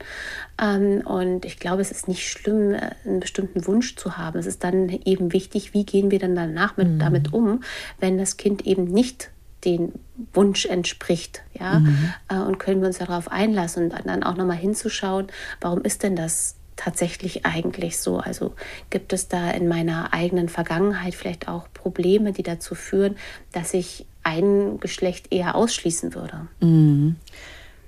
Ähm, 0.62 1.02
und 1.06 1.46
ich 1.46 1.60
glaube, 1.60 1.82
es 1.82 1.92
ist 1.92 2.08
nicht 2.08 2.30
schlimm, 2.30 2.74
äh, 2.74 2.92
einen 3.06 3.20
bestimmten 3.20 3.66
Wunsch 3.68 3.96
zu 3.96 4.18
haben. 4.18 4.40
Es 4.40 4.46
ist 4.46 4.64
dann 4.64 4.90
eben 4.90 5.34
wichtig, 5.34 5.74
wie 5.74 5.86
gehen 5.86 6.12
wir 6.12 6.20
dann 6.20 6.36
danach 6.36 6.78
mit, 6.78 6.88
mhm. 6.88 7.00
damit 7.00 7.34
um, 7.34 7.64
wenn 8.00 8.18
das 8.18 8.38
Kind 8.38 8.66
eben 8.66 8.86
nicht 8.86 9.30
den 9.66 9.94
Wunsch 10.34 10.66
entspricht, 10.66 11.42
ja, 11.60 11.80
mhm. 11.80 12.14
Äh, 12.30 12.40
und 12.40 12.60
können 12.60 12.82
wir 12.82 12.88
uns 12.88 13.00
darauf 13.00 13.32
einlassen 13.32 13.92
und 13.92 14.06
dann 14.06 14.24
auch 14.24 14.36
nochmal 14.36 14.58
hinzuschauen, 14.58 15.28
warum 15.62 15.82
ist 15.82 16.04
denn 16.04 16.16
das 16.16 16.57
tatsächlich 16.78 17.46
eigentlich 17.46 18.00
so? 18.00 18.20
Also 18.20 18.54
gibt 18.90 19.12
es 19.12 19.28
da 19.28 19.52
in 19.52 19.68
meiner 19.68 20.14
eigenen 20.14 20.48
Vergangenheit 20.48 21.16
vielleicht 21.16 21.50
auch 21.50 21.68
Probleme, 21.74 22.32
die 22.32 22.44
dazu 22.44 22.76
führen, 22.76 23.18
dass 23.52 23.74
ich 23.74 24.06
ein 24.24 24.80
Geschlecht 24.80 25.34
eher 25.34 25.56
ausschließen 25.56 26.16
würde? 26.16 26.48
Mhm. 26.62 27.18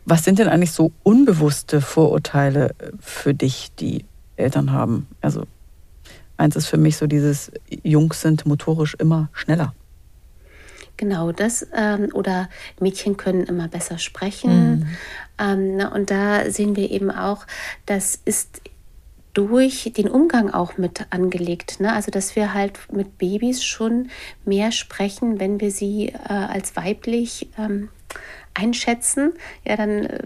Was 0.06 0.24
sind 0.24 0.40
denn 0.40 0.50
eigentlich 0.50 0.72
so 0.72 0.92
unbewusste 1.04 1.82
Vorurteile 1.82 2.74
für 3.00 3.34
dich, 3.34 3.72
die 3.80 4.06
Eltern 4.38 4.72
haben? 4.72 5.08
Also 5.22 5.44
eins 6.38 6.56
ist 6.56 6.66
für 6.66 6.78
mich 6.78 6.98
so 6.98 7.06
dieses, 7.06 7.52
Jungs 7.84 8.22
sind 8.22 8.46
motorisch 8.46 8.96
immer 8.96 9.30
schneller. 9.34 9.74
Genau, 10.98 11.32
das 11.32 11.66
ähm, 11.74 12.10
oder 12.14 12.50
Mädchen 12.82 13.16
können 13.16 13.46
immer 13.46 13.68
besser 13.68 14.00
sprechen. 14.00 14.80
Mhm. 14.80 14.88
Ähm, 15.40 15.78
na, 15.78 15.94
und 15.94 16.12
da 16.12 16.50
sehen 16.50 16.76
wir 16.76 16.92
eben 16.92 17.10
auch, 17.10 17.46
das 17.86 18.20
ist 18.26 18.62
durch 19.34 19.92
den 19.96 20.10
Umgang 20.10 20.50
auch 20.50 20.78
mit 20.78 21.06
angelegt. 21.12 21.80
Ne? 21.80 21.94
Also, 21.94 22.12
dass 22.12 22.36
wir 22.36 22.54
halt 22.54 22.80
mit 22.92 23.18
Babys 23.18 23.64
schon 23.64 24.10
mehr 24.46 24.72
sprechen, 24.72 25.40
wenn 25.40 25.62
wir 25.62 25.72
sie 25.72 26.08
äh, 26.08 26.14
als 26.28 26.76
weiblich 26.76 27.50
ähm, 27.58 27.90
einschätzen, 28.54 29.34
ja, 29.66 29.78
dann 29.78 30.06
äh, 30.06 30.20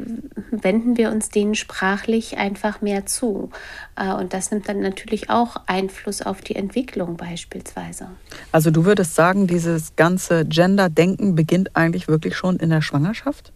wenden 0.51 0.97
wir 0.97 1.11
uns 1.11 1.29
denen 1.29 1.55
sprachlich 1.55 2.37
einfach 2.37 2.81
mehr 2.81 3.05
zu. 3.05 3.49
Äh, 3.95 4.13
und 4.13 4.33
das 4.33 4.51
nimmt 4.51 4.67
dann 4.67 4.79
natürlich 4.79 5.29
auch 5.29 5.57
Einfluss 5.67 6.21
auf 6.21 6.41
die 6.41 6.55
Entwicklung 6.55 7.17
beispielsweise. 7.17 8.07
Also 8.51 8.71
du 8.71 8.85
würdest 8.85 9.15
sagen, 9.15 9.47
dieses 9.47 9.95
ganze 9.95 10.45
Gender-Denken 10.45 11.35
beginnt 11.35 11.75
eigentlich 11.75 12.07
wirklich 12.07 12.35
schon 12.35 12.57
in 12.57 12.69
der 12.69 12.81
Schwangerschaft? 12.81 13.51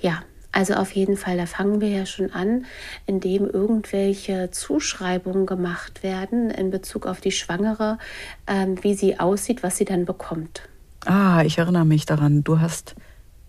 Ja, 0.00 0.22
also 0.52 0.74
auf 0.74 0.92
jeden 0.92 1.16
Fall, 1.16 1.38
da 1.38 1.46
fangen 1.46 1.80
wir 1.80 1.88
ja 1.88 2.06
schon 2.06 2.32
an, 2.32 2.66
indem 3.06 3.48
irgendwelche 3.48 4.50
Zuschreibungen 4.50 5.46
gemacht 5.46 6.02
werden 6.02 6.50
in 6.50 6.70
Bezug 6.70 7.06
auf 7.06 7.20
die 7.20 7.32
Schwangere, 7.32 7.98
ähm, 8.46 8.76
wie 8.82 8.94
sie 8.94 9.18
aussieht, 9.18 9.62
was 9.62 9.78
sie 9.78 9.86
dann 9.86 10.04
bekommt. 10.04 10.62
Ah, 11.06 11.42
ich 11.44 11.58
erinnere 11.58 11.86
mich 11.86 12.06
daran. 12.06 12.44
Du 12.44 12.60
hast 12.60 12.94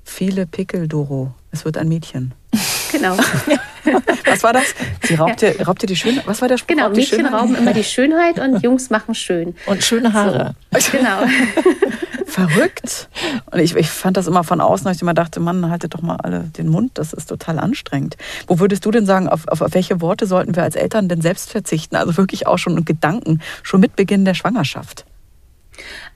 viele 0.04 0.48
Pickel, 0.48 0.88
Doro. 0.88 1.34
Es 1.52 1.66
wird 1.66 1.78
ein 1.78 1.88
Mädchen. 1.88 2.34
Genau. 2.94 3.18
Was 4.26 4.44
war 4.44 4.54
das? 4.54 4.76
Sie 5.02 5.16
raubte, 5.16 5.56
ja. 5.58 5.66
raubte 5.66 5.88
die 5.88 5.96
Schönheit. 5.96 6.28
Was 6.28 6.42
war 6.42 6.48
der 6.48 6.58
Spruch? 6.58 6.76
Genau, 6.76 6.90
Mädchen 6.90 7.26
rauben 7.26 7.56
immer 7.56 7.74
die 7.74 7.84
Schönheit 7.84 8.38
und 8.38 8.62
Jungs 8.62 8.92
machen 8.92 9.16
schön. 9.16 9.56
Und 9.66 9.84
schöne 9.84 10.14
Haare. 10.14 10.54
So. 10.78 10.98
Genau. 10.98 11.24
Verrückt. 12.34 13.10
Und 13.52 13.60
ich, 13.60 13.76
ich 13.76 13.90
fand 13.90 14.18
das 14.18 14.26
immer 14.26 14.44
von 14.44 14.60
außen, 14.60 14.86
dass 14.86 14.96
ich 14.96 15.02
immer 15.04 15.14
dachte, 15.14 15.40
Mann, 15.40 15.70
haltet 15.70 15.94
doch 15.94 16.02
mal 16.02 16.16
alle 16.16 16.42
den 16.58 16.68
Mund, 16.68 16.92
das 16.96 17.14
ist 17.14 17.28
total 17.28 17.60
anstrengend. 17.60 18.18
Wo 18.48 18.60
würdest 18.60 18.86
du 18.86 18.92
denn 18.92 19.06
sagen, 19.06 19.30
auf, 19.30 19.48
auf, 19.48 19.62
welche 19.74 20.02
Worte 20.02 20.26
sollten 20.26 20.56
wir 20.56 20.64
als 20.64 20.76
Eltern 20.76 21.08
denn 21.08 21.22
selbst 21.22 21.52
verzichten? 21.52 21.96
Also 21.96 22.18
wirklich 22.18 22.48
auch 22.48 22.58
schon 22.58 22.86
Gedanken, 22.86 23.40
schon 23.62 23.82
mit 23.82 23.96
Beginn 23.96 24.26
der 24.26 24.34
Schwangerschaft. 24.34 25.06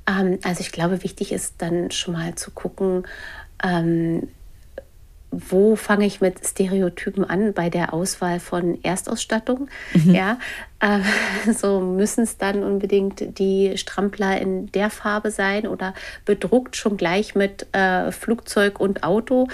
Ähm, 0.07 0.39
also 0.43 0.61
ich 0.61 0.71
glaube, 0.71 1.03
wichtig 1.03 1.31
ist 1.31 1.55
dann 1.59 1.91
schon 1.91 2.15
mal 2.15 2.33
zu 2.33 2.49
gucken, 2.51 3.05
ähm, 3.63 4.27
wo 5.49 5.75
fange 5.75 6.05
ich 6.05 6.21
mit 6.21 6.45
Stereotypen 6.45 7.23
an 7.23 7.53
bei 7.53 7.69
der 7.69 7.93
Auswahl 7.93 8.39
von 8.39 8.83
Erstausstattung? 8.83 9.69
Mhm. 9.93 10.15
Ja, 10.15 10.39
äh, 10.79 10.99
so 11.53 11.79
müssen 11.79 12.23
es 12.23 12.37
dann 12.37 12.63
unbedingt 12.63 13.39
die 13.39 13.77
Strampler 13.77 14.39
in 14.41 14.71
der 14.71 14.89
Farbe 14.89 15.31
sein 15.31 15.67
oder 15.67 15.93
bedruckt 16.25 16.75
schon 16.75 16.97
gleich 16.97 17.35
mit 17.35 17.67
äh, 17.73 18.11
Flugzeug 18.11 18.79
und 18.79 19.03
Auto 19.03 19.47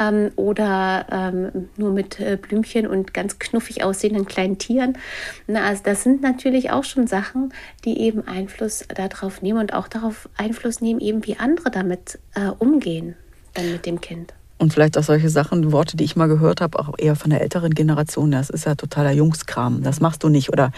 ähm, 0.00 0.30
oder 0.36 1.06
ähm, 1.10 1.68
nur 1.76 1.92
mit 1.92 2.20
äh, 2.20 2.38
Blümchen 2.40 2.86
und 2.86 3.12
ganz 3.12 3.38
knuffig 3.38 3.82
aussehenden 3.82 4.26
kleinen 4.26 4.58
Tieren. 4.58 4.98
Na, 5.46 5.64
also 5.64 5.82
das 5.84 6.02
sind 6.02 6.22
natürlich 6.22 6.70
auch 6.70 6.84
schon 6.84 7.06
Sachen, 7.06 7.52
die 7.84 8.00
eben 8.00 8.26
Einfluss 8.26 8.84
darauf 8.94 9.42
nehmen 9.42 9.58
und 9.58 9.74
auch 9.74 9.88
darauf 9.88 10.28
Einfluss 10.36 10.80
nehmen, 10.80 11.00
eben 11.00 11.26
wie 11.26 11.36
andere 11.36 11.70
damit 11.70 12.18
äh, 12.34 12.48
umgehen, 12.58 13.16
dann 13.54 13.72
mit 13.72 13.86
dem 13.86 14.00
Kind. 14.00 14.32
Und 14.56 14.72
vielleicht 14.72 14.96
auch 14.96 15.02
solche 15.02 15.28
Sachen, 15.28 15.72
Worte, 15.72 15.96
die 15.96 16.04
ich 16.04 16.16
mal 16.16 16.28
gehört 16.28 16.60
habe, 16.60 16.78
auch 16.78 16.94
eher 16.96 17.16
von 17.16 17.30
der 17.30 17.40
älteren 17.40 17.74
Generation, 17.74 18.30
das 18.30 18.50
ist 18.50 18.66
ja 18.66 18.76
totaler 18.76 19.10
Jungskram, 19.10 19.82
das 19.82 20.00
machst 20.00 20.22
du 20.22 20.28
nicht. 20.28 20.52
Oder 20.52 20.70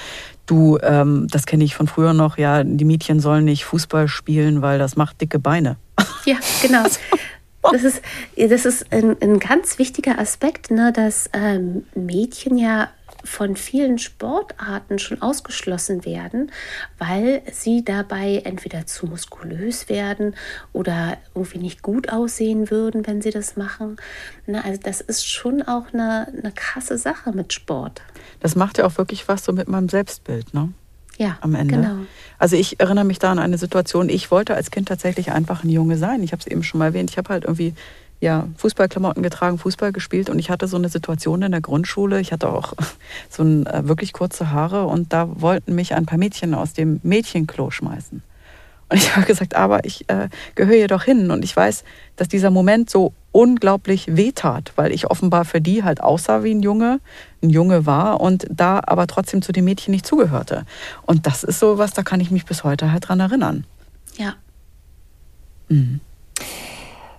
du, 0.46 0.78
ähm, 0.82 1.26
das 1.30 1.46
kenne 1.46 1.64
ich 1.64 1.74
von 1.74 1.86
früher 1.86 2.14
noch, 2.14 2.38
ja, 2.38 2.64
die 2.64 2.84
Mädchen 2.84 3.20
sollen 3.20 3.44
nicht 3.44 3.64
Fußball 3.64 4.08
spielen, 4.08 4.62
weil 4.62 4.78
das 4.78 4.96
macht 4.96 5.20
dicke 5.20 5.38
Beine. 5.38 5.76
Ja, 6.24 6.36
genau. 6.62 6.84
Das 7.72 7.82
ist, 7.82 8.00
das 8.36 8.64
ist 8.64 8.92
ein, 8.92 9.16
ein 9.20 9.40
ganz 9.40 9.80
wichtiger 9.80 10.20
Aspekt, 10.20 10.70
ne, 10.70 10.92
dass 10.92 11.28
ähm, 11.32 11.84
Mädchen 11.96 12.58
ja 12.58 12.90
von 13.26 13.56
vielen 13.56 13.98
Sportarten 13.98 14.98
schon 14.98 15.20
ausgeschlossen 15.20 16.04
werden, 16.04 16.50
weil 16.98 17.42
sie 17.52 17.84
dabei 17.84 18.42
entweder 18.44 18.86
zu 18.86 19.06
muskulös 19.06 19.88
werden 19.88 20.34
oder 20.72 21.18
irgendwie 21.34 21.58
nicht 21.58 21.82
gut 21.82 22.10
aussehen 22.10 22.70
würden, 22.70 23.06
wenn 23.06 23.20
sie 23.20 23.30
das 23.30 23.56
machen. 23.56 23.96
Na, 24.46 24.62
also 24.62 24.80
das 24.82 25.00
ist 25.00 25.28
schon 25.28 25.62
auch 25.62 25.92
eine, 25.92 26.28
eine 26.28 26.52
krasse 26.52 26.96
Sache 26.96 27.32
mit 27.32 27.52
Sport. 27.52 28.02
Das 28.40 28.56
macht 28.56 28.78
ja 28.78 28.86
auch 28.86 28.96
wirklich 28.96 29.28
was 29.28 29.44
so 29.44 29.52
mit 29.52 29.68
meinem 29.68 29.88
Selbstbild, 29.88 30.54
ne? 30.54 30.72
Ja, 31.18 31.38
am 31.40 31.54
Ende. 31.54 31.76
Genau. 31.76 31.96
Also 32.38 32.56
ich 32.56 32.78
erinnere 32.78 33.04
mich 33.04 33.18
da 33.18 33.32
an 33.32 33.38
eine 33.38 33.56
Situation, 33.56 34.10
ich 34.10 34.30
wollte 34.30 34.54
als 34.54 34.70
Kind 34.70 34.88
tatsächlich 34.88 35.32
einfach 35.32 35.64
ein 35.64 35.70
Junge 35.70 35.96
sein. 35.96 36.22
Ich 36.22 36.32
habe 36.32 36.40
es 36.40 36.46
eben 36.46 36.62
schon 36.62 36.78
mal 36.78 36.86
erwähnt. 36.86 37.10
Ich 37.10 37.16
habe 37.16 37.30
halt 37.30 37.44
irgendwie 37.44 37.74
ja, 38.20 38.48
Fußballklamotten 38.56 39.22
getragen, 39.22 39.58
Fußball 39.58 39.92
gespielt 39.92 40.30
und 40.30 40.38
ich 40.38 40.50
hatte 40.50 40.68
so 40.68 40.76
eine 40.76 40.88
Situation 40.88 41.42
in 41.42 41.52
der 41.52 41.60
Grundschule. 41.60 42.20
Ich 42.20 42.32
hatte 42.32 42.48
auch 42.48 42.72
so 43.30 43.42
ein, 43.42 43.66
äh, 43.66 43.86
wirklich 43.86 44.12
kurze 44.12 44.50
Haare 44.50 44.86
und 44.86 45.12
da 45.12 45.28
wollten 45.40 45.74
mich 45.74 45.94
ein 45.94 46.06
paar 46.06 46.18
Mädchen 46.18 46.54
aus 46.54 46.72
dem 46.72 47.00
Mädchenklo 47.02 47.70
schmeißen. 47.70 48.22
Und 48.88 48.96
ich 48.96 49.14
habe 49.16 49.26
gesagt, 49.26 49.54
aber 49.54 49.84
ich 49.84 50.08
äh, 50.08 50.28
gehöre 50.54 50.76
hier 50.76 50.88
doch 50.88 51.04
hin 51.04 51.30
und 51.30 51.44
ich 51.44 51.54
weiß, 51.54 51.84
dass 52.16 52.28
dieser 52.28 52.50
Moment 52.50 52.88
so 52.88 53.12
unglaublich 53.32 54.16
wehtat, 54.16 54.72
weil 54.76 54.92
ich 54.92 55.10
offenbar 55.10 55.44
für 55.44 55.60
die 55.60 55.84
halt 55.84 56.00
aussah 56.00 56.42
wie 56.42 56.54
ein 56.54 56.62
Junge, 56.62 57.00
ein 57.42 57.50
Junge 57.50 57.84
war 57.84 58.22
und 58.22 58.46
da 58.48 58.80
aber 58.86 59.06
trotzdem 59.06 59.42
zu 59.42 59.52
den 59.52 59.64
Mädchen 59.64 59.92
nicht 59.92 60.06
zugehörte. 60.06 60.64
Und 61.02 61.26
das 61.26 61.44
ist 61.44 61.58
so 61.58 61.76
was, 61.76 61.92
da 61.92 62.02
kann 62.02 62.20
ich 62.20 62.30
mich 62.30 62.46
bis 62.46 62.64
heute 62.64 62.92
halt 62.92 63.08
dran 63.08 63.20
erinnern. 63.20 63.64
Ja. 64.16 64.36
Mhm. 65.68 66.00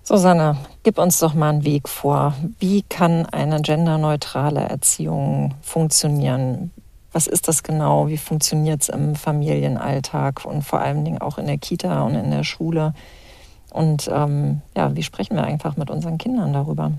Susanne, 0.08 0.56
gib 0.84 1.00
uns 1.00 1.20
doch 1.20 1.34
mal 1.34 1.50
einen 1.50 1.66
Weg 1.66 1.90
vor. 1.90 2.34
Wie 2.60 2.82
kann 2.84 3.26
eine 3.26 3.62
genderneutrale 3.62 4.62
Erziehung 4.62 5.54
funktionieren? 5.62 6.72
Was 7.12 7.28
ist 7.28 7.50
das 7.50 7.62
genau? 7.62 8.08
Wie 8.08 8.18
funktioniert 8.18 8.84
es 8.84 8.88
im 8.88 9.18
Familienalltag 9.18 10.46
und 10.46 10.62
vor 10.62 10.80
allen 10.80 11.04
Dingen 11.04 11.18
auch 11.18 11.38
in 11.38 11.46
der 11.46 11.58
Kita 11.58 12.04
und 12.04 12.16
in 12.16 12.32
der 12.32 12.46
Schule? 12.46 12.94
Und 13.72 14.10
ähm, 14.10 14.62
ja, 14.78 14.96
wie 14.96 15.04
sprechen 15.04 15.36
wir 15.36 15.44
einfach 15.44 15.76
mit 15.76 15.90
unseren 15.90 16.18
Kindern 16.18 16.54
darüber? 16.54 16.94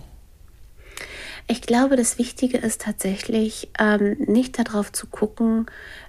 Ich 1.47 1.63
glaube, 1.63 1.97
das 1.97 2.19
Wichtige 2.19 2.59
ist 2.59 2.83
tatsächlich 2.83 3.71
ähm, 3.79 4.19
nicht 4.27 4.59
darauf 4.59 4.93
zu 4.93 5.07
gucken, 5.07 5.65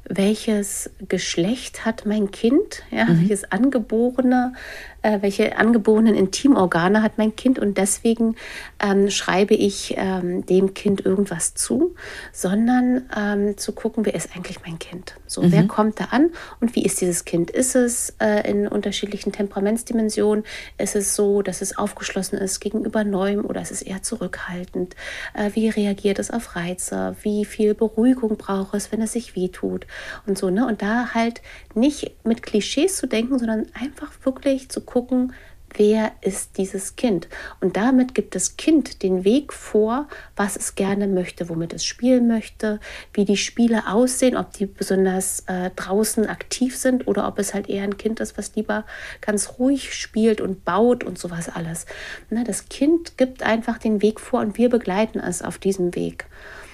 welches 0.08 0.90
Geschlecht 1.08 1.86
hat 1.86 2.06
mein 2.06 2.32
Kind, 2.32 2.84
ja, 2.92 3.06
mhm. 3.06 3.22
welches 3.22 3.52
angeborene, 3.52 4.54
äh, 5.02 5.22
welche 5.22 5.58
angeborenen 5.58 6.16
Intimorgane 6.16 7.02
hat 7.02 7.18
mein 7.18 7.36
Kind 7.36 7.60
und 7.60 7.78
deswegen 7.78 8.36
ähm, 8.80 9.10
schreibe 9.10 9.54
ich 9.54 9.96
ähm, 9.98 10.46
dem 10.46 10.74
Kind 10.74 11.06
irgendwas 11.06 11.54
zu, 11.54 11.96
sondern 12.32 13.04
ähm, 13.16 13.58
zu 13.58 13.72
gucken, 13.72 14.06
wer 14.06 14.16
ist 14.16 14.36
eigentlich 14.36 14.60
mein 14.66 14.80
Kind? 14.80 15.16
So, 15.26 15.42
mhm. 15.42 15.52
wer 15.52 15.64
kommt 15.68 16.00
da 16.00 16.06
an 16.06 16.32
und 16.60 16.76
wie 16.76 16.84
ist 16.84 17.02
dieses 17.02 17.26
Kind? 17.26 17.52
Ist 17.52 17.76
es 17.76 18.16
äh, 18.20 18.50
in 18.50 18.68
unterschiedlichen 18.68 19.32
Temperamentsdimensionen? 19.32 20.44
Ist 20.78 20.96
es 20.96 21.16
so, 21.16 21.42
dass 21.42 21.62
es 21.62 21.78
aufgeschlossen 21.78 22.38
ist 22.38 22.60
gegenüber 22.60 23.04
Neuem 23.04 23.46
oder 23.46 23.62
ist 23.62 23.72
es 23.72 23.82
eher 23.82 24.02
zurückhaltend? 24.02 24.96
Äh, 25.34 25.52
wie 25.54 25.70
reagiert 25.70 26.20
es 26.20 26.32
auf 26.32 26.56
Reize? 26.56 27.16
Wie 27.22 27.46
viel 27.46 27.74
Beruhigung 27.74 28.38
braucht 28.38 28.74
es, 28.74 28.92
wenn 28.92 29.02
es 29.02 29.14
sich 29.14 29.36
wehtut? 29.36 29.86
Und 30.26 30.38
so, 30.38 30.50
ne? 30.50 30.66
Und 30.66 30.82
da 30.82 31.14
halt 31.14 31.42
nicht 31.74 32.16
mit 32.24 32.44
Klischees 32.44 32.98
zu 32.98 33.08
denken, 33.08 33.40
sondern 33.40 33.68
einfach 33.74 34.12
wirklich 34.24 34.70
zu 34.70 34.82
gucken, 34.82 35.34
wer 35.76 36.12
ist 36.22 36.58
dieses 36.58 36.96
Kind? 36.96 37.28
Und 37.62 37.78
damit 37.78 38.16
gibt 38.16 38.36
das 38.36 38.58
Kind 38.58 39.04
den 39.04 39.24
Weg 39.24 39.54
vor, 39.54 40.08
was 40.36 40.56
es 40.56 40.76
gerne 40.76 41.08
möchte, 41.08 41.50
womit 41.50 41.74
es 41.74 41.86
spielen 41.86 42.28
möchte, 42.28 42.80
wie 43.14 43.26
die 43.26 43.38
Spiele 43.38 43.88
aussehen, 43.88 44.38
ob 44.38 44.54
die 44.54 44.66
besonders 44.66 45.42
äh, 45.48 45.70
draußen 45.76 46.28
aktiv 46.28 46.76
sind 46.78 47.08
oder 47.08 47.28
ob 47.28 47.40
es 47.40 47.54
halt 47.54 47.70
eher 47.70 47.84
ein 47.84 47.98
Kind 47.98 48.20
ist, 48.20 48.38
was 48.38 48.56
lieber 48.56 48.86
ganz 49.22 49.54
ruhig 49.60 49.94
spielt 49.94 50.42
und 50.42 50.66
baut 50.66 51.04
und 51.04 51.18
sowas 51.18 51.50
alles. 51.50 51.86
Ne, 52.30 52.44
das 52.44 52.70
Kind 52.70 53.18
gibt 53.18 53.44
einfach 53.44 53.78
den 53.78 54.02
Weg 54.02 54.20
vor 54.20 54.42
und 54.42 54.58
wir 54.58 54.70
begleiten 54.70 55.20
es 55.20 55.42
auf 55.42 55.58
diesem 55.58 55.96
Weg. 55.96 56.26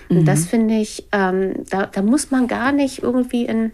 Und 0.09 0.21
mhm. 0.21 0.25
das 0.25 0.45
finde 0.45 0.75
ich, 0.75 1.07
ähm, 1.11 1.65
da, 1.69 1.87
da 1.87 2.01
muss 2.01 2.31
man 2.31 2.47
gar 2.47 2.71
nicht 2.71 3.03
irgendwie 3.03 3.45
in 3.45 3.71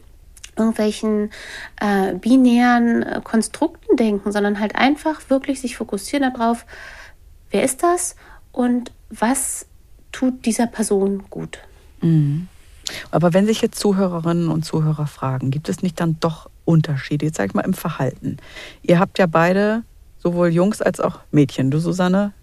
irgendwelchen 0.58 1.32
äh, 1.80 2.14
binären 2.14 3.04
äh, 3.04 3.22
Konstrukten 3.24 3.96
denken, 3.96 4.32
sondern 4.32 4.60
halt 4.60 4.76
einfach 4.76 5.30
wirklich 5.30 5.62
sich 5.62 5.78
fokussieren 5.78 6.32
darauf, 6.34 6.66
wer 7.52 7.64
ist 7.64 7.84
das 7.84 8.16
und 8.52 8.92
was 9.10 9.66
tut 10.12 10.46
dieser 10.46 10.68
Person 10.68 11.24
gut. 11.30 11.60
Mhm. 12.02 12.48
Aber 13.12 13.34
wenn 13.34 13.46
sich 13.46 13.62
jetzt 13.62 13.80
Zuhörerinnen 13.80 14.50
und 14.50 14.66
Zuhörer 14.66 15.08
fragen, 15.08 15.52
gibt 15.52 15.70
es 15.70 15.82
nicht 15.82 16.00
dann 16.00 16.18
doch 16.20 16.50
Unterschiede, 16.66 17.26
jetzt 17.26 17.38
sage 17.38 17.50
ich 17.50 17.54
mal 17.54 17.62
im 17.62 17.74
Verhalten? 17.74 18.38
Ihr 18.82 19.00
habt 19.00 19.20
ja 19.20 19.28
beide 19.28 19.84
sowohl 20.20 20.50
Jungs 20.50 20.82
als 20.82 21.00
auch 21.00 21.20
Mädchen, 21.32 21.72
du 21.72 21.80
Susanne 21.80 22.34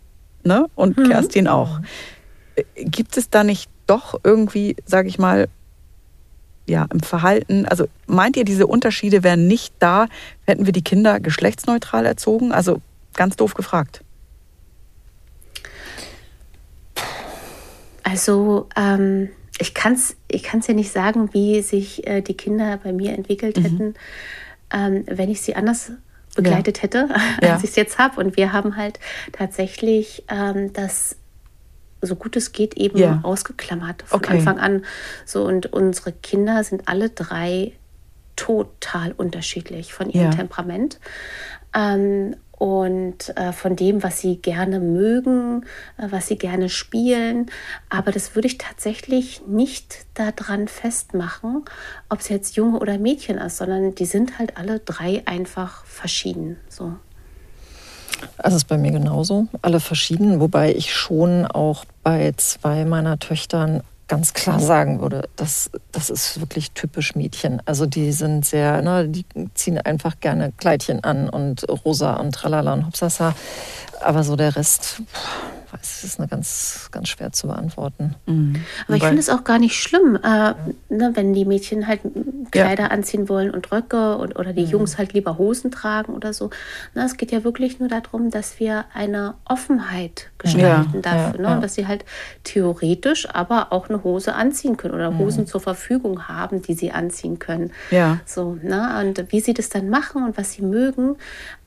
ne? 0.45 0.67
und 0.75 0.97
mhm. 0.97 1.09
Kerstin 1.09 1.49
auch. 1.49 1.81
Äh, 2.57 2.65
gibt 2.85 3.17
es 3.17 3.31
da 3.31 3.45
nicht 3.45 3.71
doch 3.89 4.21
irgendwie, 4.23 4.77
sage 4.85 5.09
ich 5.09 5.19
mal, 5.19 5.49
ja, 6.67 6.87
im 6.93 7.01
Verhalten, 7.01 7.67
also 7.67 7.87
meint 8.07 8.37
ihr, 8.37 8.45
diese 8.45 8.67
Unterschiede 8.67 9.23
wären 9.23 9.47
nicht 9.47 9.75
da, 9.79 10.07
hätten 10.45 10.67
wir 10.67 10.73
die 10.73 10.85
Kinder 10.85 11.19
geschlechtsneutral 11.19 12.05
erzogen? 12.05 12.53
Also 12.53 12.81
ganz 13.15 13.37
doof 13.37 13.55
gefragt. 13.55 14.03
Also 18.03 18.69
ähm, 18.77 19.31
ich 19.59 19.75
kann 19.75 19.95
es 19.95 20.17
ich 20.29 20.43
kann's 20.43 20.67
ja 20.67 20.75
nicht 20.75 20.93
sagen, 20.93 21.31
wie 21.33 21.63
sich 21.63 22.07
äh, 22.07 22.23
die 22.23 22.37
Kinder 22.37 22.79
bei 22.83 22.93
mir 22.93 23.13
entwickelt 23.13 23.59
mhm. 23.59 23.63
hätten, 23.63 23.95
ähm, 24.73 25.05
wenn 25.07 25.31
ich 25.31 25.41
sie 25.43 25.57
anders 25.57 25.93
begleitet 26.35 26.79
ja. 26.79 26.83
hätte, 26.85 27.09
als 27.41 27.43
ja. 27.43 27.57
ich 27.59 27.65
es 27.65 27.77
jetzt 27.77 27.99
habe. 27.99 28.21
Und 28.21 28.37
wir 28.37 28.53
haben 28.53 28.77
halt 28.77 28.99
tatsächlich 29.33 30.25
ähm, 30.29 30.73
das 30.73 31.17
so 32.01 32.17
gut 32.17 32.37
es 32.37 32.53
geht 32.53 32.77
eben 32.77 32.99
ja. 32.99 33.21
ausgeklammert 33.23 34.03
von 34.03 34.19
okay. 34.19 34.35
Anfang 34.35 34.59
an. 34.59 34.85
So 35.25 35.45
und 35.45 35.73
unsere 35.73 36.13
Kinder 36.13 36.63
sind 36.65 36.87
alle 36.87 37.11
drei 37.11 37.73
total 38.37 39.13
unterschiedlich 39.13 39.93
von 39.93 40.11
ihrem 40.11 40.31
ja. 40.31 40.37
Temperament. 40.37 41.01
Ähm, 41.75 42.37
und 42.53 43.37
äh, 43.37 43.53
von 43.53 43.77
dem, 43.77 44.03
was 44.03 44.21
sie 44.21 44.37
gerne 44.37 44.81
mögen, 44.81 45.65
äh, 45.97 46.09
was 46.11 46.27
sie 46.27 46.37
gerne 46.37 46.69
spielen. 46.69 47.47
Aber 47.89 48.11
das 48.11 48.35
würde 48.35 48.49
ich 48.49 48.59
tatsächlich 48.59 49.43
nicht 49.47 50.07
daran 50.15 50.67
festmachen, 50.67 51.65
ob 52.09 52.19
es 52.19 52.29
jetzt 52.29 52.57
Junge 52.57 52.81
oder 52.81 52.99
Mädchen 52.99 53.39
ist, 53.39 53.59
sondern 53.59 53.95
die 53.95 54.07
sind 54.07 54.39
halt 54.39 54.57
alle 54.57 54.81
drei 54.81 55.23
einfach 55.27 55.85
verschieden. 55.85 56.57
So. 56.69 56.97
Also 58.37 58.57
ist 58.57 58.69
bei 58.69 58.79
mir 58.79 58.93
genauso, 58.93 59.47
alle 59.63 59.81
verschieden, 59.81 60.41
wobei 60.41 60.75
ich 60.75 60.95
schon 60.95 61.47
auch 61.47 61.85
bei 62.03 62.33
zwei 62.37 62.85
meiner 62.85 63.19
Töchtern 63.19 63.83
ganz 64.09 64.33
klar 64.33 64.59
sagen 64.59 65.01
würde, 65.01 65.29
das, 65.37 65.71
das 65.93 66.09
ist 66.09 66.41
wirklich 66.41 66.73
typisch 66.73 67.15
Mädchen. 67.15 67.63
Also 67.67 67.85
die 67.85 68.11
sind 68.13 68.45
sehr, 68.45 68.81
ne, 68.81 69.07
die 69.07 69.25
ziehen 69.55 69.79
einfach 69.79 70.19
gerne 70.21 70.53
Kleidchen 70.57 71.05
an 71.05 71.29
und 71.29 71.67
rosa 71.85 72.15
und 72.15 72.35
tralala 72.35 72.73
und 72.73 72.87
hopsasa. 72.87 73.35
Aber 74.01 74.25
so 74.25 74.35
der 74.35 74.57
Rest, 74.57 75.03
weiß, 75.03 75.58
es 75.81 76.05
ist 76.05 76.19
eine 76.19 76.29
ganz, 76.29 76.89
ganz 76.93 77.09
schwer 77.09 77.33
zu 77.33 77.49
beantworten. 77.49 78.15
Mhm. 78.27 78.57
Aber 78.87 78.97
ich 78.97 79.03
finde 79.03 79.21
es 79.21 79.29
auch 79.29 79.45
gar 79.45 79.59
nicht 79.59 79.77
schlimm, 79.77 80.17
äh, 80.17 80.55
ne, 80.89 81.11
wenn 81.15 81.33
die 81.35 81.45
Mädchen 81.45 81.87
halt 81.87 82.01
Kleider 82.51 82.85
ja. 82.85 82.91
anziehen 82.91 83.29
wollen 83.29 83.51
und 83.51 83.71
Röcke 83.71 84.17
und, 84.17 84.39
oder 84.39 84.53
die 84.53 84.65
mhm. 84.65 84.71
Jungs 84.71 84.99
halt 84.99 85.13
lieber 85.13 85.39
Hosen 85.39 85.71
tragen 85.71 86.15
oder 86.15 86.33
so. 86.33 86.51
Na, 86.95 87.05
es 87.05 87.17
geht 87.17 87.33
ja 87.33 87.45
wirklich 87.45 87.79
nur 87.79 87.89
darum, 87.89 88.31
dass 88.31 88.59
wir 88.61 88.85
eine 88.95 89.35
Offenheit 89.45 90.31
gestalten 90.39 90.95
ja. 90.95 91.01
dafür. 91.01 91.41
Ja, 91.41 91.49
ne? 91.49 91.57
Und 91.57 91.63
dass 91.63 91.75
sie 91.75 91.87
halt 91.87 92.05
theoretisch 92.45 93.29
aber 93.29 93.73
auch 93.73 93.89
eine 93.89 94.05
Hose 94.05 94.35
anziehen 94.35 94.77
können 94.77 94.95
oder 94.95 95.11
mhm. 95.11 95.19
Hosen 95.19 95.47
zur 95.47 95.61
Verfügung 95.61 96.29
haben, 96.29 96.63
die 96.63 96.75
sie 96.75 96.93
anziehen 96.93 97.39
können. 97.39 97.73
Ja. 97.91 98.21
So, 98.25 98.59
ne? 98.63 99.01
Und 99.01 99.33
wie 99.33 99.41
sie 99.41 99.55
das 99.55 99.69
dann 99.69 99.91
machen 99.91 100.25
und 100.25 100.37
was 100.37 100.53
sie 100.53 100.63
mögen, 100.63 101.17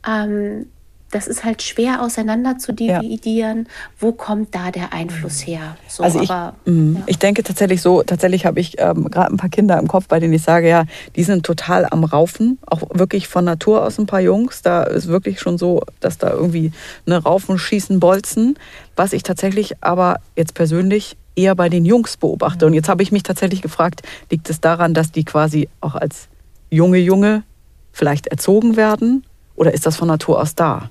ähm, 0.07 0.67
das 1.11 1.27
ist 1.27 1.43
halt 1.43 1.61
schwer 1.61 2.01
auseinander 2.01 2.57
zu 2.57 2.73
dividieren. 2.73 3.59
Ja. 3.59 3.71
Wo 3.99 4.11
kommt 4.11 4.55
da 4.55 4.71
der 4.71 4.93
Einfluss 4.93 5.41
mhm. 5.41 5.51
her? 5.51 5.77
So, 5.87 6.03
also 6.03 6.21
ich, 6.21 6.29
aber, 6.29 6.55
mhm. 6.65 6.97
ja. 6.97 7.03
ich 7.07 7.19
denke 7.19 7.43
tatsächlich 7.43 7.81
so, 7.81 8.03
tatsächlich 8.03 8.45
habe 8.45 8.59
ich 8.59 8.79
ähm, 8.79 9.09
gerade 9.11 9.33
ein 9.33 9.37
paar 9.37 9.49
Kinder 9.49 9.77
im 9.77 9.87
Kopf, 9.87 10.07
bei 10.07 10.19
denen 10.19 10.33
ich 10.33 10.41
sage, 10.41 10.69
ja, 10.69 10.85
die 11.15 11.23
sind 11.23 11.45
total 11.45 11.85
am 11.89 12.03
Raufen, 12.03 12.57
auch 12.65 12.81
wirklich 12.93 13.27
von 13.27 13.45
Natur 13.45 13.83
aus 13.83 13.99
ein 13.99 14.05
paar 14.05 14.21
Jungs. 14.21 14.61
Da 14.61 14.83
ist 14.83 15.07
wirklich 15.07 15.39
schon 15.39 15.57
so, 15.57 15.81
dass 15.99 16.17
da 16.17 16.31
irgendwie 16.31 16.71
eine 17.05 17.17
Raufen 17.17 17.57
schießen, 17.57 17.99
bolzen. 17.99 18.57
Was 18.95 19.13
ich 19.13 19.23
tatsächlich 19.23 19.75
aber 19.81 20.19
jetzt 20.35 20.53
persönlich 20.53 21.17
eher 21.35 21.55
bei 21.55 21.69
den 21.69 21.85
Jungs 21.85 22.17
beobachte. 22.17 22.65
Und 22.65 22.73
jetzt 22.73 22.89
habe 22.89 23.03
ich 23.03 23.11
mich 23.11 23.23
tatsächlich 23.23 23.61
gefragt, 23.61 24.01
liegt 24.29 24.49
es 24.49 24.61
daran, 24.61 24.93
dass 24.93 25.11
die 25.11 25.23
quasi 25.23 25.69
auch 25.79 25.95
als 25.95 26.27
junge 26.69 26.97
Junge 26.97 27.43
vielleicht 27.91 28.27
erzogen 28.27 28.75
werden? 28.75 29.25
Oder 29.55 29.73
ist 29.73 29.85
das 29.85 29.97
von 29.97 30.07
Natur 30.07 30.41
aus 30.41 30.55
da? 30.55 30.89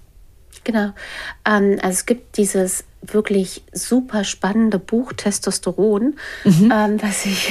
Genau. 0.64 0.92
Ähm, 1.44 1.78
also 1.80 1.88
es 1.88 2.06
gibt 2.06 2.36
dieses 2.36 2.84
wirklich 3.02 3.62
super 3.72 4.24
spannende 4.24 4.78
Buch 4.78 5.12
Testosteron, 5.14 6.16
mhm. 6.44 6.72
ähm, 6.74 6.98
das 6.98 7.22
sich 7.22 7.50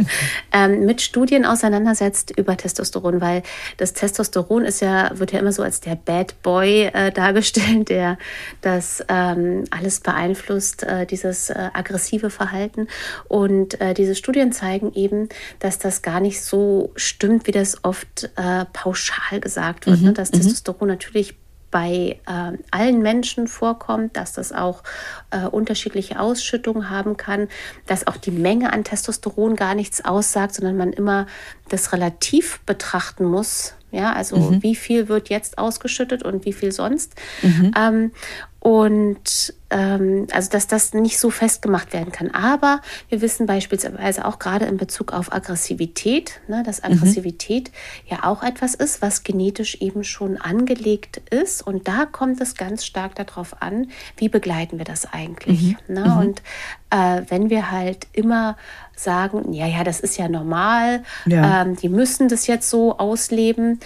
ähm, 0.52 0.86
mit 0.86 1.02
Studien 1.02 1.44
auseinandersetzt 1.44 2.32
über 2.36 2.56
Testosteron, 2.56 3.20
weil 3.20 3.42
das 3.76 3.92
Testosteron 3.92 4.64
ist 4.64 4.80
ja, 4.80 5.10
wird 5.18 5.32
ja 5.32 5.40
immer 5.40 5.52
so 5.52 5.62
als 5.62 5.80
der 5.80 5.96
Bad 5.96 6.40
Boy 6.42 6.86
äh, 6.86 7.12
dargestellt, 7.12 7.88
der 7.90 8.16
das 8.62 9.04
ähm, 9.08 9.64
alles 9.70 10.00
beeinflusst, 10.00 10.82
äh, 10.82 11.04
dieses 11.06 11.50
äh, 11.50 11.68
aggressive 11.74 12.30
Verhalten. 12.30 12.88
Und 13.28 13.78
äh, 13.80 13.92
diese 13.92 14.14
Studien 14.14 14.52
zeigen 14.52 14.94
eben, 14.94 15.28
dass 15.58 15.78
das 15.78 16.00
gar 16.00 16.20
nicht 16.20 16.42
so 16.42 16.92
stimmt, 16.96 17.46
wie 17.46 17.52
das 17.52 17.84
oft 17.84 18.30
äh, 18.36 18.64
pauschal 18.72 19.40
gesagt 19.40 19.86
wird, 19.86 20.00
mhm. 20.00 20.06
ne? 20.06 20.12
dass 20.14 20.32
mhm. 20.32 20.36
Testosteron 20.36 20.88
natürlich 20.88 21.34
bei 21.76 22.18
äh, 22.26 22.56
allen 22.70 23.02
Menschen 23.02 23.48
vorkommt, 23.48 24.16
dass 24.16 24.32
das 24.32 24.50
auch 24.50 24.82
äh, 25.30 25.44
unterschiedliche 25.44 26.18
Ausschüttungen 26.18 26.88
haben 26.88 27.18
kann, 27.18 27.48
dass 27.84 28.06
auch 28.06 28.16
die 28.16 28.30
Menge 28.30 28.72
an 28.72 28.82
Testosteron 28.82 29.56
gar 29.56 29.74
nichts 29.74 30.02
aussagt, 30.02 30.54
sondern 30.54 30.78
man 30.78 30.94
immer 30.94 31.26
das 31.68 31.92
relativ 31.92 32.60
betrachten 32.60 33.26
muss. 33.26 33.74
Ja, 33.90 34.14
also 34.14 34.38
mhm. 34.38 34.62
wie 34.62 34.74
viel 34.74 35.08
wird 35.08 35.28
jetzt 35.28 35.58
ausgeschüttet 35.58 36.22
und 36.22 36.46
wie 36.46 36.54
viel 36.54 36.72
sonst. 36.72 37.14
Mhm. 37.42 37.72
Ähm, 37.78 38.12
und 38.66 39.54
ähm, 39.70 40.26
also 40.32 40.50
dass 40.50 40.66
das 40.66 40.92
nicht 40.92 41.20
so 41.20 41.30
festgemacht 41.30 41.92
werden 41.92 42.10
kann. 42.10 42.32
Aber 42.32 42.80
wir 43.08 43.20
wissen 43.20 43.46
beispielsweise 43.46 44.24
auch 44.24 44.40
gerade 44.40 44.64
in 44.64 44.76
Bezug 44.76 45.12
auf 45.12 45.32
Aggressivität, 45.32 46.40
ne, 46.48 46.64
dass 46.66 46.82
mhm. 46.82 46.94
Aggressivität 46.94 47.70
mhm. 47.70 48.10
ja 48.10 48.24
auch 48.24 48.42
etwas 48.42 48.74
ist, 48.74 49.02
was 49.02 49.22
genetisch 49.22 49.76
eben 49.76 50.02
schon 50.02 50.36
angelegt 50.36 51.20
ist. 51.30 51.64
Und 51.64 51.86
da 51.86 52.06
kommt 52.06 52.40
es 52.40 52.56
ganz 52.56 52.84
stark 52.84 53.14
darauf 53.14 53.62
an, 53.62 53.88
wie 54.16 54.28
begleiten 54.28 54.78
wir 54.78 54.84
das 54.84 55.12
eigentlich. 55.12 55.76
Mhm. 55.86 55.94
Ne? 55.94 56.04
Mhm. 56.04 56.18
Und 56.18 56.42
äh, 56.90 57.22
wenn 57.28 57.50
wir 57.50 57.70
halt 57.70 58.08
immer 58.12 58.56
sagen, 58.96 59.52
ja, 59.52 59.66
ja, 59.66 59.84
das 59.84 60.00
ist 60.00 60.16
ja 60.16 60.28
normal, 60.28 61.02
ja. 61.26 61.62
Ähm, 61.62 61.76
die 61.76 61.88
müssen 61.88 62.28
das 62.28 62.46
jetzt 62.46 62.70
so 62.70 62.98
ausleben 62.98 63.78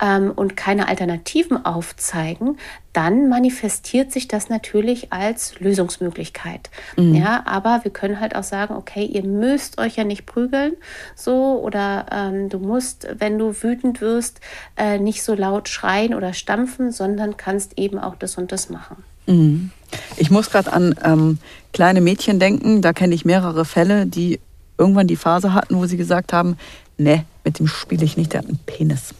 ähm, 0.00 0.30
und 0.34 0.56
keine 0.56 0.88
Alternativen 0.88 1.64
aufzeigen, 1.64 2.58
dann 2.98 3.28
manifestiert 3.28 4.10
sich 4.10 4.26
das 4.26 4.48
natürlich 4.48 5.12
als 5.12 5.60
Lösungsmöglichkeit. 5.60 6.68
Mhm. 6.96 7.14
Ja, 7.14 7.44
aber 7.46 7.84
wir 7.84 7.92
können 7.92 8.18
halt 8.18 8.34
auch 8.34 8.42
sagen, 8.42 8.74
okay, 8.74 9.04
ihr 9.04 9.22
müsst 9.22 9.78
euch 9.78 9.94
ja 9.94 10.02
nicht 10.02 10.26
prügeln, 10.26 10.72
so 11.14 11.60
oder 11.62 12.06
ähm, 12.10 12.48
du 12.48 12.58
musst, 12.58 13.06
wenn 13.16 13.38
du 13.38 13.54
wütend 13.62 14.00
wirst, 14.00 14.40
äh, 14.76 14.98
nicht 14.98 15.22
so 15.22 15.34
laut 15.34 15.68
schreien 15.68 16.12
oder 16.12 16.32
stampfen, 16.32 16.90
sondern 16.90 17.36
kannst 17.36 17.78
eben 17.78 18.00
auch 18.00 18.16
das 18.16 18.36
und 18.36 18.50
das 18.50 18.68
machen. 18.68 18.96
Mhm. 19.26 19.70
Ich 20.16 20.32
muss 20.32 20.50
gerade 20.50 20.72
an 20.72 20.96
ähm, 21.04 21.38
kleine 21.72 22.00
Mädchen 22.00 22.40
denken. 22.40 22.82
Da 22.82 22.92
kenne 22.92 23.14
ich 23.14 23.24
mehrere 23.24 23.64
Fälle, 23.64 24.06
die 24.06 24.40
irgendwann 24.76 25.06
die 25.06 25.14
Phase 25.14 25.54
hatten, 25.54 25.76
wo 25.76 25.86
sie 25.86 25.98
gesagt 25.98 26.32
haben, 26.32 26.56
ne, 26.96 27.24
mit 27.44 27.60
dem 27.60 27.68
spiele 27.68 28.04
ich 28.04 28.16
nicht, 28.16 28.32
der 28.32 28.40
hat 28.40 28.48
einen 28.48 28.58
Penis. 28.66 29.14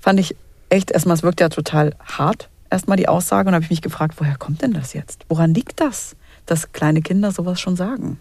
Fand 0.00 0.18
ich 0.18 0.34
echt, 0.70 0.90
erstmal, 0.90 1.18
es 1.18 1.22
wirkt 1.22 1.40
ja 1.40 1.50
total 1.50 1.94
hart, 2.06 2.48
erstmal 2.72 2.96
die 2.96 3.08
Aussage 3.08 3.48
und 3.48 3.54
habe 3.54 3.64
ich 3.64 3.70
mich 3.70 3.82
gefragt, 3.82 4.14
woher 4.18 4.36
kommt 4.36 4.62
denn 4.62 4.72
das 4.72 4.92
jetzt? 4.92 5.24
Woran 5.28 5.54
liegt 5.54 5.80
das, 5.80 6.16
dass 6.46 6.72
kleine 6.72 7.02
Kinder 7.02 7.30
sowas 7.30 7.60
schon 7.60 7.76
sagen? 7.76 8.18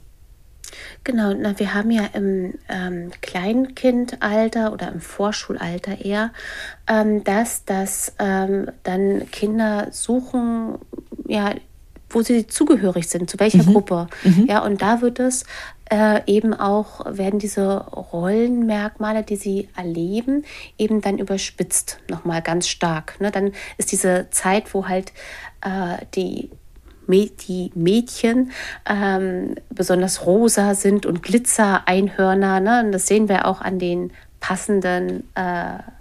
Genau, 1.04 1.34
na, 1.34 1.58
wir 1.60 1.74
haben 1.74 1.92
ja 1.92 2.04
im 2.14 2.54
ähm, 2.70 3.12
Kleinkindalter 3.22 4.72
oder 4.72 4.92
im 4.92 5.02
Vorschulalter 5.02 6.04
eher, 6.04 6.32
ähm, 6.88 7.24
dass, 7.24 7.66
dass 7.66 8.14
ähm, 8.20 8.70
dann 8.84 9.30
Kinder 9.32 9.88
suchen, 9.92 10.76
ja, 11.28 11.54
wo 12.10 12.22
sie 12.22 12.48
zugehörig 12.48 13.08
sind, 13.10 13.30
zu 13.30 13.40
welcher 13.40 13.64
mhm. 13.64 13.74
Gruppe. 13.74 14.08
Mhm. 14.24 14.46
Ja, 14.48 14.60
und 14.64 14.82
da 14.82 15.02
wird 15.02 15.20
es 15.20 15.46
äh, 15.92 16.22
eben 16.26 16.54
auch, 16.54 17.06
werden 17.06 17.40
diese 17.40 17.86
Rollenmerkmale, 17.86 19.24
die 19.24 19.36
sie 19.36 19.70
erleben, 19.76 20.46
eben 20.78 21.02
dann 21.02 21.18
überspitzt 21.18 22.00
nochmal 22.08 22.42
ganz 22.42 22.68
stark. 22.70 23.20
Ne? 23.20 23.30
Dann 23.30 23.52
ist 23.78 23.92
diese 23.92 24.28
Zeit, 24.32 24.74
wo 24.74 24.88
halt 24.88 25.12
äh, 25.62 26.06
die 26.16 26.50
die 27.14 27.72
Mädchen 27.76 28.54
ähm, 28.86 29.56
besonders 29.70 30.26
rosa 30.26 30.76
sind 30.76 31.06
und 31.06 31.22
Glitzer-Einhörner. 31.22 32.62
Ne? 32.62 32.84
Und 32.86 32.94
das 32.94 33.06
sehen 33.06 33.28
wir 33.28 33.48
auch 33.48 33.60
an 33.60 33.80
den 33.80 34.14
passenden, 34.40 35.28
äh, 35.36 35.42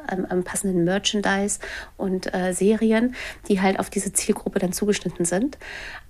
am, 0.07 0.25
am, 0.29 0.45
passenden 0.45 0.85
Merchandise 0.85 1.59
und 1.97 2.33
äh, 2.33 2.53
Serien, 2.53 3.17
die 3.49 3.61
halt 3.61 3.81
auf 3.81 3.91
diese 3.91 4.13
Zielgruppe 4.13 4.61
dann 4.61 4.73
zugeschnitten 4.73 5.25
sind. 5.25 5.59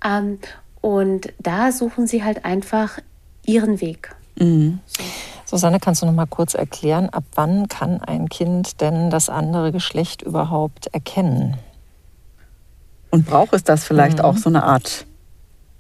Ähm, 0.04 0.38
und 0.82 1.32
da 1.38 1.72
suchen 1.72 2.06
sie 2.06 2.22
halt 2.22 2.44
einfach 2.44 2.98
ihren 3.46 3.80
Weg. 3.80 4.14
Mhm. 4.38 4.80
Susanne, 5.44 5.80
kannst 5.80 6.02
du 6.02 6.06
noch 6.06 6.12
mal 6.12 6.26
kurz 6.26 6.54
erklären, 6.54 7.08
ab 7.08 7.24
wann 7.34 7.66
kann 7.66 8.00
ein 8.00 8.28
Kind 8.28 8.80
denn 8.80 9.10
das 9.10 9.28
andere 9.28 9.72
Geschlecht 9.72 10.22
überhaupt 10.22 10.86
erkennen? 10.92 11.56
Und 13.10 13.26
braucht 13.26 13.52
es 13.52 13.64
das 13.64 13.84
vielleicht 13.84 14.18
mhm. 14.18 14.24
auch 14.24 14.36
so 14.36 14.48
eine 14.48 14.62
Art, 14.62 15.06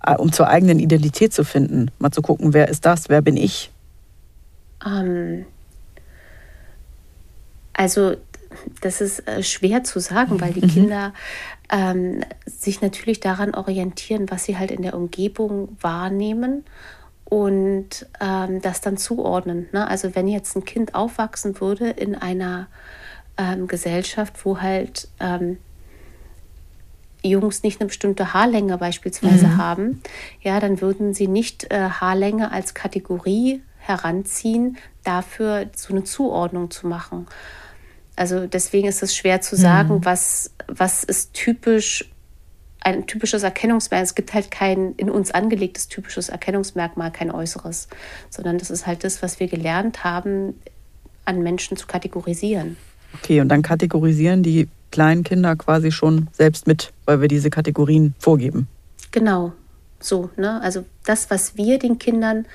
äh, 0.04 0.16
um 0.16 0.32
zur 0.32 0.48
eigenen 0.48 0.80
Identität 0.80 1.32
zu 1.32 1.44
finden? 1.44 1.92
Mal 2.00 2.10
zu 2.10 2.20
gucken, 2.20 2.52
wer 2.52 2.68
ist 2.68 2.84
das, 2.84 3.08
wer 3.08 3.22
bin 3.22 3.36
ich? 3.36 3.70
Ähm, 4.84 5.46
also 7.72 8.16
das 8.80 9.00
ist 9.00 9.26
äh, 9.28 9.42
schwer 9.42 9.84
zu 9.84 10.00
sagen, 10.00 10.40
weil 10.40 10.52
die 10.52 10.64
mhm. 10.64 10.70
Kinder 10.70 11.14
ähm, 11.70 12.22
sich 12.44 12.82
natürlich 12.82 13.20
daran 13.20 13.54
orientieren, 13.54 14.30
was 14.30 14.44
sie 14.44 14.58
halt 14.58 14.72
in 14.72 14.82
der 14.82 14.94
Umgebung 14.94 15.76
wahrnehmen 15.80 16.64
und 17.30 18.06
ähm, 18.20 18.60
das 18.60 18.82
dann 18.82 18.98
zuordnen. 18.98 19.68
Ne? 19.72 19.88
Also 19.88 20.14
wenn 20.14 20.28
jetzt 20.28 20.54
ein 20.56 20.66
Kind 20.66 20.94
aufwachsen 20.94 21.58
würde 21.60 21.88
in 21.88 22.14
einer 22.14 22.66
ähm, 23.38 23.68
Gesellschaft, 23.68 24.44
wo 24.44 24.60
halt 24.60 25.08
ähm, 25.20 25.58
Jungs 27.22 27.62
nicht 27.62 27.80
eine 27.80 27.88
bestimmte 27.88 28.34
Haarlänge 28.34 28.76
beispielsweise 28.78 29.46
mhm. 29.46 29.56
haben, 29.58 30.02
ja, 30.42 30.58
dann 30.58 30.80
würden 30.80 31.14
sie 31.14 31.28
nicht 31.28 31.70
äh, 31.72 31.88
Haarlänge 31.88 32.50
als 32.50 32.74
Kategorie 32.74 33.62
heranziehen, 33.78 34.76
dafür 35.04 35.66
so 35.74 35.94
eine 35.94 36.04
Zuordnung 36.04 36.70
zu 36.70 36.88
machen. 36.88 37.26
Also 38.16 38.46
deswegen 38.46 38.88
ist 38.88 39.02
es 39.02 39.16
schwer 39.16 39.40
zu 39.40 39.54
sagen, 39.54 39.96
mhm. 39.96 40.04
was, 40.04 40.52
was 40.66 41.04
ist 41.04 41.32
typisch 41.32 42.10
ein 42.80 43.06
typisches 43.06 43.42
Erkennungsmerkmal. 43.42 44.04
Es 44.04 44.14
gibt 44.14 44.34
halt 44.34 44.50
kein 44.50 44.94
in 44.96 45.10
uns 45.10 45.30
angelegtes 45.30 45.88
typisches 45.88 46.28
Erkennungsmerkmal, 46.28 47.10
kein 47.10 47.30
äußeres, 47.30 47.88
sondern 48.30 48.58
das 48.58 48.70
ist 48.70 48.86
halt 48.86 49.04
das, 49.04 49.22
was 49.22 49.40
wir 49.40 49.48
gelernt 49.48 50.04
haben, 50.04 50.54
an 51.24 51.42
Menschen 51.42 51.76
zu 51.76 51.86
kategorisieren. 51.86 52.76
Okay, 53.14 53.40
und 53.40 53.48
dann 53.48 53.62
kategorisieren 53.62 54.42
die 54.42 54.68
kleinen 54.90 55.24
Kinder 55.24 55.56
quasi 55.56 55.92
schon 55.92 56.28
selbst 56.32 56.66
mit, 56.66 56.92
weil 57.04 57.20
wir 57.20 57.28
diese 57.28 57.50
Kategorien 57.50 58.14
vorgeben. 58.18 58.68
Genau. 59.10 59.52
So, 60.00 60.30
ne? 60.36 60.60
Also 60.62 60.84
das, 61.04 61.30
was 61.30 61.56
wir 61.56 61.78
den 61.78 61.98
Kindern 61.98 62.46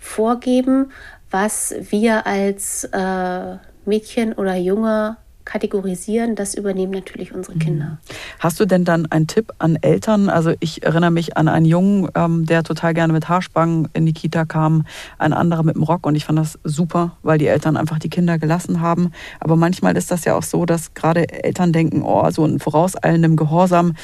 vorgeben, 0.00 0.90
was 1.30 1.74
wir 1.90 2.26
als 2.26 2.84
äh, 2.84 3.56
Mädchen 3.84 4.32
oder 4.32 4.56
Junge 4.56 5.16
kategorisieren, 5.50 6.36
das 6.36 6.54
übernehmen 6.54 6.92
natürlich 6.92 7.34
unsere 7.34 7.56
mhm. 7.56 7.60
Kinder. 7.60 7.98
Hast 8.38 8.60
du 8.60 8.66
denn 8.66 8.84
dann 8.84 9.06
einen 9.10 9.26
Tipp 9.26 9.52
an 9.58 9.76
Eltern? 9.80 10.28
Also 10.28 10.52
ich 10.60 10.84
erinnere 10.84 11.10
mich 11.10 11.36
an 11.36 11.48
einen 11.48 11.66
Jungen, 11.66 12.08
ähm, 12.14 12.46
der 12.46 12.62
total 12.62 12.94
gerne 12.94 13.12
mit 13.12 13.28
Haarspangen 13.28 13.88
in 13.92 14.06
die 14.06 14.12
Kita 14.12 14.44
kam, 14.44 14.86
ein 15.18 15.32
anderer 15.32 15.64
mit 15.64 15.74
dem 15.74 15.82
Rock 15.82 16.06
und 16.06 16.14
ich 16.14 16.24
fand 16.24 16.38
das 16.38 16.56
super, 16.62 17.16
weil 17.24 17.38
die 17.38 17.48
Eltern 17.48 17.76
einfach 17.76 17.98
die 17.98 18.08
Kinder 18.08 18.38
gelassen 18.38 18.80
haben. 18.80 19.10
Aber 19.40 19.56
manchmal 19.56 19.96
ist 19.96 20.12
das 20.12 20.24
ja 20.24 20.36
auch 20.36 20.44
so, 20.44 20.66
dass 20.66 20.94
gerade 20.94 21.28
Eltern 21.28 21.72
denken, 21.72 22.02
oh, 22.02 22.30
so 22.30 22.44
ein 22.44 22.60
vorauseilendem 22.60 23.34
Gehorsam, 23.34 23.94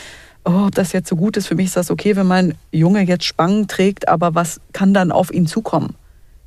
oh, 0.44 0.66
ob 0.66 0.74
das 0.74 0.92
jetzt 0.92 1.08
so 1.08 1.14
gut 1.14 1.36
ist, 1.36 1.46
für 1.46 1.54
mich 1.54 1.66
ist 1.66 1.76
das 1.76 1.92
okay, 1.92 2.16
wenn 2.16 2.26
mein 2.26 2.54
Junge 2.72 3.02
jetzt 3.02 3.24
Spangen 3.24 3.68
trägt, 3.68 4.08
aber 4.08 4.34
was 4.34 4.60
kann 4.72 4.92
dann 4.92 5.12
auf 5.12 5.32
ihn 5.32 5.46
zukommen? 5.46 5.94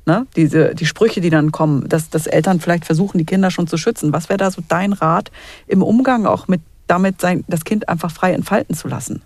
Ne? 0.06 0.26
Diese, 0.36 0.74
die 0.74 0.86
Sprüche, 0.86 1.20
die 1.20 1.30
dann 1.30 1.52
kommen, 1.52 1.88
dass, 1.88 2.10
dass 2.10 2.26
Eltern 2.26 2.60
vielleicht 2.60 2.84
versuchen, 2.84 3.18
die 3.18 3.26
Kinder 3.26 3.50
schon 3.50 3.66
zu 3.66 3.76
schützen. 3.76 4.12
Was 4.12 4.28
wäre 4.28 4.38
da 4.38 4.50
so 4.50 4.62
dein 4.66 4.92
Rat 4.92 5.30
im 5.66 5.82
Umgang 5.82 6.26
auch 6.26 6.48
mit 6.48 6.60
damit, 6.86 7.20
sein, 7.20 7.44
das 7.46 7.64
Kind 7.64 7.88
einfach 7.88 8.10
frei 8.10 8.32
entfalten 8.32 8.74
zu 8.74 8.88
lassen? 8.88 9.22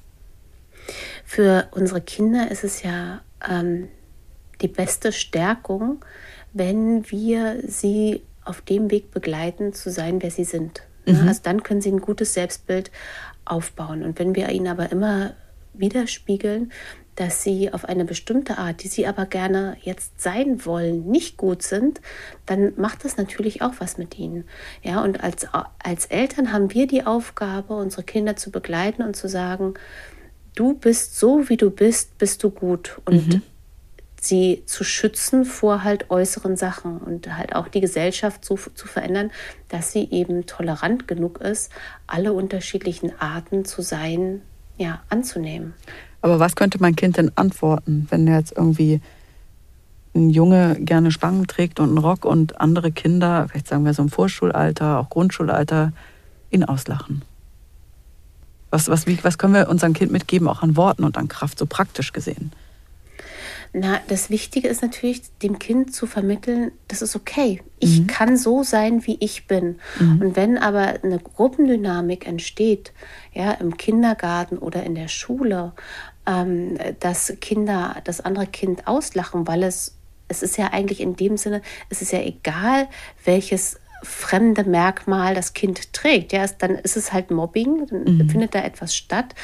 Für 1.24 1.68
unsere 1.70 2.00
Kinder 2.00 2.50
ist 2.50 2.64
es 2.64 2.82
ja 2.82 3.20
ähm, 3.48 3.88
die 4.60 4.68
beste 4.68 5.12
Stärkung, 5.12 6.04
wenn 6.52 7.10
wir 7.10 7.62
sie 7.66 8.22
auf 8.44 8.60
dem 8.60 8.90
Weg 8.90 9.10
begleiten, 9.10 9.72
zu 9.72 9.90
sein, 9.90 10.20
wer 10.20 10.30
sie 10.30 10.44
sind. 10.44 10.82
Ne? 11.06 11.22
Mhm. 11.22 11.28
Also 11.28 11.40
dann 11.42 11.62
können 11.62 11.80
sie 11.80 11.90
ein 11.90 12.00
gutes 12.00 12.34
Selbstbild 12.34 12.90
aufbauen. 13.44 14.02
Und 14.02 14.18
wenn 14.18 14.34
wir 14.34 14.50
ihnen 14.50 14.68
aber 14.68 14.92
immer 14.92 15.32
widerspiegeln, 15.72 16.72
dass 17.16 17.42
sie 17.42 17.72
auf 17.72 17.84
eine 17.84 18.04
bestimmte 18.04 18.58
Art, 18.58 18.82
die 18.82 18.88
sie 18.88 19.06
aber 19.06 19.26
gerne 19.26 19.76
jetzt 19.82 20.20
sein 20.20 20.64
wollen, 20.64 21.06
nicht 21.06 21.36
gut 21.36 21.62
sind, 21.62 22.00
dann 22.46 22.72
macht 22.76 23.04
das 23.04 23.16
natürlich 23.16 23.62
auch 23.62 23.74
was 23.78 23.98
mit 23.98 24.18
ihnen. 24.18 24.44
Ja, 24.82 25.02
und 25.02 25.22
als, 25.22 25.46
als 25.78 26.06
Eltern 26.06 26.52
haben 26.52 26.72
wir 26.74 26.86
die 26.86 27.06
Aufgabe, 27.06 27.74
unsere 27.74 28.02
Kinder 28.02 28.36
zu 28.36 28.50
begleiten 28.50 29.02
und 29.02 29.14
zu 29.14 29.28
sagen, 29.28 29.74
du 30.54 30.74
bist 30.74 31.18
so, 31.18 31.48
wie 31.48 31.56
du 31.56 31.70
bist, 31.70 32.18
bist 32.18 32.42
du 32.42 32.50
gut. 32.50 33.00
Und 33.04 33.28
mhm. 33.28 33.42
sie 34.20 34.62
zu 34.66 34.82
schützen 34.82 35.44
vor 35.44 35.84
halt 35.84 36.10
äußeren 36.10 36.56
Sachen 36.56 36.98
und 36.98 37.36
halt 37.36 37.54
auch 37.54 37.68
die 37.68 37.80
Gesellschaft 37.80 38.44
so 38.44 38.56
zu 38.56 38.88
verändern, 38.88 39.30
dass 39.68 39.92
sie 39.92 40.08
eben 40.10 40.46
tolerant 40.46 41.06
genug 41.06 41.40
ist, 41.40 41.70
alle 42.08 42.32
unterschiedlichen 42.32 43.12
Arten 43.20 43.64
zu 43.64 43.82
sein, 43.82 44.42
ja, 44.76 45.02
anzunehmen. 45.08 45.74
Aber 46.24 46.40
was 46.40 46.56
könnte 46.56 46.78
mein 46.80 46.96
Kind 46.96 47.18
denn 47.18 47.32
antworten, 47.36 48.06
wenn 48.08 48.26
jetzt 48.26 48.54
irgendwie 48.56 49.02
ein 50.14 50.30
Junge 50.30 50.74
gerne 50.80 51.10
Spangen 51.10 51.46
trägt 51.46 51.80
und 51.80 51.90
einen 51.90 51.98
Rock 51.98 52.24
und 52.24 52.62
andere 52.62 52.92
Kinder, 52.92 53.46
vielleicht 53.46 53.68
sagen 53.68 53.84
wir 53.84 53.92
so 53.92 54.00
im 54.00 54.08
Vorschulalter, 54.08 55.00
auch 55.00 55.10
Grundschulalter, 55.10 55.92
ihn 56.50 56.64
auslachen? 56.64 57.20
Was, 58.70 58.88
was, 58.88 59.04
was 59.22 59.36
können 59.36 59.52
wir 59.52 59.68
unserem 59.68 59.92
Kind 59.92 60.12
mitgeben, 60.12 60.48
auch 60.48 60.62
an 60.62 60.78
Worten 60.78 61.04
und 61.04 61.18
an 61.18 61.28
Kraft, 61.28 61.58
so 61.58 61.66
praktisch 61.66 62.14
gesehen? 62.14 62.52
Na, 63.76 63.98
das 64.06 64.30
Wichtige 64.30 64.68
ist 64.68 64.80
natürlich, 64.80 65.22
dem 65.42 65.58
Kind 65.58 65.92
zu 65.92 66.06
vermitteln, 66.06 66.70
das 66.88 67.02
ist 67.02 67.16
okay. 67.16 67.60
Ich 67.80 68.00
mhm. 68.00 68.06
kann 68.06 68.36
so 68.36 68.62
sein, 68.62 69.04
wie 69.04 69.16
ich 69.18 69.46
bin. 69.48 69.80
Mhm. 69.98 70.20
Und 70.22 70.36
wenn 70.36 70.56
aber 70.56 71.00
eine 71.02 71.18
Gruppendynamik 71.18 72.26
entsteht, 72.26 72.92
ja, 73.32 73.50
im 73.50 73.76
Kindergarten 73.76 74.58
oder 74.58 74.84
in 74.84 74.94
der 74.94 75.08
Schule, 75.08 75.72
ähm, 76.26 76.78
dass 77.00 77.34
Kinder 77.40 77.96
das 78.04 78.20
andere 78.20 78.46
Kind 78.46 78.86
auslachen, 78.86 79.46
weil 79.46 79.62
es, 79.62 79.96
es 80.28 80.42
ist 80.42 80.56
ja 80.56 80.72
eigentlich 80.72 81.00
in 81.00 81.16
dem 81.16 81.36
Sinne, 81.36 81.62
es 81.90 82.02
ist 82.02 82.12
ja 82.12 82.20
egal, 82.20 82.88
welches 83.24 83.78
fremde 84.04 84.64
Merkmal 84.64 85.34
das 85.34 85.54
Kind 85.54 85.92
trägt. 85.92 86.32
Ja, 86.32 86.46
dann 86.58 86.72
ist 86.72 86.96
es 86.96 87.12
halt 87.12 87.30
Mobbing, 87.30 87.86
dann 87.86 88.04
mhm. 88.04 88.28
findet 88.28 88.54
da 88.54 88.62
etwas 88.62 88.94
statt, 88.94 89.34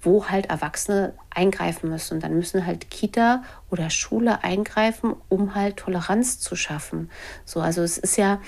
wo 0.00 0.26
halt 0.26 0.46
Erwachsene 0.46 1.14
eingreifen 1.30 1.90
müssen. 1.90 2.14
Und 2.14 2.22
dann 2.22 2.34
müssen 2.34 2.66
halt 2.66 2.90
Kita 2.90 3.44
oder 3.70 3.90
Schule 3.90 4.42
eingreifen, 4.42 5.14
um 5.28 5.54
halt 5.54 5.76
Toleranz 5.76 6.40
zu 6.40 6.56
schaffen. 6.56 7.10
So, 7.44 7.60
also 7.60 7.82
es 7.82 7.98
ist 7.98 8.16
ja 8.16 8.40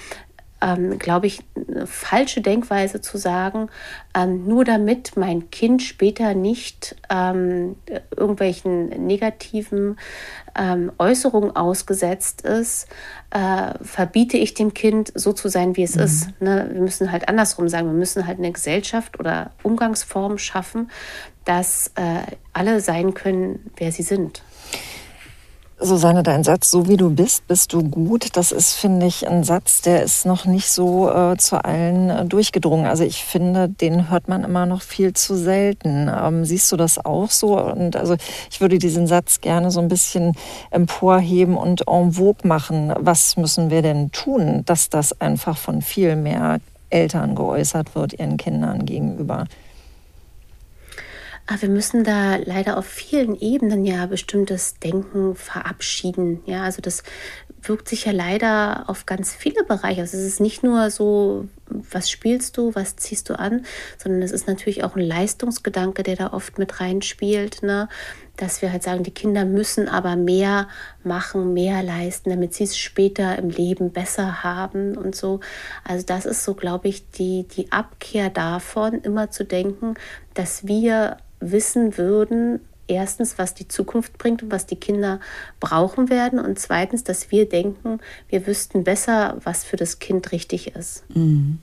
ähm, 0.60 0.98
glaube 0.98 1.26
ich, 1.26 1.40
eine 1.54 1.86
falsche 1.86 2.40
Denkweise 2.40 3.00
zu 3.00 3.18
sagen, 3.18 3.68
ähm, 4.14 4.46
nur 4.46 4.64
damit 4.64 5.16
mein 5.16 5.50
Kind 5.50 5.82
später 5.82 6.34
nicht 6.34 6.96
ähm, 7.10 7.76
irgendwelchen 8.16 8.88
negativen 9.06 9.98
ähm, 10.56 10.90
Äußerungen 10.98 11.54
ausgesetzt 11.54 12.42
ist, 12.42 12.88
äh, 13.30 13.74
verbiete 13.82 14.36
ich 14.36 14.54
dem 14.54 14.74
Kind 14.74 15.12
so 15.14 15.32
zu 15.32 15.48
sein, 15.48 15.76
wie 15.76 15.84
es 15.84 15.94
mhm. 15.94 16.02
ist. 16.02 16.40
Ne? 16.40 16.68
Wir 16.72 16.80
müssen 16.80 17.12
halt 17.12 17.28
andersrum 17.28 17.68
sagen, 17.68 17.86
wir 17.86 17.94
müssen 17.94 18.26
halt 18.26 18.38
eine 18.38 18.52
Gesellschaft 18.52 19.20
oder 19.20 19.52
Umgangsform 19.62 20.38
schaffen, 20.38 20.90
dass 21.44 21.92
äh, 21.94 22.36
alle 22.52 22.80
sein 22.80 23.14
können, 23.14 23.70
wer 23.76 23.92
sie 23.92 24.02
sind. 24.02 24.42
Susanne, 25.80 26.24
dein 26.24 26.42
Satz, 26.42 26.72
so 26.72 26.88
wie 26.88 26.96
du 26.96 27.10
bist, 27.10 27.46
bist 27.46 27.72
du 27.72 27.84
gut, 27.84 28.36
das 28.36 28.50
ist, 28.50 28.74
finde 28.74 29.06
ich, 29.06 29.28
ein 29.28 29.44
Satz, 29.44 29.80
der 29.80 30.02
ist 30.02 30.26
noch 30.26 30.44
nicht 30.44 30.68
so 30.68 31.08
äh, 31.08 31.36
zu 31.36 31.64
allen 31.64 32.10
äh, 32.10 32.24
durchgedrungen. 32.24 32.86
Also 32.86 33.04
ich 33.04 33.24
finde, 33.24 33.68
den 33.68 34.10
hört 34.10 34.26
man 34.26 34.42
immer 34.42 34.66
noch 34.66 34.82
viel 34.82 35.12
zu 35.12 35.36
selten. 35.36 36.10
Ähm, 36.12 36.44
siehst 36.44 36.72
du 36.72 36.76
das 36.76 37.04
auch 37.04 37.30
so? 37.30 37.60
Und 37.60 37.94
also 37.94 38.16
ich 38.50 38.60
würde 38.60 38.78
diesen 38.78 39.06
Satz 39.06 39.40
gerne 39.40 39.70
so 39.70 39.78
ein 39.78 39.86
bisschen 39.86 40.32
emporheben 40.72 41.56
und 41.56 41.86
en 41.86 42.12
vogue 42.12 42.46
machen. 42.48 42.92
Was 42.98 43.36
müssen 43.36 43.70
wir 43.70 43.82
denn 43.82 44.10
tun, 44.10 44.64
dass 44.66 44.88
das 44.90 45.20
einfach 45.20 45.56
von 45.56 45.80
viel 45.80 46.16
mehr 46.16 46.58
Eltern 46.90 47.36
geäußert 47.36 47.94
wird, 47.94 48.14
ihren 48.14 48.36
Kindern 48.36 48.84
gegenüber? 48.84 49.46
Aber 51.50 51.62
wir 51.62 51.68
müssen 51.70 52.04
da 52.04 52.36
leider 52.36 52.76
auf 52.76 52.84
vielen 52.84 53.34
Ebenen 53.34 53.86
ja 53.86 54.04
bestimmtes 54.04 54.78
Denken 54.80 55.34
verabschieden. 55.34 56.42
Ja, 56.44 56.64
also 56.64 56.82
das 56.82 57.02
wirkt 57.62 57.88
sich 57.88 58.04
ja 58.04 58.12
leider 58.12 58.84
auf 58.86 59.06
ganz 59.06 59.34
viele 59.34 59.64
Bereiche. 59.64 60.02
Also 60.02 60.18
es 60.18 60.24
ist 60.24 60.40
nicht 60.40 60.62
nur 60.62 60.90
so, 60.90 61.48
was 61.70 62.10
spielst 62.10 62.58
du, 62.58 62.74
was 62.74 62.96
ziehst 62.96 63.30
du 63.30 63.38
an, 63.38 63.64
sondern 63.96 64.20
es 64.20 64.30
ist 64.30 64.46
natürlich 64.46 64.84
auch 64.84 64.94
ein 64.94 65.02
Leistungsgedanke, 65.02 66.02
der 66.02 66.16
da 66.16 66.34
oft 66.34 66.58
mit 66.58 66.80
reinspielt, 66.80 67.62
ne? 67.62 67.88
dass 68.36 68.60
wir 68.60 68.70
halt 68.70 68.82
sagen, 68.82 69.02
die 69.02 69.14
Kinder 69.14 69.46
müssen 69.46 69.88
aber 69.88 70.16
mehr 70.16 70.68
machen, 71.02 71.54
mehr 71.54 71.82
leisten, 71.82 72.28
damit 72.28 72.52
sie 72.52 72.64
es 72.64 72.76
später 72.76 73.38
im 73.38 73.48
Leben 73.48 73.90
besser 73.90 74.44
haben 74.44 74.98
und 74.98 75.16
so. 75.16 75.40
Also 75.82 76.04
das 76.04 76.26
ist 76.26 76.44
so, 76.44 76.52
glaube 76.52 76.88
ich, 76.88 77.10
die, 77.10 77.48
die 77.48 77.72
Abkehr 77.72 78.28
davon, 78.28 79.00
immer 79.00 79.30
zu 79.30 79.46
denken, 79.46 79.94
dass 80.34 80.66
wir 80.66 81.16
wissen 81.40 81.96
würden, 81.96 82.60
erstens, 82.88 83.38
was 83.38 83.54
die 83.54 83.68
Zukunft 83.68 84.18
bringt 84.18 84.42
und 84.42 84.50
was 84.50 84.66
die 84.66 84.76
Kinder 84.76 85.20
brauchen 85.60 86.10
werden 86.10 86.38
und 86.38 86.58
zweitens, 86.58 87.04
dass 87.04 87.30
wir 87.30 87.48
denken, 87.48 88.00
wir 88.28 88.46
wüssten 88.46 88.84
besser, 88.84 89.36
was 89.44 89.64
für 89.64 89.76
das 89.76 89.98
Kind 89.98 90.32
richtig 90.32 90.74
ist. 90.74 91.04
Mhm. 91.14 91.58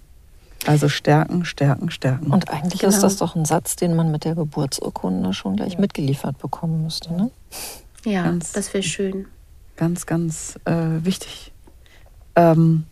Also 0.65 0.89
stärken, 0.89 1.45
stärken, 1.45 1.91
stärken. 1.91 2.31
Und 2.31 2.49
eigentlich 2.49 2.81
genau. 2.81 2.93
ist 2.93 3.01
das 3.01 3.17
doch 3.17 3.35
ein 3.35 3.45
Satz, 3.45 3.75
den 3.75 3.95
man 3.95 4.11
mit 4.11 4.23
der 4.23 4.33
Geburtsurkunde 4.33 5.33
schon 5.33 5.57
gleich 5.57 5.77
mitgeliefert 5.77 6.39
bekommen 6.39 6.83
müsste. 6.83 7.13
Ne? 7.13 7.29
Ja, 8.03 8.23
ganz, 8.23 8.51
das 8.53 8.73
wäre 8.73 8.83
schön. 8.83 9.27
Ganz, 9.75 10.05
ganz 10.05 10.57
äh, 10.65 10.73
wichtig. 11.03 11.51
Ähm, 12.35 12.85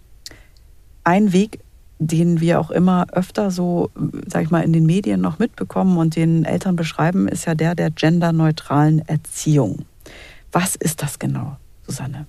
ein 1.03 1.33
Weg 1.33 1.59
den 1.99 2.41
wir 2.41 2.59
auch 2.59 2.71
immer 2.71 3.07
öfter 3.11 3.51
so, 3.51 3.89
sag 4.27 4.43
ich 4.43 4.49
mal, 4.49 4.61
in 4.61 4.73
den 4.73 4.85
Medien 4.85 5.21
noch 5.21 5.39
mitbekommen 5.39 5.97
und 5.97 6.15
den 6.15 6.45
Eltern 6.45 6.75
beschreiben, 6.75 7.27
ist 7.27 7.45
ja 7.45 7.55
der 7.55 7.75
der 7.75 7.91
genderneutralen 7.91 9.07
Erziehung. 9.07 9.85
Was 10.51 10.75
ist 10.75 11.01
das 11.01 11.19
genau, 11.19 11.57
Susanne? 11.85 12.27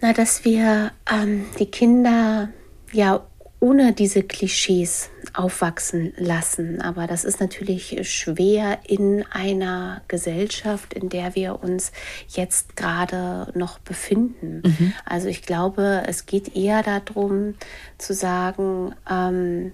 Na, 0.00 0.12
dass 0.12 0.44
wir 0.44 0.92
ähm, 1.10 1.46
die 1.58 1.66
Kinder 1.66 2.48
ja 2.92 3.20
ohne 3.58 3.92
diese 3.92 4.22
Klischees 4.22 5.10
aufwachsen 5.32 6.12
lassen. 6.16 6.80
Aber 6.80 7.06
das 7.06 7.24
ist 7.24 7.40
natürlich 7.40 7.98
schwer 8.08 8.78
in 8.86 9.24
einer 9.30 10.02
Gesellschaft, 10.08 10.94
in 10.94 11.08
der 11.08 11.34
wir 11.34 11.62
uns 11.62 11.92
jetzt 12.28 12.76
gerade 12.76 13.50
noch 13.54 13.78
befinden. 13.78 14.62
Mhm. 14.64 14.92
Also 15.04 15.28
ich 15.28 15.42
glaube, 15.42 16.02
es 16.06 16.26
geht 16.26 16.54
eher 16.54 16.82
darum 16.82 17.54
zu 17.98 18.12
sagen, 18.14 18.94
ähm, 19.10 19.72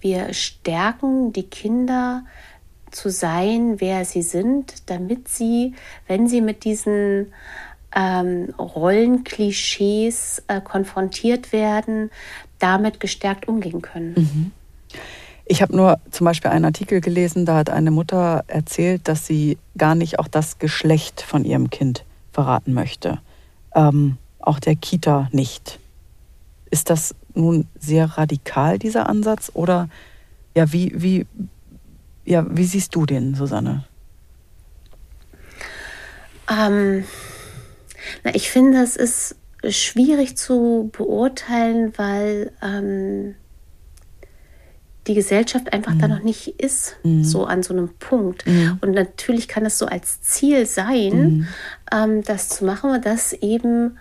wir 0.00 0.32
stärken 0.32 1.32
die 1.32 1.48
Kinder 1.48 2.24
zu 2.90 3.10
sein, 3.10 3.80
wer 3.80 4.04
sie 4.04 4.22
sind, 4.22 4.90
damit 4.90 5.28
sie, 5.28 5.74
wenn 6.08 6.26
sie 6.26 6.40
mit 6.40 6.64
diesen 6.64 7.32
ähm, 7.94 8.54
Rollenklischees 8.58 10.42
äh, 10.48 10.60
konfrontiert 10.60 11.52
werden, 11.52 12.10
damit 12.60 13.00
gestärkt 13.00 13.48
umgehen 13.48 13.82
können. 13.82 14.14
Mhm. 14.16 14.52
Ich 15.44 15.62
habe 15.62 15.74
nur 15.74 15.98
zum 16.12 16.26
Beispiel 16.26 16.52
einen 16.52 16.64
Artikel 16.64 17.00
gelesen, 17.00 17.44
da 17.44 17.56
hat 17.56 17.70
eine 17.70 17.90
Mutter 17.90 18.44
erzählt, 18.46 19.08
dass 19.08 19.26
sie 19.26 19.58
gar 19.76 19.96
nicht 19.96 20.20
auch 20.20 20.28
das 20.28 20.60
Geschlecht 20.60 21.22
von 21.22 21.44
ihrem 21.44 21.70
Kind 21.70 22.04
verraten 22.32 22.72
möchte. 22.72 23.18
Ähm, 23.74 24.16
auch 24.38 24.60
der 24.60 24.76
Kita 24.76 25.28
nicht. 25.32 25.80
Ist 26.70 26.88
das 26.88 27.16
nun 27.34 27.66
sehr 27.78 28.16
radikal, 28.16 28.78
dieser 28.78 29.08
Ansatz? 29.08 29.50
Oder 29.52 29.88
ja, 30.54 30.72
wie, 30.72 30.92
wie, 30.94 31.26
ja, 32.24 32.46
wie 32.48 32.64
siehst 32.64 32.94
du 32.94 33.04
den, 33.04 33.34
Susanne? 33.34 33.84
Ähm, 36.48 37.04
na, 38.24 38.34
ich 38.34 38.50
finde, 38.50 38.82
es 38.82 38.96
ist 38.96 39.36
schwierig 39.68 40.36
zu 40.36 40.90
beurteilen, 40.92 41.92
weil 41.96 42.52
ähm, 42.62 43.34
die 45.06 45.14
Gesellschaft 45.14 45.72
einfach 45.72 45.94
mhm. 45.94 45.98
da 45.98 46.08
noch 46.08 46.22
nicht 46.22 46.60
ist, 46.60 46.96
mhm. 47.02 47.24
so 47.24 47.44
an 47.44 47.62
so 47.62 47.72
einem 47.74 47.88
Punkt. 47.98 48.46
Mhm. 48.46 48.78
Und 48.80 48.92
natürlich 48.92 49.48
kann 49.48 49.66
es 49.66 49.78
so 49.78 49.86
als 49.86 50.20
Ziel 50.22 50.66
sein, 50.66 51.12
mhm. 51.12 51.46
ähm, 51.92 52.22
das 52.22 52.48
zu 52.48 52.64
machen, 52.64 53.00
dass 53.02 53.32
eben 53.32 53.98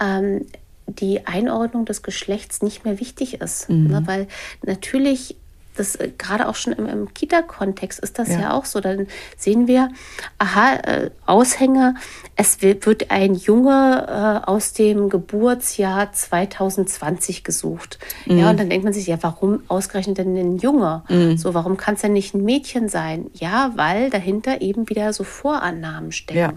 ähm, 0.00 0.46
die 0.86 1.26
Einordnung 1.26 1.84
des 1.84 2.02
Geschlechts 2.02 2.62
nicht 2.62 2.84
mehr 2.84 3.00
wichtig 3.00 3.40
ist. 3.40 3.68
Mhm. 3.68 3.88
Ne? 3.88 4.02
Weil 4.06 4.28
natürlich 4.64 5.36
das 5.76 5.96
äh, 5.96 6.10
gerade 6.16 6.48
auch 6.48 6.54
schon 6.54 6.72
im, 6.72 6.86
im 6.86 7.14
Kita-Kontext 7.14 7.98
ist 8.00 8.18
das 8.18 8.28
ja. 8.30 8.40
ja. 8.40 8.52
auch 8.54 8.64
so. 8.64 8.80
Dann 8.80 9.06
sehen 9.36 9.66
wir, 9.66 9.90
aha, 10.38 10.74
äh, 10.74 11.10
Aushänge, 11.26 11.94
es 12.34 12.62
wird 12.62 13.10
ein 13.10 13.34
Junge 13.34 14.06
äh, 14.08 14.48
aus 14.48 14.72
dem 14.72 15.08
Geburtsjahr 15.08 16.12
2020 16.12 17.44
gesucht. 17.44 17.98
Mhm. 18.26 18.38
Ja, 18.38 18.50
und 18.50 18.60
dann 18.60 18.70
denkt 18.70 18.84
man 18.84 18.92
sich, 18.92 19.06
ja, 19.06 19.18
warum 19.22 19.62
ausgerechnet 19.68 20.18
denn 20.18 20.36
ein 20.36 20.58
Junge? 20.58 21.02
Mhm. 21.08 21.36
So, 21.36 21.54
warum 21.54 21.76
kann 21.76 21.94
es 21.94 22.02
denn 22.02 22.12
nicht 22.12 22.34
ein 22.34 22.44
Mädchen 22.44 22.88
sein? 22.88 23.30
Ja, 23.34 23.72
weil 23.76 24.10
dahinter 24.10 24.60
eben 24.60 24.88
wieder 24.88 25.12
so 25.12 25.24
Vorannahmen 25.24 26.12
stecken. 26.12 26.38
Ja. 26.38 26.52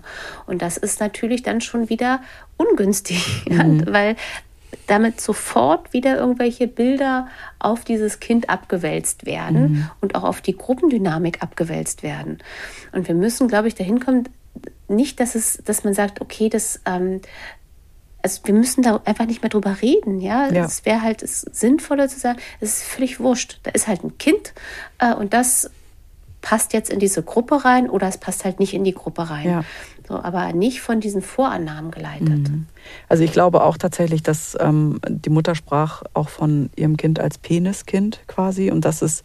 Und 0.48 0.62
das 0.62 0.78
ist 0.78 1.00
natürlich 1.00 1.44
dann 1.44 1.62
schon 1.62 1.90
wieder 1.90 2.22
ungünstig, 2.58 3.46
mhm. 3.50 3.86
weil 3.88 4.16
damit 4.88 5.22
sofort 5.22 5.94
wieder 5.94 6.18
irgendwelche 6.18 6.68
Bilder 6.68 7.28
auf 7.60 7.84
dieses 7.84 8.20
Kind 8.20 8.50
abgewälzt 8.50 9.26
werden 9.26 9.62
mhm. 9.62 9.90
und 10.02 10.16
auch 10.16 10.24
auf 10.24 10.42
die 10.42 10.58
Gruppendynamik 10.58 11.42
abgewälzt 11.42 12.04
werden. 12.04 12.40
Und 12.92 13.08
wir 13.08 13.16
müssen, 13.16 13.48
glaube 13.48 13.68
ich, 13.68 13.76
dahin 13.76 14.00
kommen, 14.00 14.30
nicht, 14.88 15.20
dass 15.20 15.36
es, 15.36 15.62
dass 15.64 15.84
man 15.84 15.94
sagt, 15.94 16.22
okay, 16.22 16.50
das, 16.50 16.82
ähm, 16.86 17.22
also 18.22 18.42
wir 18.46 18.54
müssen 18.54 18.82
da 18.82 19.02
einfach 19.06 19.26
nicht 19.26 19.42
mehr 19.42 19.50
drüber 19.50 19.82
reden, 19.82 20.20
ja. 20.20 20.52
ja. 20.52 20.66
Es 20.66 20.86
wäre 20.86 21.02
halt 21.02 21.24
es 21.24 21.42
sinnvoller 21.42 22.08
zu 22.08 22.20
sagen, 22.20 22.40
es 22.60 22.78
ist 22.78 22.84
völlig 22.84 23.20
wurscht. 23.20 23.60
Da 23.64 23.72
ist 23.72 23.88
halt 23.88 24.04
ein 24.04 24.18
Kind 24.18 24.54
äh, 24.98 25.14
und 25.14 25.34
das 25.34 25.70
passt 26.42 26.74
jetzt 26.74 26.90
in 26.90 27.00
diese 27.00 27.22
Gruppe 27.24 27.66
rein 27.66 27.90
oder 27.90 28.08
es 28.08 28.18
passt 28.18 28.46
halt 28.46 28.60
nicht 28.60 28.74
in 28.74 28.84
die 28.84 28.94
Gruppe 28.94 29.30
rein. 29.30 29.48
Ja. 29.48 29.64
So, 30.10 30.16
aber 30.24 30.52
nicht 30.54 30.82
von 30.82 31.00
diesen 31.00 31.22
Vorannahmen 31.22 31.92
geleitet. 31.92 32.50
Mhm. 32.50 32.66
Also 33.08 33.24
ich 33.24 33.32
glaube 33.32 33.64
auch 33.64 33.78
tatsächlich, 33.78 34.24
dass 34.24 34.58
ähm, 34.60 35.00
die 35.08 35.30
Mutter 35.30 35.54
sprach 35.54 36.02
auch 36.16 36.30
von 36.30 36.72
ihrem 36.76 36.98
Kind 36.98 37.20
als 37.20 37.38
Peniskind 37.38 38.20
quasi 38.26 38.72
und 38.72 38.86
das 38.86 39.04
ist 39.04 39.24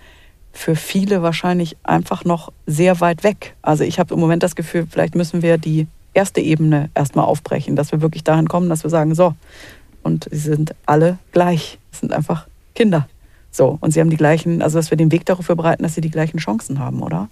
für 0.52 0.76
viele 0.76 1.22
wahrscheinlich 1.22 1.78
einfach 1.82 2.24
noch 2.26 2.52
sehr 2.66 3.00
weit 3.00 3.24
weg. 3.24 3.56
Also 3.62 3.82
ich 3.82 3.98
habe 3.98 4.12
im 4.12 4.20
Moment 4.20 4.42
das 4.42 4.54
Gefühl, 4.54 4.86
vielleicht 4.88 5.14
müssen 5.14 5.40
wir 5.40 5.56
die 5.56 5.88
erste 6.12 6.42
Ebene 6.42 6.90
erstmal 6.94 7.24
aufbrechen, 7.24 7.76
dass 7.76 7.90
wir 7.90 8.02
wirklich 8.02 8.22
dahin 8.22 8.46
kommen, 8.46 8.68
dass 8.68 8.84
wir 8.84 8.90
sagen, 8.90 9.14
so, 9.14 9.34
und 10.02 10.28
sie 10.30 10.36
sind 10.36 10.74
alle 10.84 11.18
gleich. 11.32 11.78
Es 11.92 12.00
sind 12.00 12.12
einfach 12.12 12.46
Kinder. 12.74 13.08
So, 13.50 13.78
und 13.80 13.92
sie 13.92 14.00
haben 14.00 14.10
die 14.10 14.16
gleichen, 14.16 14.62
also 14.62 14.78
dass 14.78 14.90
wir 14.90 14.98
den 14.98 15.10
Weg 15.10 15.24
dafür 15.24 15.56
bereiten, 15.56 15.82
dass 15.82 15.94
sie 15.94 16.02
die 16.02 16.10
gleichen 16.10 16.38
Chancen 16.38 16.78
haben, 16.78 17.02
oder? 17.02 17.28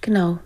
Genau, 0.00 0.38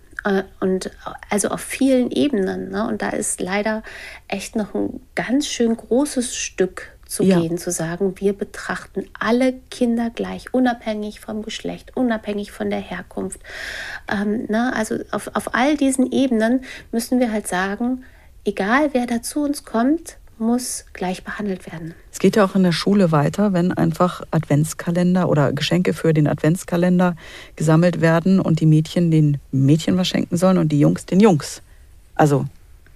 und 0.61 0.91
also 1.31 1.49
auf 1.49 1.61
vielen 1.61 2.11
Ebenen. 2.11 2.71
Ne? 2.71 2.87
Und 2.87 3.03
da 3.03 3.11
ist 3.11 3.41
leider 3.41 3.83
echt 4.29 4.57
noch 4.57 4.75
ein 4.75 5.01
ganz 5.15 5.47
schön 5.47 5.77
großes 5.77 6.35
Stück 6.35 6.97
zu 7.07 7.23
ja. 7.23 7.39
gehen, 7.39 7.57
zu 7.57 7.71
sagen, 7.71 8.15
wir 8.19 8.33
betrachten 8.33 9.09
alle 9.19 9.55
Kinder 9.71 10.11
gleich, 10.11 10.53
unabhängig 10.53 11.21
vom 11.21 11.43
Geschlecht, 11.43 11.97
unabhängig 11.97 12.51
von 12.51 12.69
der 12.69 12.81
Herkunft. 12.81 13.41
Ähm, 14.13 14.47
ne? 14.49 14.73
Also 14.75 14.97
auf, 15.13 15.31
auf 15.35 15.55
all 15.55 15.77
diesen 15.77 16.11
Ebenen 16.11 16.65
müssen 16.91 17.21
wir 17.21 17.31
halt 17.31 17.47
sagen, 17.47 18.05
egal 18.45 18.91
wer 18.93 19.07
da 19.07 19.23
zu 19.23 19.45
uns 19.45 19.65
kommt, 19.65 20.19
muss 20.39 20.85
gleich 20.93 21.25
behandelt 21.25 21.71
werden. 21.71 21.95
Es 22.13 22.19
geht 22.19 22.37
ja 22.37 22.45
auch 22.45 22.55
in 22.55 22.63
der 22.63 22.73
Schule 22.73 23.13
weiter, 23.13 23.53
wenn 23.53 23.73
einfach 23.73 24.23
Adventskalender 24.31 25.29
oder 25.29 25.53
Geschenke 25.53 25.95
für 25.95 26.13
den 26.13 26.29
Adventskalender 26.29 27.17
gesammelt 27.57 28.01
werden 28.01 28.41
und 28.41 28.61
die 28.61 28.67
Mädchen 28.67 29.11
den 29.11 29.39
Mädchen 29.51 29.97
was 29.97 30.09
schenken 30.09 30.37
sollen 30.37 30.59
und 30.59 30.71
die 30.73 30.81
Jungs 30.81 31.07
den 31.07 31.21
Jungs. 31.21 31.63
Also 32.15 32.47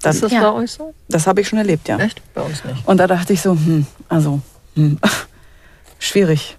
das 0.02 0.16
ist 0.16 0.24
das 0.24 0.32
ja. 0.32 0.50
bei 0.50 0.52
euch 0.52 0.70
so? 0.70 0.94
Das 1.08 1.26
habe 1.26 1.40
ich 1.40 1.48
schon 1.48 1.58
erlebt, 1.58 1.88
ja. 1.88 1.98
Echt? 1.98 2.22
Bei 2.34 2.42
uns 2.42 2.64
nicht. 2.64 2.86
Und 2.86 2.98
da 2.98 3.06
dachte 3.06 3.32
ich 3.32 3.42
so, 3.42 3.52
hm, 3.52 3.86
also 4.08 4.40
hm, 4.74 4.98
schwierig. 5.98 6.56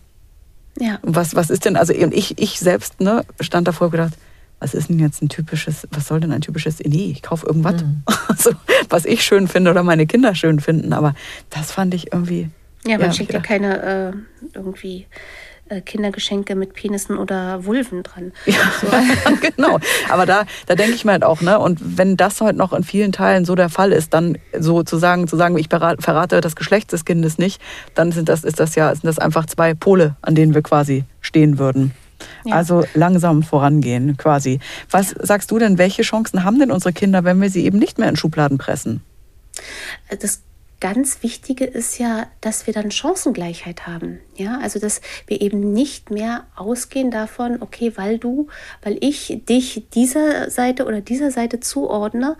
Ja. 0.80 1.00
Was, 1.02 1.36
was 1.36 1.50
ist 1.50 1.66
denn, 1.66 1.76
also 1.76 1.94
und 1.94 2.14
ich, 2.14 2.38
ich 2.40 2.60
selbst 2.60 3.02
ne, 3.02 3.26
stand 3.40 3.68
davor 3.68 3.88
und 3.88 3.92
gedacht, 3.92 4.14
was 4.62 4.76
ist 4.76 4.90
denn 4.90 5.00
jetzt 5.00 5.22
ein 5.22 5.28
typisches, 5.28 5.88
was 5.92 6.08
soll 6.08 6.20
denn 6.20 6.32
ein 6.32 6.42
typisches, 6.42 6.80
nee, 6.80 7.12
ich 7.12 7.24
kaufe 7.24 7.48
irgendwas, 7.48 7.82
mhm. 7.82 8.04
also, 8.28 8.52
was 8.90 9.06
ich 9.06 9.24
schön 9.24 9.48
finde 9.48 9.72
oder 9.72 9.84
meine 9.84 10.06
Kinder 10.06 10.36
schön 10.36 10.60
finden. 10.60 10.94
Aber 10.94 11.16
das 11.50 11.72
fand 11.72 11.94
ich 11.94 12.14
irgendwie. 12.14 12.50
Ja, 12.86 12.98
man 12.98 13.08
ja, 13.08 13.14
schickt 13.14 13.34
ja 13.34 13.40
keine 13.40 14.14
äh, 14.14 14.14
irgendwie 14.54 15.08
äh, 15.70 15.82
Kindergeschenke 15.82 16.56
mit 16.56 16.74
Penissen 16.74 17.18
oder 17.18 17.66
Vulven 17.66 18.04
dran. 18.04 18.34
Ja, 18.46 18.60
so. 18.82 18.88
genau. 19.42 19.80
Aber 20.10 20.28
da, 20.28 20.46
da 20.68 20.76
denke 20.76 20.94
ich 20.94 21.06
mir 21.06 21.14
halt 21.14 21.24
auch, 21.24 21.42
ne? 21.42 21.58
Und 21.58 21.98
wenn 21.98 22.16
das 22.16 22.40
heute 22.40 22.58
noch 22.58 22.72
in 22.72 22.84
vielen 22.84 23.12
Teilen 23.12 23.46
so 23.46 23.56
der 23.56 23.70
Fall 23.70 23.92
ist, 23.92 24.14
dann 24.14 24.38
sozusagen 24.58 25.28
zu 25.28 25.38
sagen, 25.38 25.58
ich 25.58 25.70
verrate 25.70 26.40
das 26.40 26.56
Geschlecht 26.56 26.92
des 26.92 27.04
Kindes 27.04 27.40
nicht, 27.40 27.60
dann 27.96 28.12
sind 28.12 28.30
das, 28.30 28.44
ist 28.44 28.60
das 28.60 28.76
ja, 28.76 28.94
sind 28.94 29.06
das 29.06 29.18
einfach 29.18 29.48
zwei 29.48 29.74
Pole, 29.74 30.18
an 30.22 30.36
denen 30.36 30.54
wir 30.54 30.62
quasi 30.62 31.04
stehen 31.20 31.58
würden. 31.58 31.94
Ja. 32.46 32.56
Also 32.56 32.84
langsam 32.94 33.44
vorangehen 33.44 34.18
quasi. 34.18 34.60
Was 34.90 35.16
sagst 35.20 35.52
du 35.52 35.60
denn, 35.60 35.78
welche 35.78 36.02
Chancen 36.02 36.44
haben 36.44 36.60
denn 36.60 36.72
unsere 36.72 36.94
Kinder, 36.94 37.24
wenn 37.24 37.42
wir 37.42 37.50
sie 37.50 37.66
eben 37.66 37.78
nicht 37.78 38.00
mehr 38.00 38.10
in 38.10 38.16
Schubladen 38.16 38.58
pressen? 38.58 39.02
Das 40.20 40.42
ganz 40.82 41.24
Wichtige 41.24 41.64
ist 41.64 42.00
ja, 42.00 42.28
dass 42.42 42.68
wir 42.68 42.74
dann 42.74 42.92
Chancengleichheit 42.92 43.88
haben. 43.88 44.20
Ja, 44.36 44.60
also 44.62 44.80
dass 44.80 45.00
wir 45.28 45.40
eben 45.40 45.72
nicht 45.72 46.10
mehr 46.10 46.46
ausgehen 46.56 47.12
davon, 47.12 47.62
okay, 47.62 47.94
weil 47.96 48.18
du, 48.18 48.48
weil 48.82 48.98
ich 49.00 49.42
dich 49.48 49.86
dieser 49.94 50.50
Seite 50.50 50.86
oder 50.86 51.00
dieser 51.00 51.32
Seite 51.32 51.62
zuordne, 51.62 52.36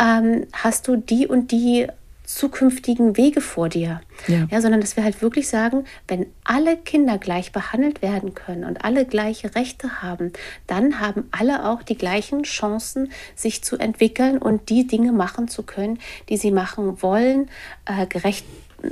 ähm, 0.00 0.46
hast 0.52 0.88
du 0.88 0.96
die 0.96 1.28
und 1.28 1.52
die 1.52 1.86
zukünftigen 2.34 3.16
Wege 3.16 3.40
vor 3.40 3.68
dir. 3.68 4.00
Ja. 4.26 4.46
ja. 4.50 4.60
sondern 4.60 4.80
dass 4.80 4.96
wir 4.96 5.04
halt 5.04 5.22
wirklich 5.22 5.48
sagen, 5.48 5.84
wenn 6.08 6.26
alle 6.44 6.76
Kinder 6.76 7.18
gleich 7.18 7.52
behandelt 7.52 8.02
werden 8.02 8.34
können 8.34 8.64
und 8.64 8.84
alle 8.84 9.04
gleiche 9.04 9.54
Rechte 9.54 10.02
haben, 10.02 10.32
dann 10.66 11.00
haben 11.00 11.28
alle 11.30 11.68
auch 11.68 11.82
die 11.82 11.96
gleichen 11.96 12.42
Chancen, 12.44 13.10
sich 13.34 13.62
zu 13.62 13.76
entwickeln 13.76 14.38
und 14.38 14.68
die 14.68 14.86
Dinge 14.86 15.12
machen 15.12 15.48
zu 15.48 15.62
können, 15.62 15.98
die 16.28 16.36
sie 16.36 16.50
machen 16.50 17.02
wollen, 17.02 17.48
äh, 17.86 18.06
gerecht 18.06 18.44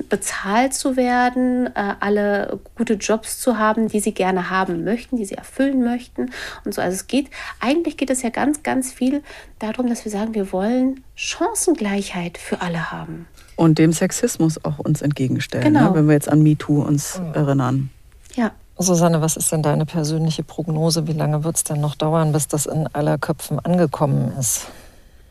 bezahlt 0.08 0.74
zu 0.74 0.96
werden, 0.96 1.66
äh, 1.74 1.94
alle 2.00 2.60
gute 2.76 2.94
Jobs 2.94 3.40
zu 3.40 3.58
haben, 3.58 3.88
die 3.88 4.00
sie 4.00 4.12
gerne 4.12 4.50
haben 4.50 4.84
möchten, 4.84 5.16
die 5.16 5.24
sie 5.24 5.34
erfüllen 5.34 5.82
möchten 5.82 6.30
und 6.64 6.74
so. 6.74 6.80
Also 6.80 6.94
es 6.94 7.06
geht, 7.06 7.28
eigentlich 7.60 7.96
geht 7.96 8.10
es 8.10 8.22
ja 8.22 8.30
ganz, 8.30 8.62
ganz 8.62 8.92
viel 8.92 9.22
darum, 9.58 9.88
dass 9.88 10.04
wir 10.04 10.12
sagen, 10.12 10.34
wir 10.34 10.52
wollen 10.52 11.02
Chancengleichheit 11.14 12.38
für 12.38 12.60
alle 12.60 12.90
haben. 12.90 13.26
Und 13.56 13.78
dem 13.78 13.92
Sexismus 13.92 14.64
auch 14.64 14.78
uns 14.78 15.02
entgegenstellen, 15.02 15.72
ne? 15.72 15.78
genau. 15.78 15.90
ne? 15.90 15.96
wenn 15.96 16.06
wir 16.06 16.14
jetzt 16.14 16.28
an 16.28 16.42
MeToo 16.42 16.82
uns 16.82 17.20
oh. 17.20 17.36
erinnern. 17.36 17.90
Ja. 18.34 18.52
Susanne, 18.78 19.20
was 19.20 19.36
ist 19.36 19.52
denn 19.52 19.62
deine 19.62 19.84
persönliche 19.84 20.42
Prognose? 20.42 21.06
Wie 21.06 21.12
lange 21.12 21.44
wird 21.44 21.56
es 21.56 21.64
denn 21.64 21.80
noch 21.80 21.94
dauern, 21.94 22.32
bis 22.32 22.48
das 22.48 22.64
in 22.64 22.86
aller 22.94 23.18
Köpfen 23.18 23.58
angekommen 23.58 24.32
ist? 24.38 24.68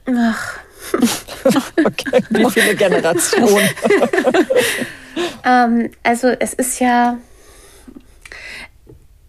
Ach, 0.05 0.59
okay, 1.85 2.23
wie 2.29 2.49
viele 2.51 2.75
Generationen? 2.75 3.69
ähm, 5.45 5.91
also 6.03 6.27
es 6.27 6.53
ist 6.53 6.79
ja, 6.79 7.17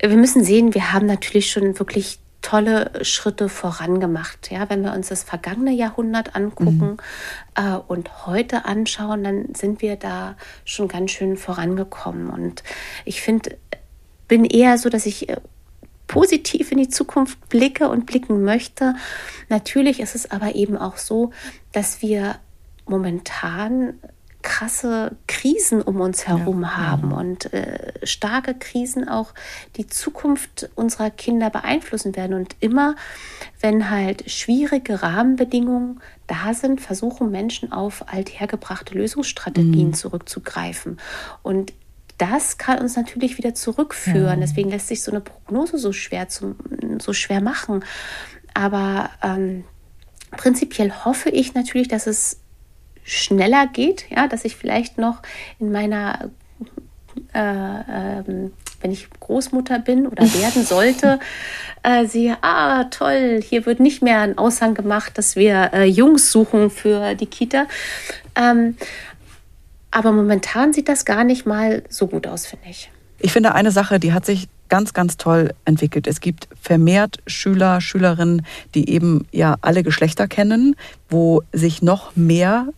wir 0.01 0.16
müssen 0.16 0.44
sehen, 0.44 0.74
wir 0.74 0.92
haben 0.92 1.07
natürlich 1.07 1.51
schon 1.51 1.78
wirklich 1.78 2.18
tolle 2.42 2.90
Schritte 3.03 3.48
vorangemacht. 3.48 4.51
Ja, 4.51 4.70
wenn 4.70 4.82
wir 4.82 4.92
uns 4.92 5.09
das 5.09 5.22
vergangene 5.22 5.72
Jahrhundert 5.72 6.34
angucken 6.34 6.92
mhm. 6.92 6.98
äh, 7.55 7.76
und 7.76 8.26
heute 8.26 8.64
anschauen, 8.64 9.24
dann 9.24 9.55
sind 9.55 9.82
wir 9.82 9.96
da 9.96 10.36
schon 10.64 10.88
ganz 10.88 11.11
schön 11.11 11.36
vorangekommen. 11.36 12.30
Und 12.30 12.62
ich 13.05 13.20
finde, 13.20 13.59
bin 14.26 14.44
eher 14.44 14.78
so, 14.78 14.88
dass 14.88 15.07
ich 15.07 15.28
äh, 15.28 15.36
positiv 16.11 16.73
in 16.73 16.79
die 16.79 16.89
Zukunft 16.89 17.49
blicke 17.49 17.89
und 17.89 18.05
blicken 18.05 18.43
möchte. 18.43 18.97
Natürlich 19.49 20.01
ist 20.01 20.17
es 20.17 20.29
aber 20.29 20.57
eben 20.57 20.77
auch 20.77 20.97
so, 20.97 21.31
dass 21.71 22.03
wir 22.03 22.41
momentan 22.85 23.95
krasse 24.43 25.17
Krisen 25.29 25.81
um 25.81 26.01
uns 26.01 26.27
herum 26.27 26.63
ja. 26.63 26.77
haben 26.77 27.13
und 27.13 27.53
äh, 27.53 27.93
starke 28.03 28.55
Krisen 28.55 29.09
auch 29.09 29.35
die 29.77 29.87
Zukunft 29.87 30.69
unserer 30.75 31.11
Kinder 31.11 31.49
beeinflussen 31.49 32.17
werden. 32.17 32.35
Und 32.35 32.57
immer, 32.59 32.97
wenn 33.61 33.89
halt 33.89 34.29
schwierige 34.29 35.05
Rahmenbedingungen 35.05 36.01
da 36.27 36.55
sind, 36.55 36.81
versuchen 36.81 37.31
Menschen 37.31 37.71
auf 37.71 38.13
althergebrachte 38.13 38.95
Lösungsstrategien 38.95 39.89
mhm. 39.89 39.95
zurückzugreifen. 39.95 40.99
Und 41.45 41.73
das 42.21 42.59
kann 42.59 42.79
uns 42.79 42.97
natürlich 42.97 43.39
wieder 43.39 43.55
zurückführen. 43.55 44.41
Ja. 44.41 44.47
Deswegen 44.47 44.71
lässt 44.71 44.89
sich 44.89 45.03
so 45.03 45.11
eine 45.11 45.21
Prognose 45.21 45.79
so 45.79 45.93
schwer, 45.93 46.29
zu, 46.29 46.55
so 47.01 47.14
schwer 47.14 47.41
machen. 47.41 47.83
Aber 48.53 49.09
ähm, 49.23 49.64
prinzipiell 50.33 50.93
hoffe 51.05 51.31
ich 51.31 51.55
natürlich, 51.55 51.89
dass 51.89 52.07
es 52.07 52.41
schneller 53.05 53.66
geht, 53.66 54.05
ja, 54.11 54.29
dass 54.29 54.45
ich 54.45 54.57
vielleicht 54.57 54.99
noch 54.99 55.23
in 55.59 55.73
meiner, 55.73 56.31
äh, 57.33 57.39
ähm, 57.39 58.53
wenn 58.83 58.93
ich 58.93 59.09
Großmutter 59.18 59.79
bin 59.79 60.07
oder 60.07 60.23
werden 60.35 60.64
sollte, 60.64 61.21
äh, 61.83 62.05
sehe, 62.05 62.37
ah 62.43 62.85
toll, 62.85 63.41
hier 63.43 63.64
wird 63.64 63.81
nicht 63.81 64.03
mehr 64.03 64.21
ein 64.21 64.37
Aushang 64.37 64.75
gemacht, 64.75 65.16
dass 65.16 65.37
wir 65.37 65.71
äh, 65.73 65.85
Jungs 65.85 66.31
suchen 66.31 66.68
für 66.68 67.14
die 67.14 67.27
Kita. 67.27 67.66
Ähm, 68.37 68.77
aber 69.91 70.12
momentan 70.12 70.72
sieht 70.72 70.88
das 70.88 71.05
gar 71.05 71.24
nicht 71.24 71.47
mal 71.47 71.82
so 71.88 72.07
gut 72.07 72.26
aus, 72.26 72.47
finde 72.47 72.68
ich. 72.68 72.91
Ich 73.18 73.32
finde 73.32 73.55
eine 73.55 73.70
Sache, 73.70 74.01
die 74.01 74.12
hat 74.12 74.24
sich 74.24 74.49
ganz, 74.68 74.95
ganz 74.95 75.16
toll 75.16 75.53
entwickelt. 75.64 76.07
Es 76.07 76.20
gibt 76.20 76.49
vermehrt 76.61 77.18
Schüler, 77.26 77.80
Schülerinnen, 77.80 78.47
die 78.74 78.88
eben 78.88 79.26
ja 79.32 79.57
alle 79.61 79.82
Geschlechter 79.82 80.28
kennen, 80.28 80.76
wo 81.11 81.43
sich 81.53 81.82
noch 81.82 82.16
mehr 82.16 82.68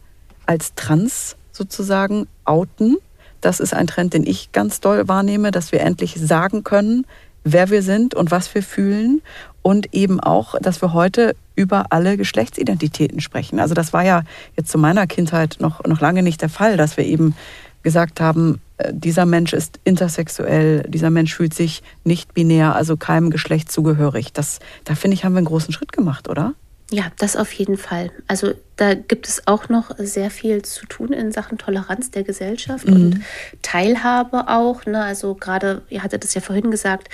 als 0.46 0.74
trans 0.74 1.36
sozusagen 1.52 2.26
outen. 2.44 2.96
Das 3.40 3.60
ist 3.60 3.74
ein 3.74 3.86
Trend, 3.86 4.14
den 4.14 4.26
ich 4.26 4.52
ganz 4.52 4.80
doll 4.80 5.06
wahrnehme, 5.06 5.50
dass 5.50 5.70
wir 5.70 5.80
endlich 5.80 6.16
sagen 6.18 6.64
können, 6.64 7.06
wer 7.44 7.70
wir 7.70 7.82
sind 7.82 8.14
und 8.14 8.30
was 8.30 8.54
wir 8.54 8.62
fühlen 8.62 9.20
und 9.62 9.94
eben 9.94 10.20
auch, 10.20 10.58
dass 10.60 10.82
wir 10.82 10.92
heute 10.92 11.34
über 11.54 11.86
alle 11.90 12.16
Geschlechtsidentitäten 12.16 13.20
sprechen. 13.20 13.60
Also 13.60 13.74
das 13.74 13.92
war 13.92 14.04
ja 14.04 14.22
jetzt 14.56 14.70
zu 14.70 14.78
meiner 14.78 15.06
Kindheit 15.06 15.56
noch, 15.60 15.84
noch 15.84 16.00
lange 16.00 16.22
nicht 16.22 16.42
der 16.42 16.48
Fall, 16.48 16.76
dass 16.76 16.96
wir 16.96 17.04
eben 17.04 17.34
gesagt 17.82 18.20
haben, 18.20 18.60
äh, 18.78 18.92
dieser 18.92 19.26
Mensch 19.26 19.52
ist 19.52 19.80
intersexuell, 19.84 20.84
dieser 20.88 21.10
Mensch 21.10 21.34
fühlt 21.34 21.54
sich 21.54 21.82
nicht 22.04 22.34
binär, 22.34 22.74
also 22.74 22.96
keinem 22.96 23.30
Geschlecht 23.30 23.70
zugehörig. 23.70 24.32
Das, 24.32 24.60
da 24.84 24.94
finde 24.94 25.14
ich, 25.14 25.24
haben 25.24 25.32
wir 25.34 25.38
einen 25.38 25.46
großen 25.46 25.72
Schritt 25.72 25.92
gemacht, 25.92 26.28
oder? 26.28 26.54
Ja, 26.90 27.04
das 27.18 27.36
auf 27.36 27.50
jeden 27.52 27.78
Fall. 27.78 28.10
Also 28.28 28.52
da 28.76 28.92
gibt 28.94 29.26
es 29.26 29.46
auch 29.46 29.70
noch 29.70 29.92
sehr 29.96 30.30
viel 30.30 30.62
zu 30.62 30.84
tun 30.86 31.12
in 31.12 31.32
Sachen 31.32 31.56
Toleranz 31.56 32.10
der 32.10 32.22
Gesellschaft 32.22 32.86
mhm. 32.86 32.94
und 32.94 33.20
Teilhabe 33.62 34.48
auch. 34.48 34.84
Ne? 34.84 35.02
Also 35.02 35.34
gerade, 35.34 35.80
ihr 35.88 36.02
hattet 36.02 36.22
es 36.24 36.34
ja 36.34 36.42
vorhin 36.42 36.70
gesagt, 36.70 37.08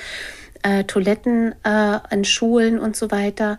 äh, 0.63 0.85
Toiletten 0.85 1.55
äh, 1.65 1.69
an 1.69 2.25
Schulen 2.25 2.79
und 2.79 2.97
so 2.97 3.11
weiter. 3.11 3.59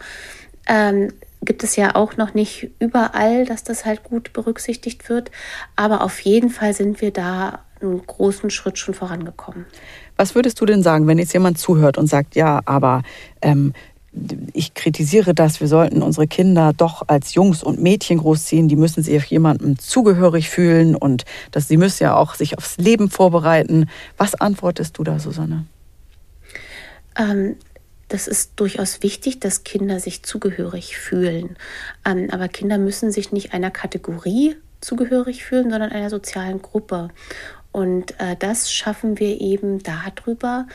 Ähm, 0.68 1.14
gibt 1.42 1.64
es 1.64 1.76
ja 1.76 1.96
auch 1.96 2.18
noch 2.18 2.34
nicht 2.34 2.70
überall, 2.80 3.46
dass 3.46 3.64
das 3.64 3.86
halt 3.86 4.04
gut 4.04 4.34
berücksichtigt 4.34 5.10
wird. 5.10 5.32
Aber 5.76 6.04
auf 6.04 6.20
jeden 6.20 6.50
Fall 6.50 6.74
sind 6.74 7.02
wir 7.02 7.12
da 7.12 7.60
einen 7.82 8.06
großen 8.06 8.50
Schritt 8.50 8.78
schon 8.78 8.94
vorangekommen. 8.94 9.66
Was 10.18 10.36
würdest 10.36 10.60
du 10.60 10.66
denn 10.66 10.84
sagen, 10.84 11.08
wenn 11.08 11.18
jetzt 11.18 11.34
jemand 11.34 11.58
zuhört 11.58 11.98
und 11.98 12.08
sagt, 12.08 12.36
ja, 12.36 12.60
aber 12.66 13.04
ähm, 13.42 13.74
ich 14.54 14.74
kritisiere 14.74 15.34
das, 15.34 15.62
wir 15.62 15.68
sollten 15.68 16.02
unsere 16.02 16.28
Kinder 16.28 16.74
doch 16.76 17.04
als 17.08 17.36
Jungs 17.36 17.64
und 17.64 17.82
Mädchen 17.82 18.18
großziehen, 18.18 18.68
die 18.68 18.76
müssen 18.76 19.04
sich 19.04 19.24
jemandem 19.26 19.78
zugehörig 19.80 20.50
fühlen 20.50 20.96
und 20.96 21.26
das, 21.52 21.68
sie 21.68 21.78
müssen 21.78 22.04
ja 22.04 22.16
auch 22.16 22.34
sich 22.34 22.58
aufs 22.58 22.78
Leben 22.78 23.10
vorbereiten. 23.10 23.88
Was 24.18 24.36
antwortest 24.36 24.98
du 24.98 25.04
da, 25.04 25.20
Susanne? 25.20 25.66
Ähm, 27.18 27.56
das 28.08 28.28
ist 28.28 28.54
durchaus 28.56 29.04
wichtig, 29.04 29.40
dass 29.40 29.64
Kinder 29.64 30.00
sich 30.00 30.24
zugehörig 30.24 30.98
fühlen. 30.98 31.56
Ähm, 32.06 32.30
aber 32.32 32.48
Kinder 32.48 32.78
müssen 32.78 33.12
sich 33.12 33.32
nicht 33.32 33.54
einer 33.54 33.72
Kategorie 33.72 34.56
zugehörig 34.82 35.46
fühlen, 35.46 35.70
sondern 35.70 35.92
einer 35.92 36.10
sozialen 36.10 36.62
Gruppe. 36.62 37.10
Und 37.72 38.20
äh, 38.20 38.36
das 38.38 38.72
schaffen 38.72 39.20
wir 39.20 39.40
eben 39.40 39.84
darüber, 39.84 40.66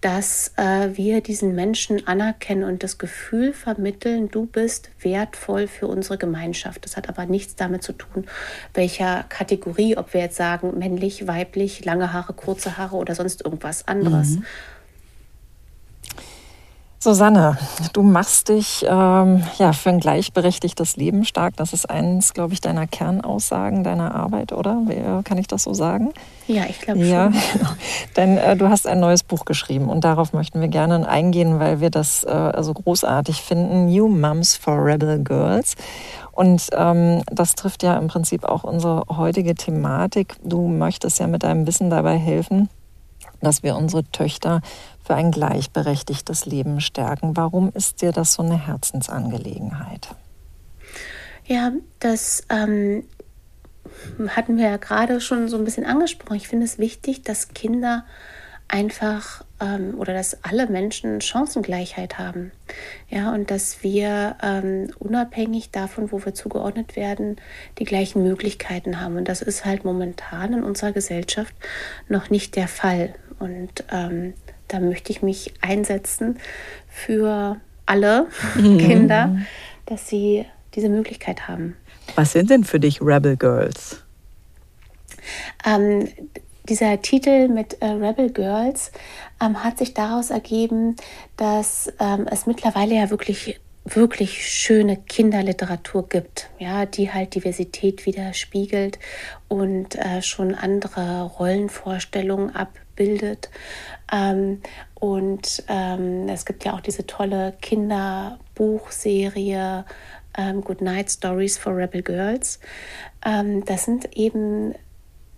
dass 0.00 0.52
äh, 0.56 0.90
wir 0.96 1.20
diesen 1.20 1.56
Menschen 1.56 2.06
anerkennen 2.06 2.62
und 2.62 2.84
das 2.84 2.98
Gefühl 2.98 3.52
vermitteln, 3.52 4.28
du 4.28 4.46
bist 4.46 4.90
wertvoll 5.00 5.66
für 5.66 5.88
unsere 5.88 6.16
Gemeinschaft. 6.16 6.84
Das 6.84 6.96
hat 6.96 7.08
aber 7.08 7.26
nichts 7.26 7.56
damit 7.56 7.82
zu 7.82 7.92
tun, 7.92 8.26
welcher 8.72 9.24
Kategorie, 9.28 9.96
ob 9.96 10.14
wir 10.14 10.20
jetzt 10.20 10.36
sagen 10.36 10.78
männlich, 10.78 11.26
weiblich, 11.26 11.84
lange 11.84 12.12
Haare, 12.12 12.34
kurze 12.34 12.76
Haare 12.76 12.96
oder 12.96 13.16
sonst 13.16 13.44
irgendwas 13.44 13.88
anderes. 13.88 14.36
Mhm. 14.36 14.44
Susanne, 17.04 17.58
du 17.92 18.02
machst 18.02 18.48
dich 18.48 18.82
ähm, 18.88 19.44
ja 19.58 19.74
für 19.74 19.90
ein 19.90 20.00
gleichberechtigtes 20.00 20.96
Leben 20.96 21.26
stark. 21.26 21.54
Das 21.56 21.74
ist 21.74 21.90
eines, 21.90 22.32
glaube 22.32 22.54
ich, 22.54 22.62
deiner 22.62 22.86
Kernaussagen 22.86 23.84
deiner 23.84 24.14
Arbeit, 24.14 24.52
oder? 24.52 24.80
Kann 25.22 25.36
ich 25.36 25.46
das 25.46 25.64
so 25.64 25.74
sagen? 25.74 26.14
Ja, 26.46 26.62
ich 26.66 26.80
glaube 26.80 27.04
ja, 27.04 27.30
schon. 27.30 27.42
Genau. 27.58 27.70
Denn 28.16 28.38
äh, 28.38 28.56
du 28.56 28.70
hast 28.70 28.86
ein 28.86 29.00
neues 29.00 29.22
Buch 29.22 29.44
geschrieben 29.44 29.90
und 29.90 30.02
darauf 30.02 30.32
möchten 30.32 30.62
wir 30.62 30.68
gerne 30.68 31.06
eingehen, 31.06 31.60
weil 31.60 31.80
wir 31.80 31.90
das 31.90 32.24
äh, 32.24 32.30
also 32.30 32.72
großartig 32.72 33.42
finden. 33.42 33.84
New 33.84 34.08
Moms 34.08 34.56
for 34.56 34.82
Rebel 34.82 35.22
Girls. 35.22 35.74
Und 36.32 36.70
ähm, 36.72 37.22
das 37.26 37.54
trifft 37.54 37.82
ja 37.82 37.98
im 37.98 38.08
Prinzip 38.08 38.44
auch 38.44 38.64
unsere 38.64 39.04
heutige 39.14 39.54
Thematik. 39.54 40.36
Du 40.42 40.68
möchtest 40.68 41.18
ja 41.18 41.26
mit 41.26 41.42
deinem 41.42 41.66
Wissen 41.66 41.90
dabei 41.90 42.16
helfen, 42.16 42.70
dass 43.42 43.62
wir 43.62 43.76
unsere 43.76 44.04
Töchter 44.04 44.62
für 45.04 45.14
ein 45.14 45.30
gleichberechtigtes 45.30 46.46
Leben 46.46 46.80
stärken. 46.80 47.36
Warum 47.36 47.70
ist 47.74 48.00
dir 48.00 48.12
das 48.12 48.34
so 48.34 48.42
eine 48.42 48.66
Herzensangelegenheit? 48.66 50.08
Ja, 51.46 51.72
das 52.00 52.44
ähm, 52.48 53.04
hatten 54.28 54.56
wir 54.56 54.64
ja 54.64 54.76
gerade 54.78 55.20
schon 55.20 55.48
so 55.48 55.58
ein 55.58 55.64
bisschen 55.64 55.84
angesprochen. 55.84 56.36
Ich 56.36 56.48
finde 56.48 56.64
es 56.64 56.78
wichtig, 56.78 57.22
dass 57.22 57.48
Kinder 57.48 58.04
einfach 58.66 59.44
ähm, 59.60 59.94
oder 59.98 60.14
dass 60.14 60.42
alle 60.42 60.66
Menschen 60.66 61.20
Chancengleichheit 61.20 62.18
haben. 62.18 62.50
Ja, 63.10 63.32
und 63.32 63.50
dass 63.50 63.82
wir 63.82 64.36
ähm, 64.42 64.90
unabhängig 64.98 65.70
davon, 65.70 66.10
wo 66.12 66.24
wir 66.24 66.32
zugeordnet 66.32 66.96
werden, 66.96 67.36
die 67.78 67.84
gleichen 67.84 68.22
Möglichkeiten 68.22 69.00
haben. 69.00 69.16
Und 69.18 69.28
das 69.28 69.42
ist 69.42 69.66
halt 69.66 69.84
momentan 69.84 70.54
in 70.54 70.64
unserer 70.64 70.92
Gesellschaft 70.92 71.54
noch 72.08 72.30
nicht 72.30 72.56
der 72.56 72.68
Fall. 72.68 73.14
Und 73.38 73.84
ähm, 73.92 74.32
da 74.74 74.80
möchte 74.80 75.12
ich 75.12 75.22
mich 75.22 75.54
einsetzen 75.60 76.38
für 76.88 77.60
alle 77.86 78.26
mhm. 78.56 78.78
Kinder, 78.78 79.38
dass 79.86 80.08
sie 80.08 80.46
diese 80.74 80.88
Möglichkeit 80.88 81.46
haben. 81.46 81.76
Was 82.16 82.32
sind 82.32 82.50
denn 82.50 82.64
für 82.64 82.80
dich 82.80 83.00
Rebel 83.00 83.36
Girls? 83.36 84.02
Ähm, 85.64 86.08
dieser 86.68 87.00
Titel 87.00 87.48
mit 87.48 87.80
äh, 87.82 87.86
Rebel 87.86 88.30
Girls 88.30 88.90
ähm, 89.40 89.62
hat 89.62 89.78
sich 89.78 89.94
daraus 89.94 90.30
ergeben, 90.30 90.96
dass 91.36 91.92
ähm, 92.00 92.26
es 92.28 92.46
mittlerweile 92.46 92.96
ja 92.96 93.10
wirklich 93.10 93.60
wirklich 93.84 94.48
schöne 94.48 94.96
Kinderliteratur 94.96 96.08
gibt, 96.08 96.48
ja, 96.58 96.86
die 96.86 97.12
halt 97.12 97.34
Diversität 97.34 98.06
widerspiegelt 98.06 98.98
und 99.48 99.96
äh, 99.96 100.22
schon 100.22 100.54
andere 100.54 101.24
Rollenvorstellungen 101.24 102.56
abbildet. 102.56 103.50
Ähm, 104.10 104.62
und 104.94 105.62
ähm, 105.68 106.26
es 106.28 106.46
gibt 106.46 106.64
ja 106.64 106.72
auch 106.74 106.80
diese 106.80 107.06
tolle 107.06 107.52
Kinderbuchserie 107.60 109.84
ähm, 110.36 110.62
Good 110.62 110.80
Night 110.80 111.08
Stories 111.10 111.58
for 111.58 111.76
Rebel 111.76 112.02
Girls. 112.02 112.58
Ähm, 113.24 113.64
das 113.66 113.84
sind 113.84 114.16
eben 114.16 114.74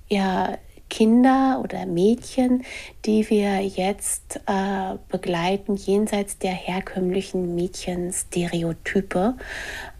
ja 0.09 0.57
Kinder 0.89 1.61
oder 1.63 1.87
Mädchen, 1.87 2.65
die 3.05 3.29
wir 3.29 3.61
jetzt 3.61 4.41
äh, 4.47 4.97
begleiten, 5.09 5.77
jenseits 5.77 6.39
der 6.39 6.53
herkömmlichen 6.53 7.55
Mädchenstereotype. 7.55 9.35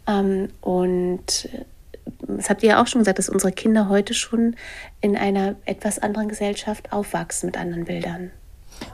Ähm, 0.07 0.49
und 0.61 1.49
äh, 1.53 1.65
das 2.27 2.49
habt 2.49 2.63
ihr 2.63 2.69
ja 2.69 2.81
auch 2.81 2.87
schon 2.87 2.99
gesagt, 2.99 3.19
dass 3.19 3.29
unsere 3.29 3.51
Kinder 3.51 3.89
heute 3.89 4.13
schon 4.13 4.55
in 5.01 5.17
einer 5.17 5.55
etwas 5.65 5.99
anderen 5.99 6.29
Gesellschaft 6.29 6.91
aufwachsen 6.93 7.47
mit 7.47 7.57
anderen 7.57 7.85
Bildern. 7.85 8.31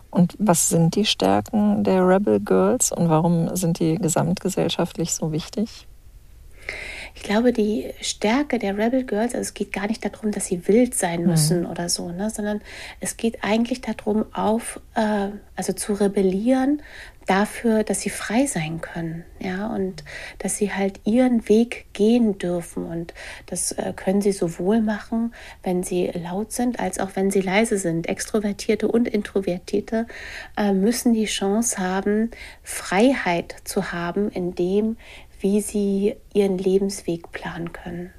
Und 0.09 0.35
was 0.39 0.69
sind 0.69 0.95
die 0.95 1.05
Stärken 1.05 1.83
der 1.83 2.07
Rebel 2.07 2.39
Girls 2.39 2.91
und 2.91 3.09
warum 3.09 3.55
sind 3.55 3.79
die 3.79 3.95
gesamtgesellschaftlich 3.95 5.13
so 5.13 5.31
wichtig? 5.31 5.87
Ich 7.16 7.24
glaube, 7.24 7.53
die 7.53 7.91
Stärke 8.01 8.59
der 8.59 8.78
Rebel 8.78 9.03
Girls, 9.05 9.34
also 9.34 9.41
es 9.41 9.53
geht 9.53 9.72
gar 9.72 9.88
nicht 9.88 10.03
darum, 10.03 10.32
dass 10.32 10.47
sie 10.47 10.68
wild 10.68 10.95
sein 10.95 11.26
müssen 11.26 11.61
mhm. 11.61 11.70
oder 11.70 11.89
so, 11.89 12.11
ne, 12.11 12.30
sondern 12.30 12.61
es 12.99 13.18
geht 13.18 13.43
eigentlich 13.43 13.82
darum, 13.82 14.26
auf, 14.34 14.80
äh, 14.95 15.30
also 15.55 15.74
zu 15.74 15.93
rebellieren 15.93 16.82
dafür, 17.26 17.84
dass 17.84 18.01
sie 18.01 18.09
frei 18.09 18.45
sein 18.45 18.82
können, 18.82 19.24
ja, 19.39 19.68
und 19.68 20.03
dass 20.39 20.57
sie 20.57 20.74
halt 20.74 20.99
ihren 21.05 21.47
Weg 21.47 21.86
gehen 21.93 22.38
dürfen. 22.38 22.86
Und 22.86 23.14
das 23.45 23.72
äh, 23.74 23.93
können 23.95 24.22
sie 24.22 24.32
sowohl 24.32 24.82
machen, 24.82 25.34
wenn 25.64 25.84
sie 25.84 26.07
laut 26.07 26.51
sind, 26.51 26.80
als 26.80 26.99
auch 26.99 27.11
wenn 27.16 27.32
sie 27.32 27.41
leise 27.41 27.78
sind. 27.78 28.09
Extrovertierte 28.09 28.88
und 28.88 29.07
Introvertierte 29.07 30.07
äh, 30.57 30.74
müssen 30.74 31.14
die 31.14 31.26
Chance 31.26 31.78
haben, 31.78 32.32
Freiheit 32.61 33.55
zu 33.64 33.91
haben 33.91 34.30
in 34.30 34.55
dem, 34.55 34.97
wie 35.43 35.59
sie 35.61 36.15
ihren 36.33 36.57
Lebensweg 36.57 37.31
planen 37.31 37.73
können. 37.73 38.11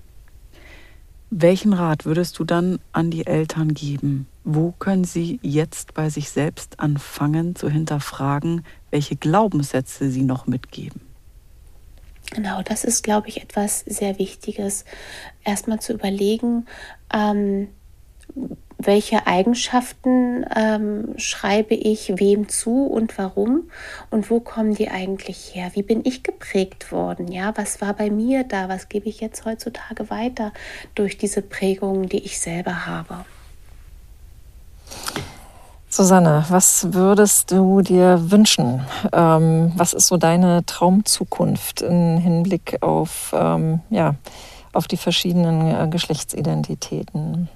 Welchen 1.30 1.72
Rat 1.72 2.04
würdest 2.04 2.38
du 2.38 2.44
dann 2.44 2.78
an 2.92 3.10
die 3.10 3.26
Eltern 3.26 3.74
geben? 3.74 4.28
Wo 4.44 4.72
können 4.72 5.04
sie 5.04 5.40
jetzt 5.42 5.94
bei 5.94 6.10
sich 6.10 6.28
selbst 6.28 6.78
anfangen 6.78 7.56
zu 7.56 7.68
hinterfragen, 7.70 8.64
welche 8.90 9.16
Glaubenssätze 9.16 10.10
sie 10.10 10.22
noch 10.22 10.46
mitgeben? 10.46 11.00
Genau, 12.30 12.62
das 12.62 12.84
ist, 12.84 13.02
glaube 13.02 13.28
ich, 13.28 13.42
etwas 13.42 13.80
sehr 13.80 14.18
Wichtiges. 14.18 14.84
Erstmal 15.44 15.80
zu 15.80 15.94
überlegen, 15.94 16.66
ähm, 17.12 17.68
welche 18.86 19.26
Eigenschaften 19.26 20.44
ähm, 20.54 21.14
schreibe 21.16 21.74
ich 21.74 22.12
wem 22.16 22.48
zu 22.48 22.86
und 22.86 23.16
warum 23.18 23.64
und 24.10 24.30
wo 24.30 24.40
kommen 24.40 24.74
die 24.74 24.90
eigentlich 24.90 25.54
her? 25.54 25.70
Wie 25.74 25.82
bin 25.82 26.02
ich 26.04 26.22
geprägt 26.22 26.92
worden? 26.92 27.30
Ja, 27.30 27.52
was 27.56 27.80
war 27.80 27.94
bei 27.94 28.10
mir 28.10 28.44
da? 28.44 28.68
Was 28.68 28.88
gebe 28.88 29.08
ich 29.08 29.20
jetzt 29.20 29.44
heutzutage 29.44 30.10
weiter 30.10 30.52
durch 30.94 31.18
diese 31.18 31.42
Prägungen, 31.42 32.08
die 32.08 32.24
ich 32.24 32.38
selber 32.40 32.86
habe? 32.86 33.24
Susanne, 35.88 36.44
was 36.48 36.92
würdest 36.92 37.52
du 37.52 37.80
dir 37.80 38.30
wünschen? 38.32 38.84
Ähm, 39.12 39.72
was 39.76 39.92
ist 39.92 40.08
so 40.08 40.16
deine 40.16 40.66
Traumzukunft 40.66 41.82
im 41.82 42.18
Hinblick 42.18 42.82
auf, 42.82 43.32
ähm, 43.32 43.80
ja, 43.90 44.16
auf 44.72 44.88
die 44.88 44.96
verschiedenen 44.96 45.72
äh, 45.72 45.88
Geschlechtsidentitäten? 45.88 47.48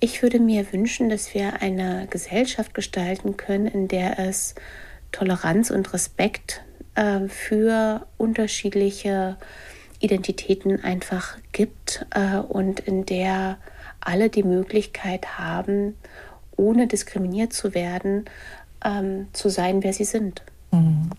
Ich 0.00 0.22
würde 0.22 0.40
mir 0.40 0.72
wünschen, 0.72 1.08
dass 1.08 1.34
wir 1.34 1.62
eine 1.62 2.06
Gesellschaft 2.10 2.74
gestalten 2.74 3.36
können, 3.36 3.66
in 3.66 3.88
der 3.88 4.18
es 4.18 4.54
Toleranz 5.12 5.70
und 5.70 5.92
Respekt 5.92 6.62
äh, 6.94 7.28
für 7.28 8.06
unterschiedliche 8.18 9.36
Identitäten 10.00 10.82
einfach 10.82 11.38
gibt 11.52 12.06
äh, 12.10 12.38
und 12.38 12.80
in 12.80 13.06
der 13.06 13.58
alle 14.00 14.28
die 14.28 14.42
Möglichkeit 14.42 15.38
haben, 15.38 15.96
ohne 16.56 16.86
diskriminiert 16.86 17.52
zu 17.52 17.74
werden, 17.74 18.26
ähm, 18.84 19.28
zu 19.32 19.48
sein, 19.48 19.82
wer 19.82 19.92
sie 19.92 20.04
sind. 20.04 20.42
Mhm. 20.70 21.10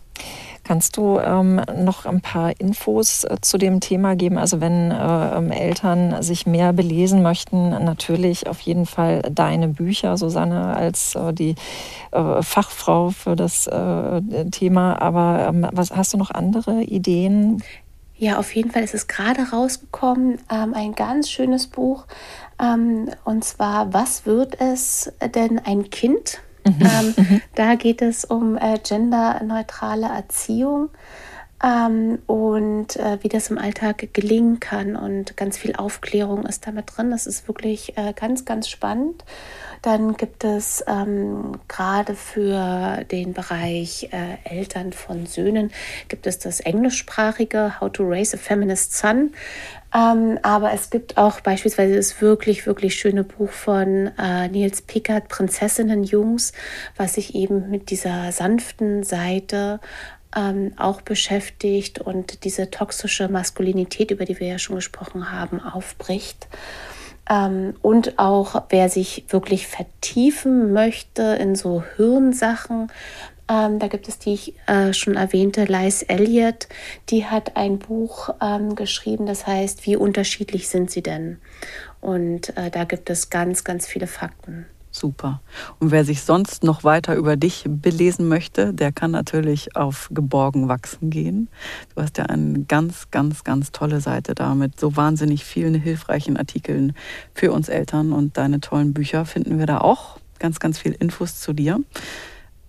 Kannst 0.68 0.98
du 0.98 1.18
ähm, 1.18 1.62
noch 1.78 2.06
ein 2.06 2.20
paar 2.20 2.60
Infos 2.60 3.24
äh, 3.24 3.38
zu 3.40 3.58
dem 3.58 3.80
Thema 3.80 4.18
geben? 4.18 4.38
Also 4.38 4.60
wenn 4.60 4.92
äh, 4.92 5.38
ähm, 5.38 5.50
Eltern 5.50 6.22
sich 6.22 6.46
mehr 6.46 6.74
belesen 6.74 7.22
möchten, 7.22 7.70
natürlich 7.70 8.48
auf 8.48 8.60
jeden 8.60 8.86
Fall 8.86 9.22
deine 9.32 9.70
Bücher, 9.70 10.18
Susanne, 10.18 10.76
als 10.76 11.16
äh, 11.16 11.32
die 11.32 11.56
äh, 12.12 12.42
Fachfrau 12.42 13.12
für 13.12 13.38
das 13.38 13.68
äh, 13.68 14.22
Thema. 14.52 15.02
Aber 15.02 15.48
ähm, 15.48 15.66
was 15.72 15.92
hast 15.92 16.14
du 16.14 16.18
noch 16.18 16.32
andere 16.32 16.84
Ideen? 16.84 17.64
Ja, 18.18 18.38
auf 18.38 18.54
jeden 18.54 18.72
Fall 18.72 18.84
ist 18.84 18.94
es 18.94 19.08
gerade 19.08 19.52
rausgekommen, 19.52 20.40
ähm, 20.52 20.74
ein 20.74 20.96
ganz 20.96 21.30
schönes 21.30 21.68
Buch. 21.68 22.08
Ähm, 22.62 23.10
und 23.24 23.46
zwar, 23.46 23.94
was 23.94 24.26
wird 24.26 24.60
es 24.60 25.14
denn 25.34 25.60
ein 25.60 25.90
Kind? 25.92 26.42
Mhm. 26.68 26.82
Ähm, 26.82 27.14
mhm. 27.18 27.42
da 27.56 27.76
geht 27.76 28.02
es 28.02 28.26
um 28.26 28.58
äh, 28.58 28.80
genderneutrale 28.80 30.08
Erziehung 30.08 30.90
ähm, 31.64 32.20
und 32.28 32.96
äh, 32.98 33.18
wie 33.22 33.30
das 33.30 33.50
im 33.50 33.58
Alltag 33.58 34.14
gelingen 34.14 34.60
kann. 34.60 34.96
Und 34.96 35.38
ganz 35.38 35.58
viel 35.58 35.76
Aufklärung 35.76 36.46
ist 36.46 36.68
damit 36.68 36.96
drin. 36.96 37.12
Das 37.12 37.26
ist 37.26 37.48
wirklich 37.48 37.98
äh, 37.98 38.14
ganz, 38.14 38.46
ganz 38.46 38.70
spannend. 38.70 39.24
Dann 39.82 40.18
gibt 40.18 40.44
es 40.44 40.84
ähm, 40.88 41.60
gerade 41.68 42.16
für 42.16 43.04
den 43.12 43.34
Bereich 43.34 44.10
äh, 44.12 44.38
Eltern 44.44 44.92
von 44.92 45.26
Söhnen 45.26 45.72
gibt 46.08 46.26
es 46.28 46.40
das 46.40 46.60
englischsprachige 46.60 47.80
How 47.80 47.92
to 47.92 48.04
Raise 48.04 48.36
a 48.36 48.40
Feminist 48.40 48.98
Son. 48.98 49.32
Ähm, 49.94 50.38
aber 50.42 50.74
es 50.74 50.90
gibt 50.90 51.18
auch 51.18 51.40
beispielsweise 51.40 51.96
das 51.96 52.22
wirklich, 52.22 52.66
wirklich 52.66 52.96
schöne 52.96 53.24
Buch 53.24 53.52
von 53.52 54.12
äh, 54.18 54.48
Nils 54.50 54.82
Pickert, 54.82 55.30
Prinzessinnen 55.30 56.04
Jungs, 56.04 56.52
was 56.98 57.14
sich 57.14 57.36
eben 57.36 57.70
mit 57.70 57.90
dieser 57.90 58.32
sanften 58.32 59.04
Seite 59.04 59.80
ähm, 60.36 60.74
auch 60.78 61.02
beschäftigt 61.02 62.00
und 62.00 62.44
diese 62.44 62.70
toxische 62.70 63.30
Maskulinität, 63.30 64.12
über 64.12 64.26
die 64.26 64.40
wir 64.40 64.48
ja 64.48 64.60
schon 64.60 64.76
gesprochen 64.76 65.32
haben, 65.32 65.62
aufbricht. 65.62 66.48
Ähm, 67.30 67.76
und 67.82 68.20
auch 68.20 68.64
wer 68.70 68.90
sich 68.90 69.26
wirklich 69.30 69.68
vertiefen 69.68 70.74
möchte 70.74 71.22
in 71.40 71.56
so 71.56 71.84
Hirnsachen, 71.96 72.92
ähm, 73.50 73.80
da 73.80 73.88
gibt 73.88 74.08
es 74.08 74.20
die 74.20 74.34
ich 74.34 74.54
äh, 74.68 74.94
schon 74.94 75.16
erwähnte 75.16 75.66
Lice 75.66 76.04
Elliott, 76.04 76.68
die 77.10 77.26
hat 77.26 77.56
ein 77.56 77.80
Buch 77.80 78.30
ähm, 78.42 78.76
geschrieben, 78.76 79.26
das 79.26 79.48
heißt, 79.48 79.86
wie 79.86 79.96
unterschiedlich 79.96 80.68
sind 80.68 80.92
sie 80.92 81.02
denn? 81.02 81.40
Und 82.02 82.56
äh, 82.58 82.70
da 82.70 82.84
gibt 82.84 83.10
es 83.10 83.30
ganz, 83.30 83.64
ganz 83.64 83.88
viele 83.88 84.08
Fakten. 84.08 84.66
Super. 84.92 85.42
Und 85.80 85.92
wer 85.92 86.04
sich 86.06 86.24
sonst 86.24 86.64
noch 86.64 86.84
weiter 86.84 87.16
über 87.16 87.36
dich 87.36 87.66
belesen 87.68 88.28
möchte, 88.28 88.74
der 88.74 88.92
kann 88.92 89.12
natürlich 89.12 89.76
auf 89.76 90.10
Geborgen 90.12 90.70
wachsen 90.70 91.12
gehen. 91.12 91.50
Du 91.94 92.02
hast 92.02 92.18
ja 92.18 92.26
eine 92.26 92.64
ganz, 92.64 93.12
ganz, 93.12 93.44
ganz 93.44 93.72
tolle 93.72 94.02
Seite 94.02 94.34
da 94.34 94.56
mit 94.56 94.80
so 94.80 94.96
wahnsinnig 94.96 95.46
vielen 95.46 95.76
hilfreichen 95.76 96.36
Artikeln 96.36 96.94
für 97.34 97.52
uns 97.52 97.70
Eltern 97.70 98.12
und 98.12 98.38
deine 98.38 98.60
tollen 98.60 98.94
Bücher 98.94 99.26
finden 99.26 99.60
wir 99.60 99.68
da 99.68 99.82
auch. 99.82 100.20
Ganz, 100.40 100.60
ganz 100.60 100.80
viel 100.80 100.94
Infos 100.94 101.40
zu 101.40 101.54
dir. 101.54 101.80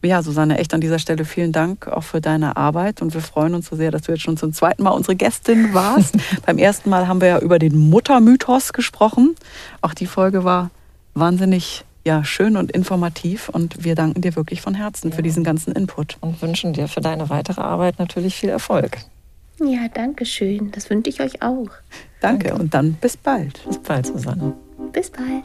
Ja, 0.02 0.22
Susanne, 0.22 0.58
echt 0.58 0.74
an 0.74 0.80
dieser 0.80 1.00
Stelle 1.00 1.24
vielen 1.24 1.50
Dank 1.50 1.88
auch 1.88 2.04
für 2.04 2.20
deine 2.20 2.56
Arbeit 2.56 3.02
und 3.02 3.14
wir 3.14 3.20
freuen 3.20 3.54
uns 3.54 3.66
so 3.66 3.74
sehr, 3.74 3.90
dass 3.90 4.02
du 4.02 4.12
jetzt 4.12 4.22
schon 4.22 4.36
zum 4.36 4.52
zweiten 4.52 4.84
Mal 4.84 4.90
unsere 4.90 5.16
Gästin 5.16 5.74
warst. 5.74 6.16
Beim 6.46 6.58
ersten 6.58 6.88
Mal 6.88 7.08
haben 7.08 7.20
wir 7.20 7.28
ja 7.28 7.38
über 7.40 7.58
den 7.58 7.76
Muttermythos 7.76 8.72
gesprochen. 8.72 9.34
Auch 9.80 9.94
die 9.94 10.06
Folge 10.06 10.44
war 10.44 10.70
wahnsinnig 11.14 11.84
ja, 12.04 12.24
schön 12.24 12.56
und 12.56 12.70
informativ 12.70 13.48
und 13.48 13.84
wir 13.84 13.96
danken 13.96 14.22
dir 14.22 14.36
wirklich 14.36 14.60
von 14.60 14.74
Herzen 14.74 15.10
ja. 15.10 15.16
für 15.16 15.22
diesen 15.22 15.42
ganzen 15.42 15.72
Input. 15.72 16.16
Und 16.20 16.40
wünschen 16.40 16.72
dir 16.72 16.86
für 16.86 17.00
deine 17.00 17.28
weitere 17.28 17.60
Arbeit 17.60 17.98
natürlich 17.98 18.36
viel 18.36 18.50
Erfolg. 18.50 18.98
Ja, 19.60 19.88
danke 19.92 20.24
schön. 20.24 20.70
Das 20.70 20.88
wünsche 20.88 21.10
ich 21.10 21.20
euch 21.20 21.42
auch. 21.42 21.68
Danke, 22.20 22.48
danke. 22.48 22.54
und 22.54 22.72
dann 22.72 22.94
bis 22.94 23.16
bald. 23.16 23.60
Bis 23.66 23.78
bald, 23.78 24.06
Susanne. 24.06 24.54
Bis 24.92 25.10
bald. 25.10 25.44